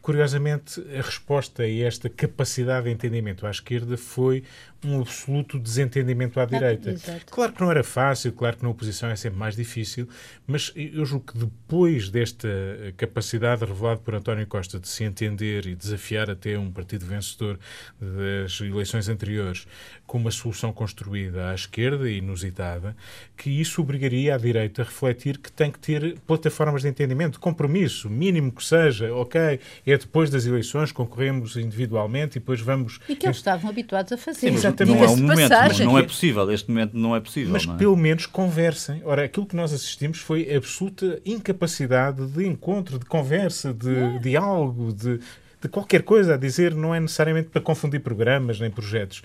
curiosamente, 0.00 0.80
a 0.96 1.02
resposta 1.02 1.62
a 1.64 1.70
esta 1.70 2.08
capacidade 2.08 2.86
de 2.86 2.92
entendimento 2.92 3.46
à 3.46 3.50
esquerda 3.50 3.96
foi 3.96 4.44
um 4.84 5.00
absoluto 5.00 5.58
desentendimento 5.58 6.40
à 6.40 6.44
direita. 6.44 6.90
Exato. 6.90 7.26
Claro 7.26 7.52
que 7.52 7.60
não 7.60 7.70
era 7.70 7.84
fácil, 7.84 8.32
claro 8.32 8.56
que 8.56 8.62
na 8.64 8.68
oposição 8.68 9.08
é 9.10 9.16
sempre 9.16 9.38
mais 9.38 9.54
difícil, 9.54 10.08
mas 10.46 10.72
eu 10.74 11.04
julgo 11.04 11.32
que 11.32 11.38
depois 11.38 12.08
desta 12.08 12.48
capacidade 12.96 13.64
revelada 13.64 14.00
por 14.00 14.14
António 14.14 14.46
Costa 14.46 14.80
de 14.80 14.88
se 14.88 15.04
entender 15.04 15.66
e 15.66 15.74
desafiar 15.74 16.28
até 16.30 16.58
um 16.58 16.70
partido 16.70 17.06
vencedor 17.06 17.58
das 18.00 18.60
eleições 18.60 19.08
anteriores 19.08 19.66
com 20.06 20.18
uma 20.18 20.30
solução 20.30 20.72
construída 20.72 21.50
à 21.50 21.54
esquerda 21.54 22.10
e 22.10 22.18
inusitada, 22.18 22.96
que 23.36 23.50
isso 23.50 23.80
obrigaria 23.80 24.11
a 24.30 24.36
direita 24.36 24.82
a 24.82 24.84
refletir 24.84 25.38
que 25.38 25.50
tem 25.50 25.70
que 25.70 25.78
ter 25.78 26.18
plataformas 26.26 26.82
de 26.82 26.88
entendimento, 26.88 27.34
de 27.34 27.38
compromisso, 27.38 28.08
mínimo 28.08 28.52
que 28.52 28.64
seja, 28.64 29.12
ok, 29.14 29.60
é 29.86 29.98
depois 29.98 30.30
das 30.30 30.46
eleições, 30.46 30.92
concorremos 30.92 31.56
individualmente 31.56 32.38
e 32.38 32.40
depois 32.40 32.60
vamos... 32.60 33.00
E 33.08 33.16
que 33.16 33.26
eles 33.26 33.36
estavam 33.36 33.70
habituados 33.70 34.12
a 34.12 34.16
fazer. 34.16 34.50
Sim, 34.50 34.54
exatamente. 34.54 34.96
Não 34.96 35.04
é 35.04 35.08
um 35.08 35.16
momento, 35.16 35.50
não, 35.50 35.86
não, 35.92 35.98
é 35.98 36.02
possível, 36.02 36.50
este 36.50 36.68
momento 36.70 36.96
não 36.96 37.16
é 37.16 37.20
possível. 37.20 37.52
Mas 37.52 37.66
é? 37.66 37.74
pelo 37.74 37.96
menos 37.96 38.26
conversem. 38.26 39.02
Ora, 39.04 39.24
aquilo 39.24 39.46
que 39.46 39.56
nós 39.56 39.72
assistimos 39.72 40.18
foi 40.18 40.54
absoluta 40.54 41.20
incapacidade 41.24 42.26
de 42.26 42.46
encontro, 42.46 42.98
de 42.98 43.04
conversa, 43.04 43.72
de 43.72 43.94
é. 43.94 44.18
diálogo, 44.18 44.92
de 44.92 45.20
de 45.62 45.68
qualquer 45.68 46.02
coisa 46.02 46.34
a 46.34 46.36
dizer, 46.36 46.74
não 46.74 46.92
é 46.92 46.98
necessariamente 46.98 47.48
para 47.48 47.60
confundir 47.60 48.00
programas 48.00 48.58
nem 48.58 48.70
projetos. 48.70 49.22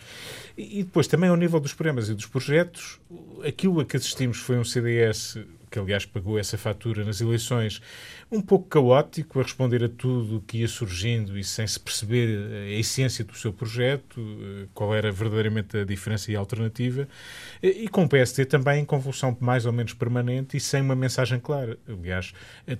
E 0.55 0.83
depois 0.83 1.07
também 1.07 1.29
ao 1.29 1.35
nível 1.35 1.59
dos 1.59 1.73
programas 1.73 2.09
e 2.09 2.13
dos 2.13 2.27
projetos, 2.27 2.99
aquilo 3.45 3.79
a 3.79 3.85
que 3.85 3.97
assistimos 3.97 4.37
foi 4.37 4.57
um 4.57 4.63
CDS 4.63 5.39
que 5.69 5.79
aliás 5.79 6.05
pagou 6.05 6.39
essa 6.39 6.57
fatura 6.57 7.03
nas 7.03 7.19
eleições, 7.19 7.81
um 8.29 8.41
pouco 8.41 8.67
caótico, 8.67 9.39
a 9.39 9.43
responder 9.43 9.83
a 9.85 9.87
tudo 9.87 10.37
o 10.37 10.41
que 10.41 10.57
ia 10.57 10.67
surgindo 10.67 11.37
e 11.37 11.43
sem 11.45 11.65
se 11.65 11.79
perceber 11.79 12.37
a 12.67 12.77
essência 12.77 13.23
do 13.23 13.33
seu 13.37 13.53
projeto, 13.53 14.19
eh, 14.19 14.67
qual 14.73 14.93
era 14.93 15.09
verdadeiramente 15.11 15.77
a 15.77 15.85
diferença 15.85 16.29
e 16.29 16.35
a 16.35 16.39
alternativa, 16.39 17.07
eh, 17.63 17.69
e 17.69 17.87
com 17.87 18.03
o 18.03 18.09
PSD 18.09 18.45
também 18.45 18.81
em 18.81 18.85
convulsão 18.85 19.35
mais 19.39 19.65
ou 19.65 19.71
menos 19.71 19.93
permanente 19.93 20.57
e 20.57 20.59
sem 20.59 20.81
uma 20.81 20.95
mensagem 20.95 21.39
clara. 21.39 21.77
Aliás, 21.87 22.33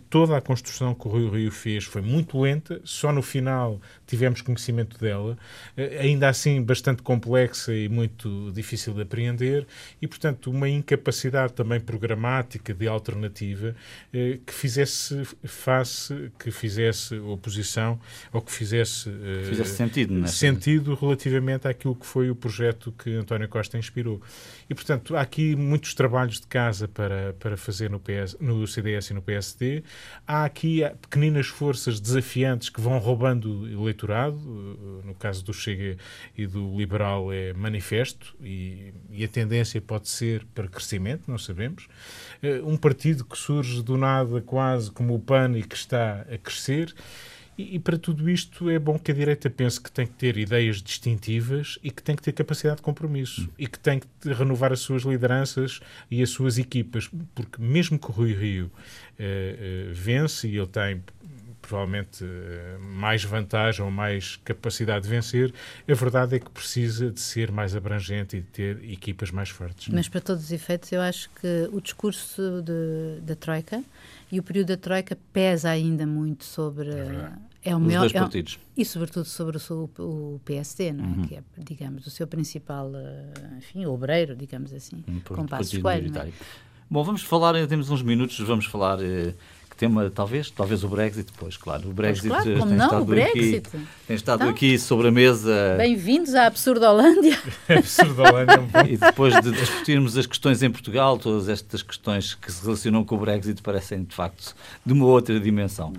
toda 0.10 0.36
a 0.36 0.42
construção 0.42 0.94
que 0.94 1.08
o 1.08 1.12
Rio 1.18 1.30
Rio 1.30 1.52
fez 1.52 1.86
foi 1.86 2.02
muito 2.02 2.38
lenta, 2.40 2.82
só 2.84 3.14
no 3.14 3.22
final 3.22 3.80
tivemos 4.06 4.42
conhecimento 4.42 5.00
dela, 5.00 5.38
eh, 5.78 6.00
ainda 6.02 6.28
assim 6.28 6.62
bastante 6.62 7.02
complexa 7.02 7.74
e 7.74 7.88
muito 7.88 8.52
difícil 8.52 8.94
de 8.94 9.04
apreender, 9.04 9.66
e 10.02 10.08
portanto 10.08 10.52
uma 10.52 10.68
incapacidade 10.68 11.54
também 11.54 11.80
programática 11.80 12.74
de 12.74 12.88
alternativa 12.88 13.76
que 14.12 14.54
fizesse 14.54 15.26
face, 15.44 16.32
que 16.40 16.52
fizesse 16.52 17.16
oposição 17.16 18.00
ou 18.32 18.42
que 18.42 18.52
fizesse, 18.52 19.10
uh, 19.10 19.46
fizesse 19.46 19.76
sentido, 19.76 20.14
né? 20.14 20.28
sentido 20.28 20.96
relativamente 20.96 21.68
àquilo 21.68 21.96
que 21.96 22.06
foi 22.06 22.30
o 22.30 22.36
projeto 22.36 22.92
que 22.92 23.14
António 23.16 23.48
Costa 23.48 23.78
inspirou. 23.78 24.22
E, 24.70 24.76
portanto, 24.76 25.16
há 25.16 25.22
aqui 25.22 25.56
muitos 25.56 25.94
trabalhos 25.94 26.40
de 26.40 26.48
casa 26.48 26.88
para, 26.88 27.34
para 27.40 27.56
fazer 27.58 27.90
no, 27.90 28.00
PS, 28.00 28.38
no 28.40 28.66
CDS 28.68 29.12
e 29.12 29.14
no 29.14 29.22
PSD. 29.22 29.84
Há 30.26 30.44
aqui 30.46 30.82
pequeninas 31.02 31.48
forças 31.48 32.00
desafiantes 32.00 32.70
que 32.70 32.82
vão 32.82 32.98
roubando 32.98 33.68
eleitorado. 33.70 34.38
No 35.04 35.14
caso 35.16 35.44
do 35.44 35.54
Chega 35.54 35.98
e 36.38 36.46
do 36.46 36.78
Liberal 36.78 37.32
é 37.32 37.54
manifesto 37.54 38.36
e, 38.42 38.94
e 39.12 39.24
a 39.24 39.28
tendência 39.28 39.82
pode 39.82 40.10
ser 40.10 40.46
para 40.54 40.68
crescimento, 40.68 41.30
não 41.30 41.38
sabemos. 41.38 41.88
Eh, 42.42 42.62
um 42.64 42.78
partido 42.78 43.26
que 43.26 43.38
surge 43.38 43.82
do 43.82 43.98
nada 43.98 44.42
quase 44.42 44.92
como 44.92 45.16
o 45.28 45.38
PAN 45.38 45.58
e 45.58 45.64
que 45.64 45.76
está 45.76 46.26
a 46.34 46.38
crescer. 46.38 46.94
E, 47.58 47.76
e, 47.76 47.80
para 47.80 47.98
tudo 47.98 48.30
isto 48.30 48.70
é 48.70 48.78
bom 48.78 49.00
que 49.00 49.12
a 49.12 49.16
direita 49.16 49.50
pense 49.50 49.82
que 49.82 49.92
tem 49.92 50.06
que 50.06 50.14
ter 50.14 50.38
ideias 50.38 50.80
distintivas 50.80 51.80
e 51.84 51.90
que 51.90 52.04
tem 52.04 52.16
que 52.16 52.22
ter 52.22 52.32
capacidade 52.32 52.78
de 52.78 52.84
compromisso 52.84 53.42
hum. 53.42 53.50
e 53.58 53.66
que 53.68 53.80
tem 53.80 54.00
que 54.00 54.32
renovar 54.32 54.72
as 54.72 54.80
suas 54.80 55.02
lideranças 55.02 55.80
e 56.12 56.22
as 56.22 56.30
suas 56.30 56.60
equipas, 56.60 57.10
porque 57.34 57.60
mesmo 57.60 57.98
que 57.98 58.08
o 58.08 58.12
Rui 58.12 58.34
Rio 58.34 58.72
eh, 59.18 59.88
eh, 59.90 59.92
vence 59.92 60.48
e 60.48 60.56
ele 60.56 60.68
tem 60.68 61.02
provavelmente 61.68 62.24
eh, 62.24 62.78
mais 62.80 63.24
vantagem 63.24 63.84
ou 63.84 63.92
mais 63.92 64.38
capacidade 64.38 65.04
de 65.04 65.10
vencer, 65.10 65.54
a 65.88 65.94
verdade 65.94 66.36
é 66.36 66.40
que 66.40 66.50
precisa 66.50 67.12
de 67.12 67.20
ser 67.20 67.52
mais 67.52 67.76
abrangente 67.76 68.38
e 68.38 68.42
de 68.42 68.48
ter 68.48 68.84
equipas 68.90 69.32
mais 69.32 69.50
fortes. 69.50 69.90
Mas 69.90 70.08
para 70.08 70.22
todos 70.22 70.46
os 70.46 70.52
efeitos, 70.52 70.92
eu 70.92 71.02
acho 71.02 71.30
que 71.42 71.68
o 71.72 71.82
discurso 71.82 72.64
da 73.22 73.36
Troika 73.36 73.84
e 74.32 74.40
o 74.40 74.44
período 74.44 74.68
da 74.68 74.78
Troika 74.78 75.18
pesa 75.32 75.70
ainda 75.70 76.06
muito 76.06 76.44
sobre. 76.44 76.90
É, 76.90 77.32
é 77.64 77.76
o 77.76 77.80
maior, 77.80 78.02
dois 78.02 78.14
é 78.14 78.20
partidos. 78.20 78.60
É, 78.78 78.82
e 78.82 78.86
sobretudo 78.86 79.26
sobre 79.26 79.58
o, 79.58 79.90
o 80.00 80.42
PSD, 80.44 80.94
não 80.94 81.06
é? 81.06 81.08
Uhum. 81.08 81.28
que 81.28 81.36
é, 81.36 81.44
digamos, 81.58 82.06
o 82.06 82.10
seu 82.10 82.28
principal, 82.28 82.92
eh, 82.96 83.58
enfim, 83.58 83.86
obreiro, 83.86 84.36
digamos 84.36 84.74
assim, 84.74 85.04
um, 85.08 85.20
com 85.20 85.46
passos. 85.46 85.74
É? 85.74 86.32
Bom, 86.90 87.04
vamos 87.04 87.24
falar, 87.24 87.68
temos 87.68 87.90
uns 87.90 88.02
minutos, 88.02 88.40
vamos 88.40 88.66
falar 88.66 89.02
eh, 89.02 89.34
tema, 89.78 90.12
talvez, 90.14 90.50
talvez 90.50 90.84
o 90.84 90.90
Brexit, 90.90 91.32
depois, 91.32 91.56
claro. 91.56 91.88
O 91.88 91.94
Brexit 91.94 92.28
claro, 92.28 92.44
tem, 92.44 92.56
não, 92.56 92.86
estado 92.86 93.06
Brexit. 93.06 93.68
Aqui, 93.68 93.88
tem 94.08 94.16
estado 94.16 94.40
então, 94.42 94.50
aqui 94.50 94.80
sobre 94.80 95.10
a 95.10 95.12
mesa. 95.12 95.76
Bem-vindos 95.78 96.34
à 96.34 96.48
Absurdolândia. 96.48 97.38
Absurdolândia. 97.70 98.66
E 98.90 98.98
depois 98.98 99.40
de 99.40 99.52
discutirmos 99.52 100.18
as 100.18 100.26
questões 100.26 100.64
em 100.64 100.72
Portugal, 100.72 101.20
todas 101.20 101.48
estas 101.48 101.84
questões 101.84 102.34
que 102.34 102.52
se 102.52 102.64
relacionam 102.64 103.06
com 103.06 103.16
o 103.16 103.20
Brexit 103.20 103.62
parecem, 103.62 104.04
de 104.04 104.16
facto, 104.16 104.56
de 104.84 104.94
uma 104.94 105.06
outra 105.06 105.40
dimensão. 105.40 105.94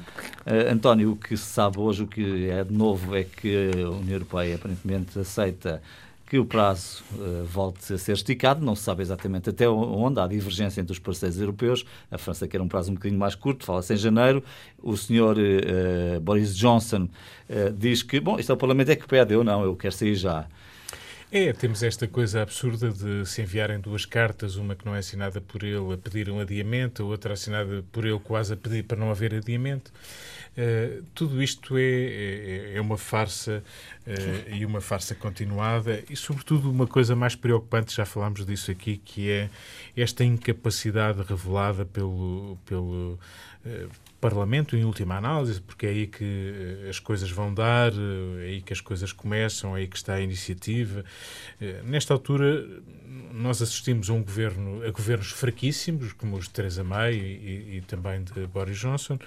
Uh, 0.45 0.72
António, 0.72 1.12
o 1.12 1.16
que 1.16 1.37
se 1.37 1.45
sabe 1.45 1.79
hoje, 1.79 2.03
o 2.03 2.07
que 2.09 2.51
é 2.51 2.64
de 2.64 2.74
novo, 2.74 3.14
é 3.14 3.22
que 3.22 3.70
a 3.70 3.91
União 3.91 4.14
Europeia 4.14 4.57
aparentemente 4.57 5.16
aceita 5.16 5.81
que 6.29 6.39
o 6.39 6.45
prazo 6.45 7.03
uh, 7.14 7.45
volte 7.45 7.95
a 7.95 7.97
ser 7.97 8.12
esticado. 8.12 8.62
Não 8.64 8.76
se 8.76 8.83
sabe 8.83 9.01
exatamente 9.01 9.49
até 9.49 9.66
onde 9.66 10.20
há 10.20 10.26
divergência 10.26 10.81
entre 10.81 10.93
os 10.93 10.99
parceiros 10.99 11.41
europeus. 11.41 11.87
A 12.11 12.18
França 12.18 12.47
quer 12.47 12.61
um 12.61 12.68
prazo 12.68 12.91
um 12.91 12.95
bocadinho 12.95 13.18
mais 13.18 13.35
curto, 13.35 13.64
fala-se 13.64 13.95
em 13.95 13.97
janeiro. 13.97 14.45
O 14.83 14.95
senhor 14.95 15.37
uh, 15.39 16.20
Boris 16.20 16.55
Johnson 16.55 17.09
uh, 17.49 17.72
diz 17.72 18.03
que, 18.03 18.20
bom, 18.20 18.39
isto 18.39 18.53
é 18.53 18.55
o 18.55 18.59
Parlamento 18.59 18.91
é 18.91 18.97
que 18.97 19.07
pede, 19.07 19.33
eu 19.33 19.43
não, 19.43 19.64
eu 19.64 19.74
quero 19.74 19.95
sair 19.95 20.14
já. 20.14 20.47
É, 21.31 21.53
temos 21.53 21.83
esta 21.83 22.09
coisa 22.09 22.41
absurda 22.41 22.91
de 22.91 23.26
se 23.26 23.43
enviarem 23.43 23.79
duas 23.79 24.07
cartas, 24.07 24.57
uma 24.57 24.74
que 24.74 24.87
não 24.87 24.97
é 24.97 25.01
assinada 25.01 25.43
por 25.43 25.62
ele 25.62 25.93
a 25.93 25.99
pedir 25.99 26.31
um 26.31 26.41
adiamento, 26.41 27.03
a 27.03 27.07
outra 27.07 27.35
assinada 27.35 27.85
por 27.93 28.07
ele 28.07 28.18
quase 28.18 28.55
a 28.55 28.57
pedir 28.57 28.85
para 28.85 28.97
não 28.97 29.11
haver 29.11 29.35
adiamento. 29.35 29.93
Uh, 30.57 31.05
tudo 31.14 31.43
isto 31.43 31.76
é, 31.76 31.83
é, 31.83 32.72
é 32.76 32.81
uma 32.81 32.97
farsa 32.97 33.62
uh, 34.07 34.55
e 34.55 34.64
uma 34.64 34.81
farsa 34.81 35.14
continuada 35.14 36.03
e, 36.09 36.16
sobretudo, 36.16 36.70
uma 36.70 36.87
coisa 36.87 37.14
mais 37.14 37.37
preocupante, 37.37 37.95
já 37.95 38.07
falámos 38.07 38.47
disso 38.47 38.70
aqui, 38.70 38.97
que 38.97 39.31
é 39.31 39.51
esta 39.95 40.24
incapacidade 40.24 41.22
revelada 41.22 41.85
pelo, 41.85 42.57
pelo 42.64 43.18
uh, 43.66 43.91
Parlamento, 44.20 44.76
em 44.76 44.84
última 44.84 45.16
análise, 45.16 45.60
porque 45.60 45.86
é 45.86 45.90
aí 45.90 46.06
que 46.08 46.24
eh, 46.24 46.88
as 46.90 46.98
coisas 46.98 47.30
vão 47.30 47.54
dar, 47.54 47.92
é 48.40 48.46
aí 48.46 48.60
que 48.60 48.72
as 48.72 48.80
coisas 48.80 49.12
começam, 49.12 49.76
é 49.76 49.80
aí 49.80 49.86
que 49.86 49.96
está 49.96 50.14
a 50.14 50.20
iniciativa. 50.20 51.04
Eh, 51.60 51.82
nesta 51.84 52.14
altura, 52.14 52.66
nós 53.32 53.62
assistimos 53.62 54.10
a 54.10 54.12
um 54.14 54.22
governo, 54.22 54.84
a 54.84 54.90
governos 54.90 55.30
fraquíssimos, 55.30 56.12
como 56.12 56.36
os 56.36 56.46
de 56.46 56.50
Theresa 56.50 56.82
May 56.82 57.14
e, 57.14 57.76
e, 57.76 57.80
também 57.86 58.24
de 58.24 58.44
Boris 58.48 58.78
Johnson, 58.78 59.20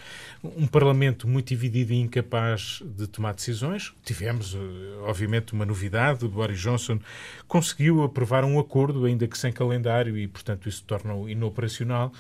um 0.43 0.67
Parlamento 0.67 1.25
muito 1.25 1.47
dividido 1.47 1.93
e 1.93 2.01
incapaz 2.01 2.83
de 2.83 3.07
tomar 3.07 3.33
decisões. 3.33 3.93
Tivemos, 4.03 4.57
obviamente, 5.03 5.53
uma 5.53 5.65
novidade: 5.65 6.27
Boris 6.27 6.59
Johnson 6.59 6.99
conseguiu 7.47 8.03
aprovar 8.03 8.43
um 8.43 8.59
acordo, 8.59 9.05
ainda 9.05 9.25
que 9.25 9.37
sem 9.37 9.53
calendário, 9.53 10.17
e, 10.17 10.27
portanto, 10.27 10.67
isso 10.67 10.83
torna-o 10.85 11.29
inoperacional. 11.29 12.11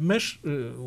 Mas 0.00 0.38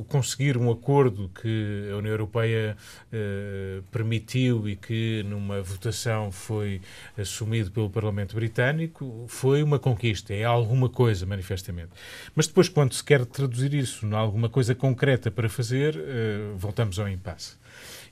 conseguir 0.10 0.58
um 0.58 0.70
acordo 0.70 1.13
acordo 1.14 1.30
que 1.30 1.90
a 1.92 1.98
União 1.98 2.12
Europeia 2.12 2.76
eh, 3.12 3.82
permitiu 3.92 4.68
e 4.68 4.76
que 4.76 5.24
numa 5.24 5.62
votação 5.62 6.32
foi 6.32 6.82
assumido 7.18 7.72
pelo 7.72 7.90
Parlamento 7.90 8.36
Britânico 8.36 9.26
foi 9.28 9.62
uma 9.62 9.78
conquista, 9.78 10.34
é 10.34 10.44
alguma 10.44 10.90
coisa, 10.90 11.26
manifestamente. 11.26 11.92
Mas 12.36 12.48
depois, 12.48 12.68
quando 12.68 12.94
se 12.94 13.04
quer 13.04 13.26
traduzir 13.26 13.74
isso 13.74 14.06
em 14.06 14.14
alguma 14.14 14.50
coisa 14.50 14.74
concreta 14.74 15.30
para 15.30 15.48
fazer, 15.48 15.96
eh, 15.96 16.54
voltamos 16.58 16.98
ao 17.00 17.08
impasse. 17.08 17.56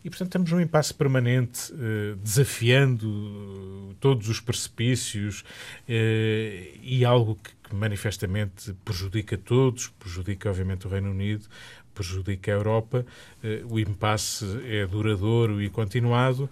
E, 0.04 0.10
portanto, 0.10 0.30
estamos 0.30 0.52
num 0.52 0.60
impasse 0.60 0.93
permanente, 0.93 1.72
eh, 1.74 2.16
desafiando 2.24 3.95
todos 3.99 4.28
os 4.30 4.39
precipícios 4.39 5.43
eh, 5.88 6.72
e 6.82 7.06
algo 7.06 7.36
que, 7.36 7.52
manifestamente 7.74 8.74
prejudica 8.84 9.38
todos, 9.38 9.88
prejudica, 9.88 10.49
obviamente, 10.49 10.86
o 10.88 10.89
Reino 10.89 11.10
Unido, 11.10 11.45
prejudica 11.94 12.52
a 12.52 12.56
Europa. 12.56 13.06
Eh, 13.44 13.64
o 13.70 13.80
impasse 13.80 14.46
é 14.66 14.86
duradouro 14.86 15.62
e 15.62 15.70
continuado. 15.70 16.50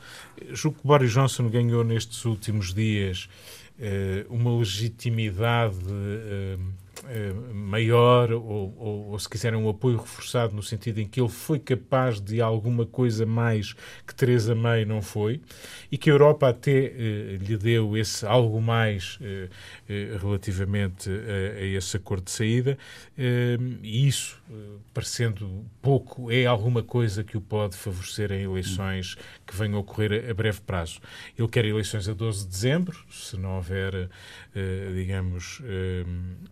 Julgo 0.52 0.80
que 0.80 0.88
Boris 0.88 1.12
Johnson 1.12 1.50
ganhou 1.50 1.84
nestes 1.84 2.26
últimos 2.26 2.74
dias 2.74 3.30
eh, 3.80 4.26
uma 4.30 4.58
legitimidade 4.58 5.78
eh, 5.88 6.58
maior 7.54 8.32
ou, 8.32 8.76
ou, 8.78 9.12
ou, 9.12 9.20
se 9.20 9.30
quiserem, 9.30 9.60
um 9.60 9.70
apoio 9.70 9.98
reforçado 9.98 10.56
no 10.56 10.64
sentido 10.64 11.00
em 11.00 11.08
que 11.08 11.20
ele 11.20 11.30
foi 11.30 11.60
capaz 11.60 12.20
de 12.20 12.42
alguma 12.42 12.86
coisa 12.86 13.26
mais 13.26 13.74
que 14.06 14.14
Teresa 14.14 14.56
May 14.56 14.86
não 14.86 15.02
foi 15.02 15.42
e 15.92 15.98
que 15.98 16.10
a 16.10 16.14
Europa 16.14 16.50
até 16.50 16.86
eh, 16.86 17.38
lhe 17.40 17.58
deu 17.58 17.98
esse 17.98 18.26
algo 18.26 18.62
mais 18.62 19.18
eh, 19.22 19.50
eh 19.88 20.18
relativamente 20.22 21.10
a, 21.10 21.60
a, 21.60 21.66
esse 21.66 21.98
acordo 21.98 22.26
de 22.26 22.32
saída 22.32 22.78
eh, 23.18 23.58
e 23.82 24.08
isso, 24.08 24.42
eh, 24.50 24.54
parecendo 24.94 25.66
pouco, 25.82 26.32
é 26.32 26.46
alguma 26.46 26.84
coisa 26.84 27.24
que 27.24 27.38
o 27.38 27.42
pode 27.42 27.76
favorecer 27.76 28.32
em 28.32 28.44
eleições 28.44 29.18
que 29.50 29.56
venham 29.56 29.78
a 29.78 29.80
ocorrer 29.80 30.30
a, 30.30 30.34
breve 30.34 30.62
prazo. 30.62 31.00
Ele 31.38 31.48
quer 31.48 31.66
eleições 31.66 32.08
a 32.08 32.14
12 32.14 32.46
de 32.46 32.50
dezembro, 32.50 32.98
se 33.10 33.36
não 33.38 33.56
houver, 33.56 34.10
digamos... 34.96 35.62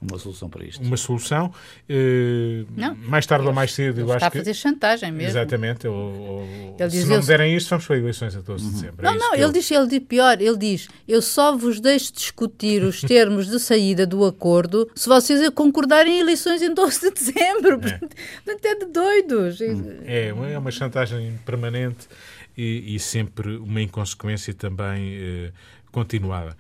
Uma 0.02 0.20
solução 0.20 0.50
para 0.50 0.66
isto. 0.66 0.84
Uma 0.84 0.98
solução. 0.98 1.52
Uh, 1.90 2.66
não, 2.76 2.96
mais 2.96 3.26
tarde 3.26 3.48
ou 3.48 3.54
mais 3.54 3.74
cedo, 3.74 4.00
eu 4.00 4.08
acho 4.08 4.18
está 4.18 4.28
a 4.28 4.32
fazer 4.32 4.54
chantagem 4.54 5.12
mesmo. 5.12 5.32
Exatamente. 5.32 5.88
Ou, 5.88 5.96
ou, 5.96 6.76
ele 6.80 6.90
se 6.90 6.98
diz, 6.98 7.08
não 7.08 7.20
me 7.20 7.26
derem 7.26 7.56
isto, 7.56 7.70
vamos 7.70 7.86
para 7.86 7.98
eleições 7.98 8.36
a 8.36 8.42
12 8.42 8.64
uhum. 8.64 8.70
de 8.70 8.76
dezembro. 8.76 9.04
Não, 9.04 9.14
é 9.14 9.18
não, 9.18 9.34
ele, 9.34 9.44
ele 9.44 9.54
diz, 9.54 9.72
ele 9.72 9.88
diz 9.88 10.00
pior, 10.00 10.42
ele 10.42 10.58
diz, 10.58 10.88
eu 11.08 11.22
só 11.22 11.56
vos 11.56 11.80
deixo 11.80 12.14
discutir 12.14 12.84
os 12.84 13.02
termos 13.08 13.48
de 13.48 13.60
saída 13.60 14.06
do 14.06 14.26
acordo 14.26 14.90
se 14.96 15.08
vocês 15.08 15.50
concordarem 15.50 16.18
em 16.18 16.20
eleições 16.20 16.62
em 16.62 16.74
12 16.74 17.00
de 17.00 17.12
dezembro. 17.12 17.80
É, 17.84 18.52
é 18.68 18.76
de 18.76 18.86
doidos. 18.86 19.62
Hum. 19.62 20.00
É, 20.06 20.28
é 20.28 20.58
uma 20.58 20.72
chantagem 20.72 21.40
permanente 21.46 22.08
e, 22.58 22.96
e 22.96 23.00
sempre 23.00 23.58
uma 23.58 23.82
inconsequência 23.82 24.54
também 24.54 25.16
eh, 25.16 25.52
continuada. 25.92 26.58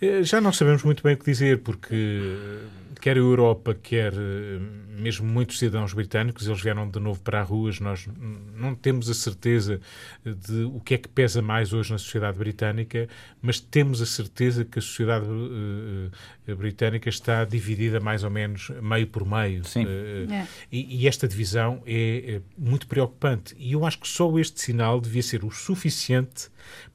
Eh, 0.00 0.22
já 0.22 0.40
não 0.40 0.52
sabemos 0.52 0.82
muito 0.82 1.02
bem 1.02 1.14
o 1.14 1.16
que 1.16 1.24
dizer, 1.24 1.60
porque 1.60 2.58
quer 3.02 3.16
a 3.16 3.18
Europa, 3.18 3.74
quer 3.74 4.12
eh, 4.14 4.60
mesmo 4.96 5.26
muitos 5.26 5.58
cidadãos 5.58 5.92
britânicos, 5.92 6.46
eles 6.46 6.62
vieram 6.62 6.88
de 6.88 7.00
novo 7.00 7.20
para 7.20 7.42
as 7.42 7.48
ruas, 7.48 7.80
nós 7.80 8.08
não 8.54 8.76
temos 8.76 9.10
a 9.10 9.14
certeza 9.14 9.80
de 10.24 10.62
o 10.62 10.78
que 10.78 10.94
é 10.94 10.98
que 10.98 11.08
pesa 11.08 11.42
mais 11.42 11.72
hoje 11.72 11.90
na 11.90 11.98
sociedade 11.98 12.38
britânica, 12.38 13.08
mas 13.42 13.58
temos 13.58 14.00
a 14.00 14.06
certeza 14.06 14.64
que 14.64 14.78
a 14.78 14.82
sociedade 14.82 15.26
uh, 15.26 16.56
britânica 16.56 17.08
está 17.08 17.44
dividida 17.44 17.98
mais 17.98 18.22
ou 18.22 18.30
menos 18.30 18.70
meio 18.80 19.08
por 19.08 19.26
meio. 19.26 19.64
Sim. 19.64 19.84
Uh, 19.84 20.32
é. 20.32 20.46
e, 20.70 21.02
e, 21.02 21.08
esta 21.08 21.26
divisão 21.26 21.82
é, 21.84 22.36
é 22.36 22.40
muito 22.56 22.86
preocupante. 22.86 23.52
E 23.58 23.72
eu 23.72 23.84
acho 23.84 23.98
que 23.98 24.06
só 24.06 24.38
este 24.38 24.60
sinal 24.60 25.00
devia 25.00 25.24
ser 25.24 25.44
o 25.44 25.50
suficiente 25.50 26.52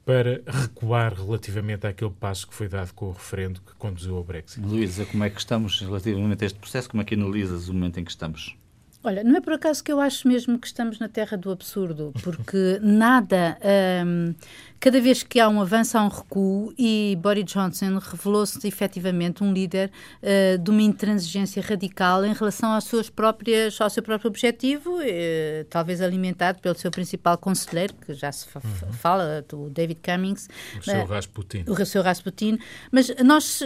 para 0.08 0.40
recuar 0.46 1.12
relativamente 1.12 1.86
àquele 1.86 2.10
passo 2.10 2.48
que 2.48 2.54
foi 2.54 2.66
dado 2.66 2.94
com 2.94 3.10
o 3.10 3.12
referendo 3.12 3.60
que 3.60 3.74
conduziu 3.74 4.16
ao 4.16 4.24
Brexit. 4.24 4.66
Luísa, 4.66 5.04
como 5.04 5.22
é 5.22 5.28
que 5.28 5.38
estamos 5.38 5.78
relativamente 5.82 6.44
a 6.44 6.46
este 6.46 6.58
processo? 6.58 6.88
Como 6.88 7.02
é 7.02 7.04
que 7.04 7.14
analisas 7.14 7.68
o 7.68 7.74
momento 7.74 8.00
em 8.00 8.04
que 8.04 8.10
estamos? 8.10 8.56
Olha, 9.02 9.22
não 9.22 9.36
é 9.36 9.40
por 9.40 9.52
acaso 9.52 9.82
que 9.82 9.92
eu 9.92 10.00
acho 10.00 10.26
mesmo 10.26 10.58
que 10.58 10.66
estamos 10.66 10.98
na 10.98 11.08
terra 11.08 11.36
do 11.36 11.52
absurdo, 11.52 12.12
porque 12.20 12.80
nada, 12.82 13.56
um, 14.04 14.34
cada 14.80 15.00
vez 15.00 15.22
que 15.22 15.38
há 15.38 15.48
um 15.48 15.60
avanço, 15.60 15.96
há 15.96 16.02
um 16.02 16.08
recuo, 16.08 16.74
e 16.76 17.16
Boris 17.22 17.44
Johnson 17.44 17.98
revelou-se 17.98 18.66
efetivamente 18.66 19.44
um 19.44 19.52
líder 19.52 19.92
uh, 20.20 20.58
de 20.58 20.70
uma 20.70 20.82
intransigência 20.82 21.62
radical 21.62 22.24
em 22.24 22.32
relação 22.32 22.72
às 22.72 22.84
suas 22.84 23.08
próprias, 23.08 23.80
ao 23.80 23.88
seu 23.88 24.02
próprio 24.02 24.28
objetivo, 24.28 24.98
uh, 24.98 25.64
talvez 25.70 26.00
alimentado 26.00 26.58
pelo 26.60 26.76
seu 26.76 26.90
principal 26.90 27.38
conselheiro, 27.38 27.94
que 27.94 28.12
já 28.14 28.32
se 28.32 28.48
fa 28.48 28.60
uhum. 28.64 28.92
fala, 28.92 29.44
o 29.52 29.70
David 29.70 30.00
Cummings. 30.02 30.48
O 30.76 30.82
seu 30.82 31.02
uh, 31.02 31.06
Rasputin. 31.06 31.64
O 31.68 31.86
seu 31.86 32.02
Rasputin. 32.02 32.58
Mas 32.90 33.14
nós 33.24 33.62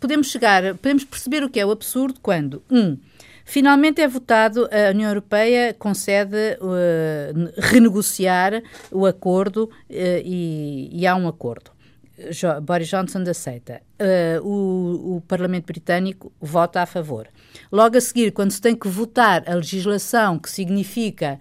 podemos 0.00 0.32
chegar, 0.32 0.74
podemos 0.74 1.04
perceber 1.04 1.44
o 1.44 1.48
que 1.48 1.60
é 1.60 1.64
o 1.64 1.70
absurdo 1.70 2.18
quando, 2.20 2.60
um, 2.68 2.98
Finalmente 3.44 4.00
é 4.00 4.08
votado, 4.08 4.68
a 4.72 4.90
União 4.90 5.10
Europeia 5.10 5.74
concede 5.74 6.56
uh, 6.60 7.52
renegociar 7.58 8.62
o 8.90 9.04
acordo 9.04 9.64
uh, 9.64 9.70
e, 9.90 10.88
e, 10.90 11.06
há 11.06 11.14
um 11.14 11.28
acordo. 11.28 11.70
Jo 12.30 12.60
Boris 12.62 12.88
Johnson 12.88 13.22
aceita. 13.28 13.82
Uh, 14.00 14.46
o, 14.46 15.16
o, 15.16 15.20
Parlamento 15.22 15.66
Britânico 15.66 16.32
vota 16.40 16.80
a 16.80 16.86
favor. 16.86 17.28
Logo 17.70 17.96
a 17.96 18.00
seguir, 18.00 18.30
quando 18.30 18.50
se 18.50 18.60
tem 18.60 18.74
que 18.74 18.88
votar 18.88 19.42
a 19.46 19.54
legislação 19.54 20.38
que 20.38 20.48
significa 20.48 21.38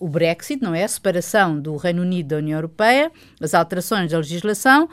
o 0.00 0.08
Brexit, 0.08 0.62
não 0.62 0.74
é? 0.74 0.84
A 0.84 0.88
separação 0.88 1.60
do 1.60 1.76
Reino 1.76 2.02
Unido 2.02 2.28
da 2.28 2.36
União 2.36 2.56
Europeia, 2.56 3.12
as 3.40 3.54
alterações 3.54 4.10
da 4.10 4.16
legislação, 4.16 4.88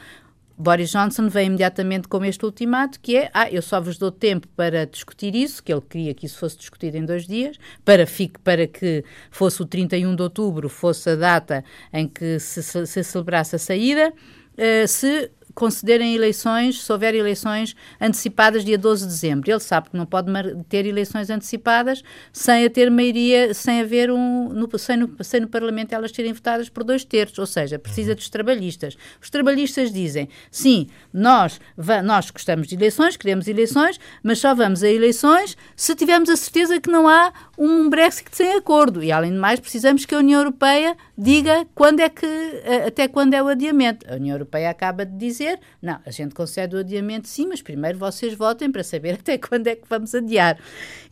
Boris 0.58 0.92
Johnson 0.92 1.28
vem 1.28 1.48
imediatamente 1.48 2.08
com 2.08 2.24
este 2.24 2.46
ultimato, 2.46 3.00
que 3.00 3.18
é, 3.18 3.30
ah, 3.34 3.50
eu 3.50 3.62
só 3.62 3.80
vos 3.82 3.98
dou 3.98 4.12
tempo 4.12 4.48
para 4.56 4.86
discutir 4.86 5.36
isso, 5.36 5.64
que 5.64 5.72
ele 5.72 5.82
queria 5.82 6.14
que 6.14 6.26
isso 6.26 6.38
fosse 6.38 6.58
discutido 6.58 6.98
em 6.98 7.06
dois 7.06 7.26
dias, 7.26 7.58
para, 7.84 8.06
fique, 8.06 8.40
para 8.40 8.68
que 8.68 9.04
fosse 9.30 9.62
o 9.62 9.66
31 9.66 10.16
de 10.16 10.22
outubro, 10.22 10.70
fosse 10.70 11.10
a 11.10 11.16
data 11.16 11.64
em 11.92 12.08
que 12.08 12.40
se, 12.40 12.62
se 12.86 13.04
celebrasse 13.04 13.56
a 13.56 13.60
saída, 13.60 14.12
uh, 14.12 14.88
se 14.88 15.32
concederem 15.54 16.16
eleições, 16.16 16.84
se 16.84 16.92
houver 16.92 17.14
eleições 17.14 17.76
antecipadas 18.00 18.64
dia 18.64 18.78
12 18.78 19.04
de 19.04 19.08
dezembro. 19.08 19.50
Ele 19.50 19.60
sabe 19.60 19.90
que 19.90 19.98
não 19.98 20.06
pode 20.06 20.32
ter 20.70 20.86
eleições 20.86 21.30
antecipadas 21.30 22.04
sem 22.32 22.66
a 22.66 22.70
ter 22.70 22.90
maioria, 22.90 23.54
sem 23.54 23.82
haver 23.82 24.12
um, 24.12 24.50
no, 24.50 24.70
sem, 24.78 24.98
no, 24.98 25.16
sem 25.24 25.42
no 25.42 25.48
Parlamento 25.48 25.94
elas 25.94 26.12
serem 26.12 26.34
votadas 26.34 26.70
por 26.70 26.84
dois 26.84 27.04
terços, 27.04 27.40
ou 27.40 27.46
seja, 27.46 27.78
precisa 27.78 28.16
dos 28.16 28.30
trabalhistas. 28.30 28.98
Os 29.22 29.30
trabalhistas 29.30 29.92
dizem, 29.92 30.30
sim, 30.50 30.88
nós, 31.14 31.60
nós 32.04 32.30
gostamos 32.30 32.68
de 32.68 32.76
eleições, 32.76 33.18
queremos 33.18 33.48
eleições, 33.48 34.00
mas 34.24 34.40
só 34.40 34.54
vamos 34.54 34.84
a 34.84 34.90
eleições 34.90 35.58
se 35.76 35.96
tivermos 35.96 36.30
a 36.30 36.36
certeza 36.36 36.80
que 36.80 36.90
não 36.90 37.08
há 37.08 37.32
um 37.58 37.90
Brexit 37.90 38.30
sem 38.32 38.54
acordo. 38.54 39.04
E, 39.04 39.12
além 39.12 39.32
de 39.32 39.38
mais, 39.38 39.60
precisamos 39.60 40.06
que 40.06 40.16
a 40.16 40.20
União 40.20 40.40
Europeia 40.40 40.96
diga 41.18 41.66
quando 41.76 42.00
é 42.00 42.10
que, 42.10 42.26
até 42.88 43.08
quando 43.08 43.34
é 43.34 43.44
o 43.44 43.48
adiamento. 43.48 44.06
A 44.12 44.16
União 44.16 44.36
Europeia 44.36 44.70
acaba 44.70 45.06
de 45.06 45.16
dizer 45.18 45.41
dizer, 45.42 45.60
não, 45.82 46.00
a 46.06 46.12
gente 46.12 46.36
concede 46.36 46.76
o 46.76 46.80
adiamento 46.80 47.28
sim, 47.28 47.48
mas 47.48 47.62
primeiro 47.62 47.98
vocês 47.98 48.34
votem 48.34 48.72
para 48.72 48.84
saber 48.84 49.16
até 49.20 49.38
quando 49.38 49.68
é 49.68 49.76
que 49.76 49.88
vamos 49.90 50.14
adiar. 50.14 50.60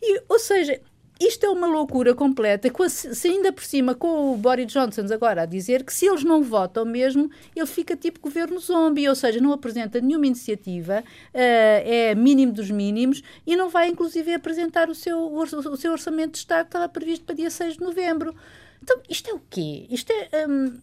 E, 0.00 0.22
ou 0.28 0.38
seja, 0.38 0.80
isto 1.20 1.44
é 1.44 1.50
uma 1.50 1.66
loucura 1.66 2.14
completa, 2.14 2.70
se 2.88 3.28
ainda 3.28 3.52
por 3.52 3.62
cima 3.62 3.94
com 3.94 4.32
o 4.32 4.36
Boris 4.38 4.72
Johnson 4.72 5.02
agora 5.12 5.42
a 5.42 5.46
dizer 5.46 5.84
que 5.84 5.92
se 5.92 6.06
eles 6.06 6.24
não 6.24 6.42
votam 6.42 6.82
mesmo, 6.86 7.30
ele 7.54 7.66
fica 7.66 7.94
tipo 7.94 8.20
governo 8.20 8.58
zombie, 8.58 9.06
ou 9.06 9.14
seja, 9.14 9.38
não 9.38 9.52
apresenta 9.52 10.00
nenhuma 10.00 10.26
iniciativa, 10.26 11.04
uh, 11.04 11.34
é 11.34 12.14
mínimo 12.14 12.52
dos 12.52 12.70
mínimos 12.70 13.22
e 13.46 13.54
não 13.54 13.68
vai 13.68 13.88
inclusive 13.88 14.32
apresentar 14.32 14.88
o 14.88 14.94
seu, 14.94 15.30
o 15.30 15.76
seu 15.76 15.92
orçamento 15.92 16.32
de 16.32 16.38
Estado 16.38 16.62
que 16.62 16.68
estava 16.68 16.88
previsto 16.88 17.26
para 17.26 17.34
dia 17.34 17.50
6 17.50 17.74
de 17.74 17.80
novembro. 17.80 18.34
Então, 18.82 18.98
isto 19.06 19.28
é 19.28 19.34
o 19.34 19.42
quê? 19.50 19.86
Isto 19.90 20.10
é... 20.10 20.48
Um, 20.48 20.78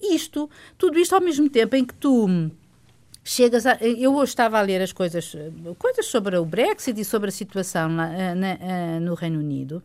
isto, 0.00 0.48
tudo 0.76 0.98
isto 0.98 1.14
ao 1.14 1.20
mesmo 1.20 1.48
tempo 1.48 1.76
em 1.76 1.84
que 1.84 1.94
tu 1.94 2.26
chegas 3.28 3.66
a, 3.66 3.76
eu 3.82 4.14
hoje 4.14 4.30
estava 4.30 4.58
a 4.58 4.62
ler 4.62 4.80
as 4.80 4.90
coisas 4.90 5.36
coisas 5.76 6.06
sobre 6.06 6.38
o 6.38 6.46
Brexit 6.46 6.98
e 6.98 7.04
sobre 7.04 7.28
a 7.28 7.32
situação 7.32 7.94
lá, 7.94 8.10
eh, 8.10 8.34
na, 8.34 8.48
eh, 8.48 9.00
no 9.00 9.12
Reino 9.12 9.38
Unido 9.38 9.82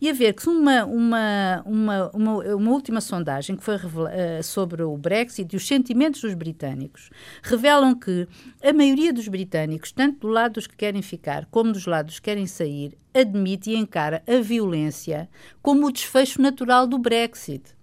e 0.00 0.08
a 0.08 0.14
ver 0.14 0.32
que 0.32 0.48
uma 0.48 0.84
uma, 0.86 1.62
uma, 1.66 2.10
uma, 2.14 2.54
uma 2.54 2.70
última 2.70 3.02
sondagem 3.02 3.54
que 3.54 3.62
foi 3.62 3.76
uh, 3.76 4.42
sobre 4.42 4.82
o 4.82 4.96
Brexit 4.96 5.52
e 5.52 5.56
os 5.56 5.66
sentimentos 5.66 6.22
dos 6.22 6.32
britânicos 6.32 7.10
revelam 7.42 7.94
que 7.94 8.26
a 8.64 8.72
maioria 8.72 9.12
dos 9.12 9.28
britânicos 9.28 9.92
tanto 9.92 10.20
do 10.20 10.28
lado 10.28 10.54
dos 10.54 10.66
que 10.66 10.76
querem 10.76 11.02
ficar 11.02 11.44
como 11.50 11.72
dos 11.72 11.84
lados 11.84 12.18
que 12.18 12.22
querem 12.22 12.46
sair 12.46 12.96
admite 13.12 13.70
e 13.70 13.76
encara 13.76 14.22
a 14.26 14.40
violência 14.40 15.28
como 15.60 15.86
o 15.86 15.92
desfecho 15.92 16.40
natural 16.40 16.86
do 16.86 16.98
Brexit. 16.98 17.76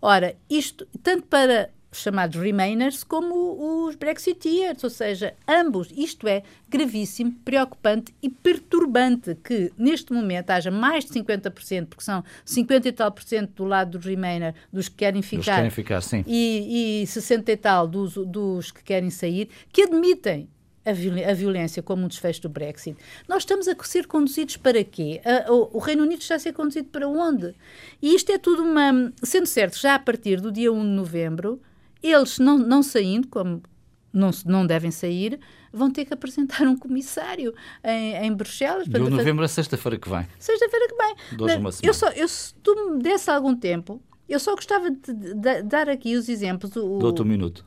Ora, 0.00 0.36
isto 0.48 0.86
tanto 1.02 1.26
para 1.26 1.70
chamados 1.98 2.40
Remainers 2.40 3.04
como 3.04 3.86
os 3.86 3.94
Brexiteers, 3.94 4.82
ou 4.82 4.90
seja, 4.90 5.34
ambos. 5.48 5.88
Isto 5.96 6.28
é 6.28 6.42
gravíssimo, 6.68 7.32
preocupante 7.44 8.14
e 8.22 8.28
perturbante 8.28 9.36
que 9.42 9.72
neste 9.76 10.12
momento 10.12 10.50
haja 10.50 10.70
mais 10.70 11.04
de 11.04 11.12
50%, 11.12 11.86
porque 11.86 12.04
são 12.04 12.24
50 12.44 12.88
e 12.88 12.92
tal 12.92 13.12
por 13.12 13.22
cento 13.22 13.52
do 13.54 13.64
lado 13.64 13.98
dos 13.98 14.06
Remainers, 14.06 14.54
dos 14.72 14.88
que 14.88 14.96
querem 14.96 15.22
ficar, 15.22 15.38
dos 15.38 15.46
que 15.46 15.54
querem 15.54 15.70
ficar 15.70 16.00
sim. 16.00 16.24
E, 16.26 17.02
e 17.02 17.06
60 17.06 17.52
e 17.52 17.56
tal 17.56 17.86
dos, 17.86 18.14
dos 18.14 18.70
que 18.70 18.82
querem 18.82 19.10
sair, 19.10 19.48
que 19.72 19.82
admitem 19.82 20.48
a, 20.84 21.32
violência 21.32 21.82
como 21.82 22.04
um 22.04 22.08
desfecho 22.08 22.42
do 22.42 22.48
Brexit. 22.48 22.96
Nós 23.26 23.42
estamos 23.42 23.66
a 23.66 23.74
ser 23.84 24.06
conduzidos 24.06 24.56
para 24.56 24.84
quê? 24.84 25.20
o, 25.48 25.78
Reino 25.78 26.02
Unido 26.02 26.20
está 26.20 26.34
a 26.34 26.38
ser 26.38 26.52
conduzido 26.52 26.88
para 26.88 27.08
onde? 27.08 27.54
E 28.02 28.14
isto 28.14 28.30
é 28.30 28.38
tudo 28.38 28.62
uma. 28.62 29.12
Sendo 29.22 29.46
certo, 29.46 29.78
já 29.78 29.94
a 29.94 29.98
partir 29.98 30.40
do 30.40 30.52
dia 30.52 30.72
1 30.72 30.80
de 30.80 30.88
novembro, 30.88 31.60
eles, 32.10 32.38
não, 32.38 32.58
não 32.58 32.82
saindo, 32.82 33.28
como 33.28 33.62
não, 34.12 34.30
não 34.46 34.66
devem 34.66 34.90
sair, 34.90 35.40
vão 35.72 35.90
ter 35.90 36.04
que 36.04 36.14
apresentar 36.14 36.62
um 36.62 36.76
comissário 36.76 37.52
em, 37.82 38.26
em 38.26 38.32
Bruxelas. 38.32 38.86
De 38.86 38.98
novembro 38.98 39.44
a 39.44 39.48
sexta-feira 39.48 39.98
que 39.98 40.08
vem. 40.08 40.26
Sexta-feira 40.38 40.88
que 40.88 40.94
vem. 40.94 41.36
Dois 41.36 41.56
uma 41.56 41.72
semana. 41.72 41.90
Eu 41.90 41.94
só, 41.94 42.08
eu, 42.10 42.28
se 42.28 42.54
tu 42.62 42.92
me 42.92 43.02
desse 43.02 43.30
algum 43.30 43.56
tempo, 43.56 44.00
eu 44.28 44.38
só 44.38 44.54
gostava 44.54 44.90
de, 44.90 45.12
de, 45.12 45.34
de 45.34 45.62
dar 45.62 45.88
aqui 45.88 46.16
os 46.16 46.28
exemplos. 46.28 46.74
O, 46.76 46.98
Dou-te 46.98 47.22
um 47.22 47.24
minuto. 47.24 47.66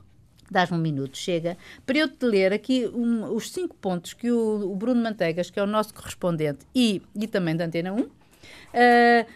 Dás-me 0.50 0.78
um 0.78 0.82
minuto, 0.82 1.18
chega, 1.18 1.58
para 1.86 1.98
eu 1.98 2.08
te 2.08 2.26
ler 2.26 2.54
aqui 2.54 2.88
um, 2.94 3.36
os 3.36 3.52
cinco 3.52 3.76
pontos 3.76 4.14
que 4.14 4.32
o, 4.32 4.72
o, 4.72 4.76
Bruno 4.78 5.04
Manteigas, 5.04 5.50
que 5.50 5.60
é 5.60 5.64
o 5.64 5.68
nosso 5.68 5.94
correspondente, 5.94 6.66
e, 6.74 7.02
e 7.14 7.28
também 7.28 7.54
da 7.54 7.66
Antena 7.66 7.92
1, 7.92 8.00
uh, 8.00 8.10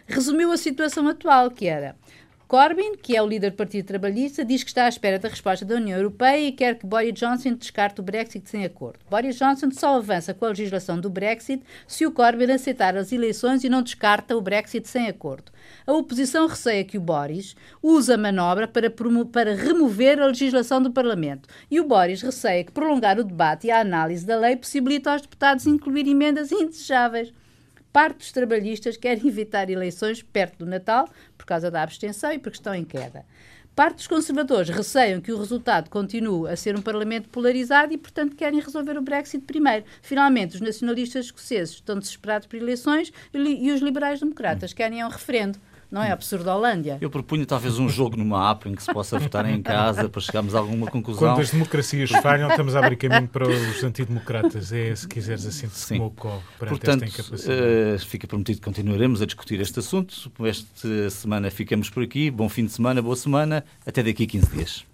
resumiu 0.07 0.53
a 0.53 0.57
situação 0.57 1.05
atual, 1.09 1.51
que 1.51 1.67
era 1.67 1.97
Corbyn, 2.51 2.97
que 3.01 3.15
é 3.15 3.21
o 3.21 3.25
líder 3.25 3.51
do 3.51 3.55
Partido 3.55 3.85
Trabalhista, 3.85 4.43
diz 4.43 4.61
que 4.61 4.71
está 4.71 4.83
à 4.83 4.89
espera 4.89 5.17
da 5.17 5.29
resposta 5.29 5.63
da 5.63 5.75
União 5.75 5.97
Europeia 5.97 6.49
e 6.49 6.51
quer 6.51 6.77
que 6.77 6.85
Boris 6.85 7.13
Johnson 7.13 7.53
descarte 7.53 8.01
o 8.01 8.03
Brexit 8.03 8.49
sem 8.49 8.65
acordo. 8.65 8.99
Boris 9.09 9.37
Johnson 9.37 9.71
só 9.71 9.95
avança 9.95 10.33
com 10.33 10.43
a 10.43 10.49
legislação 10.49 10.99
do 10.99 11.09
Brexit 11.09 11.63
se 11.87 12.05
o 12.05 12.11
Corbyn 12.11 12.51
aceitar 12.51 12.97
as 12.97 13.13
eleições 13.13 13.63
e 13.63 13.69
não 13.69 13.81
descarta 13.81 14.35
o 14.35 14.41
Brexit 14.41 14.85
sem 14.85 15.07
acordo. 15.07 15.49
A 15.87 15.93
oposição 15.93 16.45
receia 16.45 16.83
que 16.83 16.97
o 16.97 17.01
Boris 17.01 17.55
use 17.81 18.11
a 18.11 18.17
manobra 18.17 18.67
para, 18.67 18.91
para 19.31 19.55
remover 19.55 20.19
a 20.19 20.25
legislação 20.25 20.81
do 20.81 20.91
Parlamento. 20.91 21.47
E 21.71 21.79
o 21.79 21.87
Boris 21.87 22.21
receia 22.21 22.65
que 22.65 22.73
prolongar 22.73 23.17
o 23.17 23.23
debate 23.23 23.67
e 23.67 23.71
a 23.71 23.79
análise 23.79 24.25
da 24.25 24.37
lei 24.37 24.57
possibilita 24.57 25.13
aos 25.13 25.21
deputados 25.21 25.65
incluir 25.65 26.05
emendas 26.05 26.51
indesejáveis. 26.51 27.31
Parte 27.91 28.19
dos 28.19 28.31
trabalhistas 28.31 28.95
quer 28.95 29.23
evitar 29.25 29.69
eleições 29.69 30.23
perto 30.23 30.59
do 30.59 30.65
Natal 30.65 31.09
por 31.37 31.45
causa 31.45 31.69
da 31.69 31.83
abstenção 31.83 32.31
e 32.31 32.39
porque 32.39 32.57
estão 32.57 32.73
em 32.73 32.85
queda. 32.85 33.25
Parte 33.75 33.97
dos 33.97 34.07
conservadores 34.07 34.69
receiam 34.69 35.21
que 35.21 35.31
o 35.31 35.37
resultado 35.37 35.89
continue 35.89 36.49
a 36.49 36.55
ser 36.55 36.75
um 36.75 36.81
Parlamento 36.81 37.29
polarizado 37.29 37.93
e, 37.93 37.97
portanto, 37.97 38.35
querem 38.35 38.59
resolver 38.59 38.97
o 38.97 39.01
Brexit 39.01 39.45
primeiro. 39.45 39.85
Finalmente, 40.01 40.55
os 40.55 40.61
nacionalistas 40.61 41.25
escoceses 41.25 41.75
estão 41.75 41.97
desesperados 41.97 42.47
por 42.47 42.57
eleições 42.57 43.11
e 43.33 43.71
os 43.71 43.81
liberais-democratas 43.81 44.73
querem 44.73 45.03
um 45.03 45.09
referendo. 45.09 45.57
Não 45.91 46.01
é? 46.01 46.11
Absurdolândia. 46.11 46.97
Eu 47.01 47.09
propunha 47.09 47.45
talvez 47.45 47.77
um 47.77 47.89
jogo 47.89 48.15
numa 48.15 48.49
app 48.51 48.69
em 48.69 48.73
que 48.73 48.81
se 48.81 48.93
possa 48.93 49.19
votar 49.19 49.45
em 49.45 49.61
casa 49.61 50.07
para 50.07 50.21
chegarmos 50.21 50.55
a 50.55 50.59
alguma 50.59 50.87
conclusão. 50.87 51.27
Quando 51.27 51.41
as 51.41 51.51
democracias 51.51 52.09
falham, 52.09 52.49
estamos 52.49 52.75
a 52.75 52.79
abrir 52.79 52.95
caminho 52.95 53.27
para 53.27 53.47
os 53.47 53.83
antidemocratas. 53.83 54.71
É, 54.71 54.95
se 54.95 55.07
quiseres 55.07 55.45
assim, 55.45 55.67
Sim. 55.69 55.97
perante 55.97 56.47
Portanto, 56.57 57.03
esta 57.03 57.21
incapacidade. 57.21 57.61
Uh, 57.61 57.99
fica 58.05 58.27
prometido 58.27 58.59
que 58.59 58.65
continuaremos 58.65 59.21
a 59.21 59.25
discutir 59.25 59.59
este 59.59 59.79
assunto. 59.79 60.31
Esta 60.45 61.09
semana 61.09 61.51
ficamos 61.51 61.89
por 61.89 62.03
aqui. 62.03 62.31
Bom 62.31 62.47
fim 62.47 62.65
de 62.65 62.71
semana, 62.71 63.01
boa 63.01 63.15
semana. 63.15 63.65
Até 63.85 64.01
daqui 64.01 64.23
a 64.23 64.27
15 64.27 64.47
dias. 64.51 64.85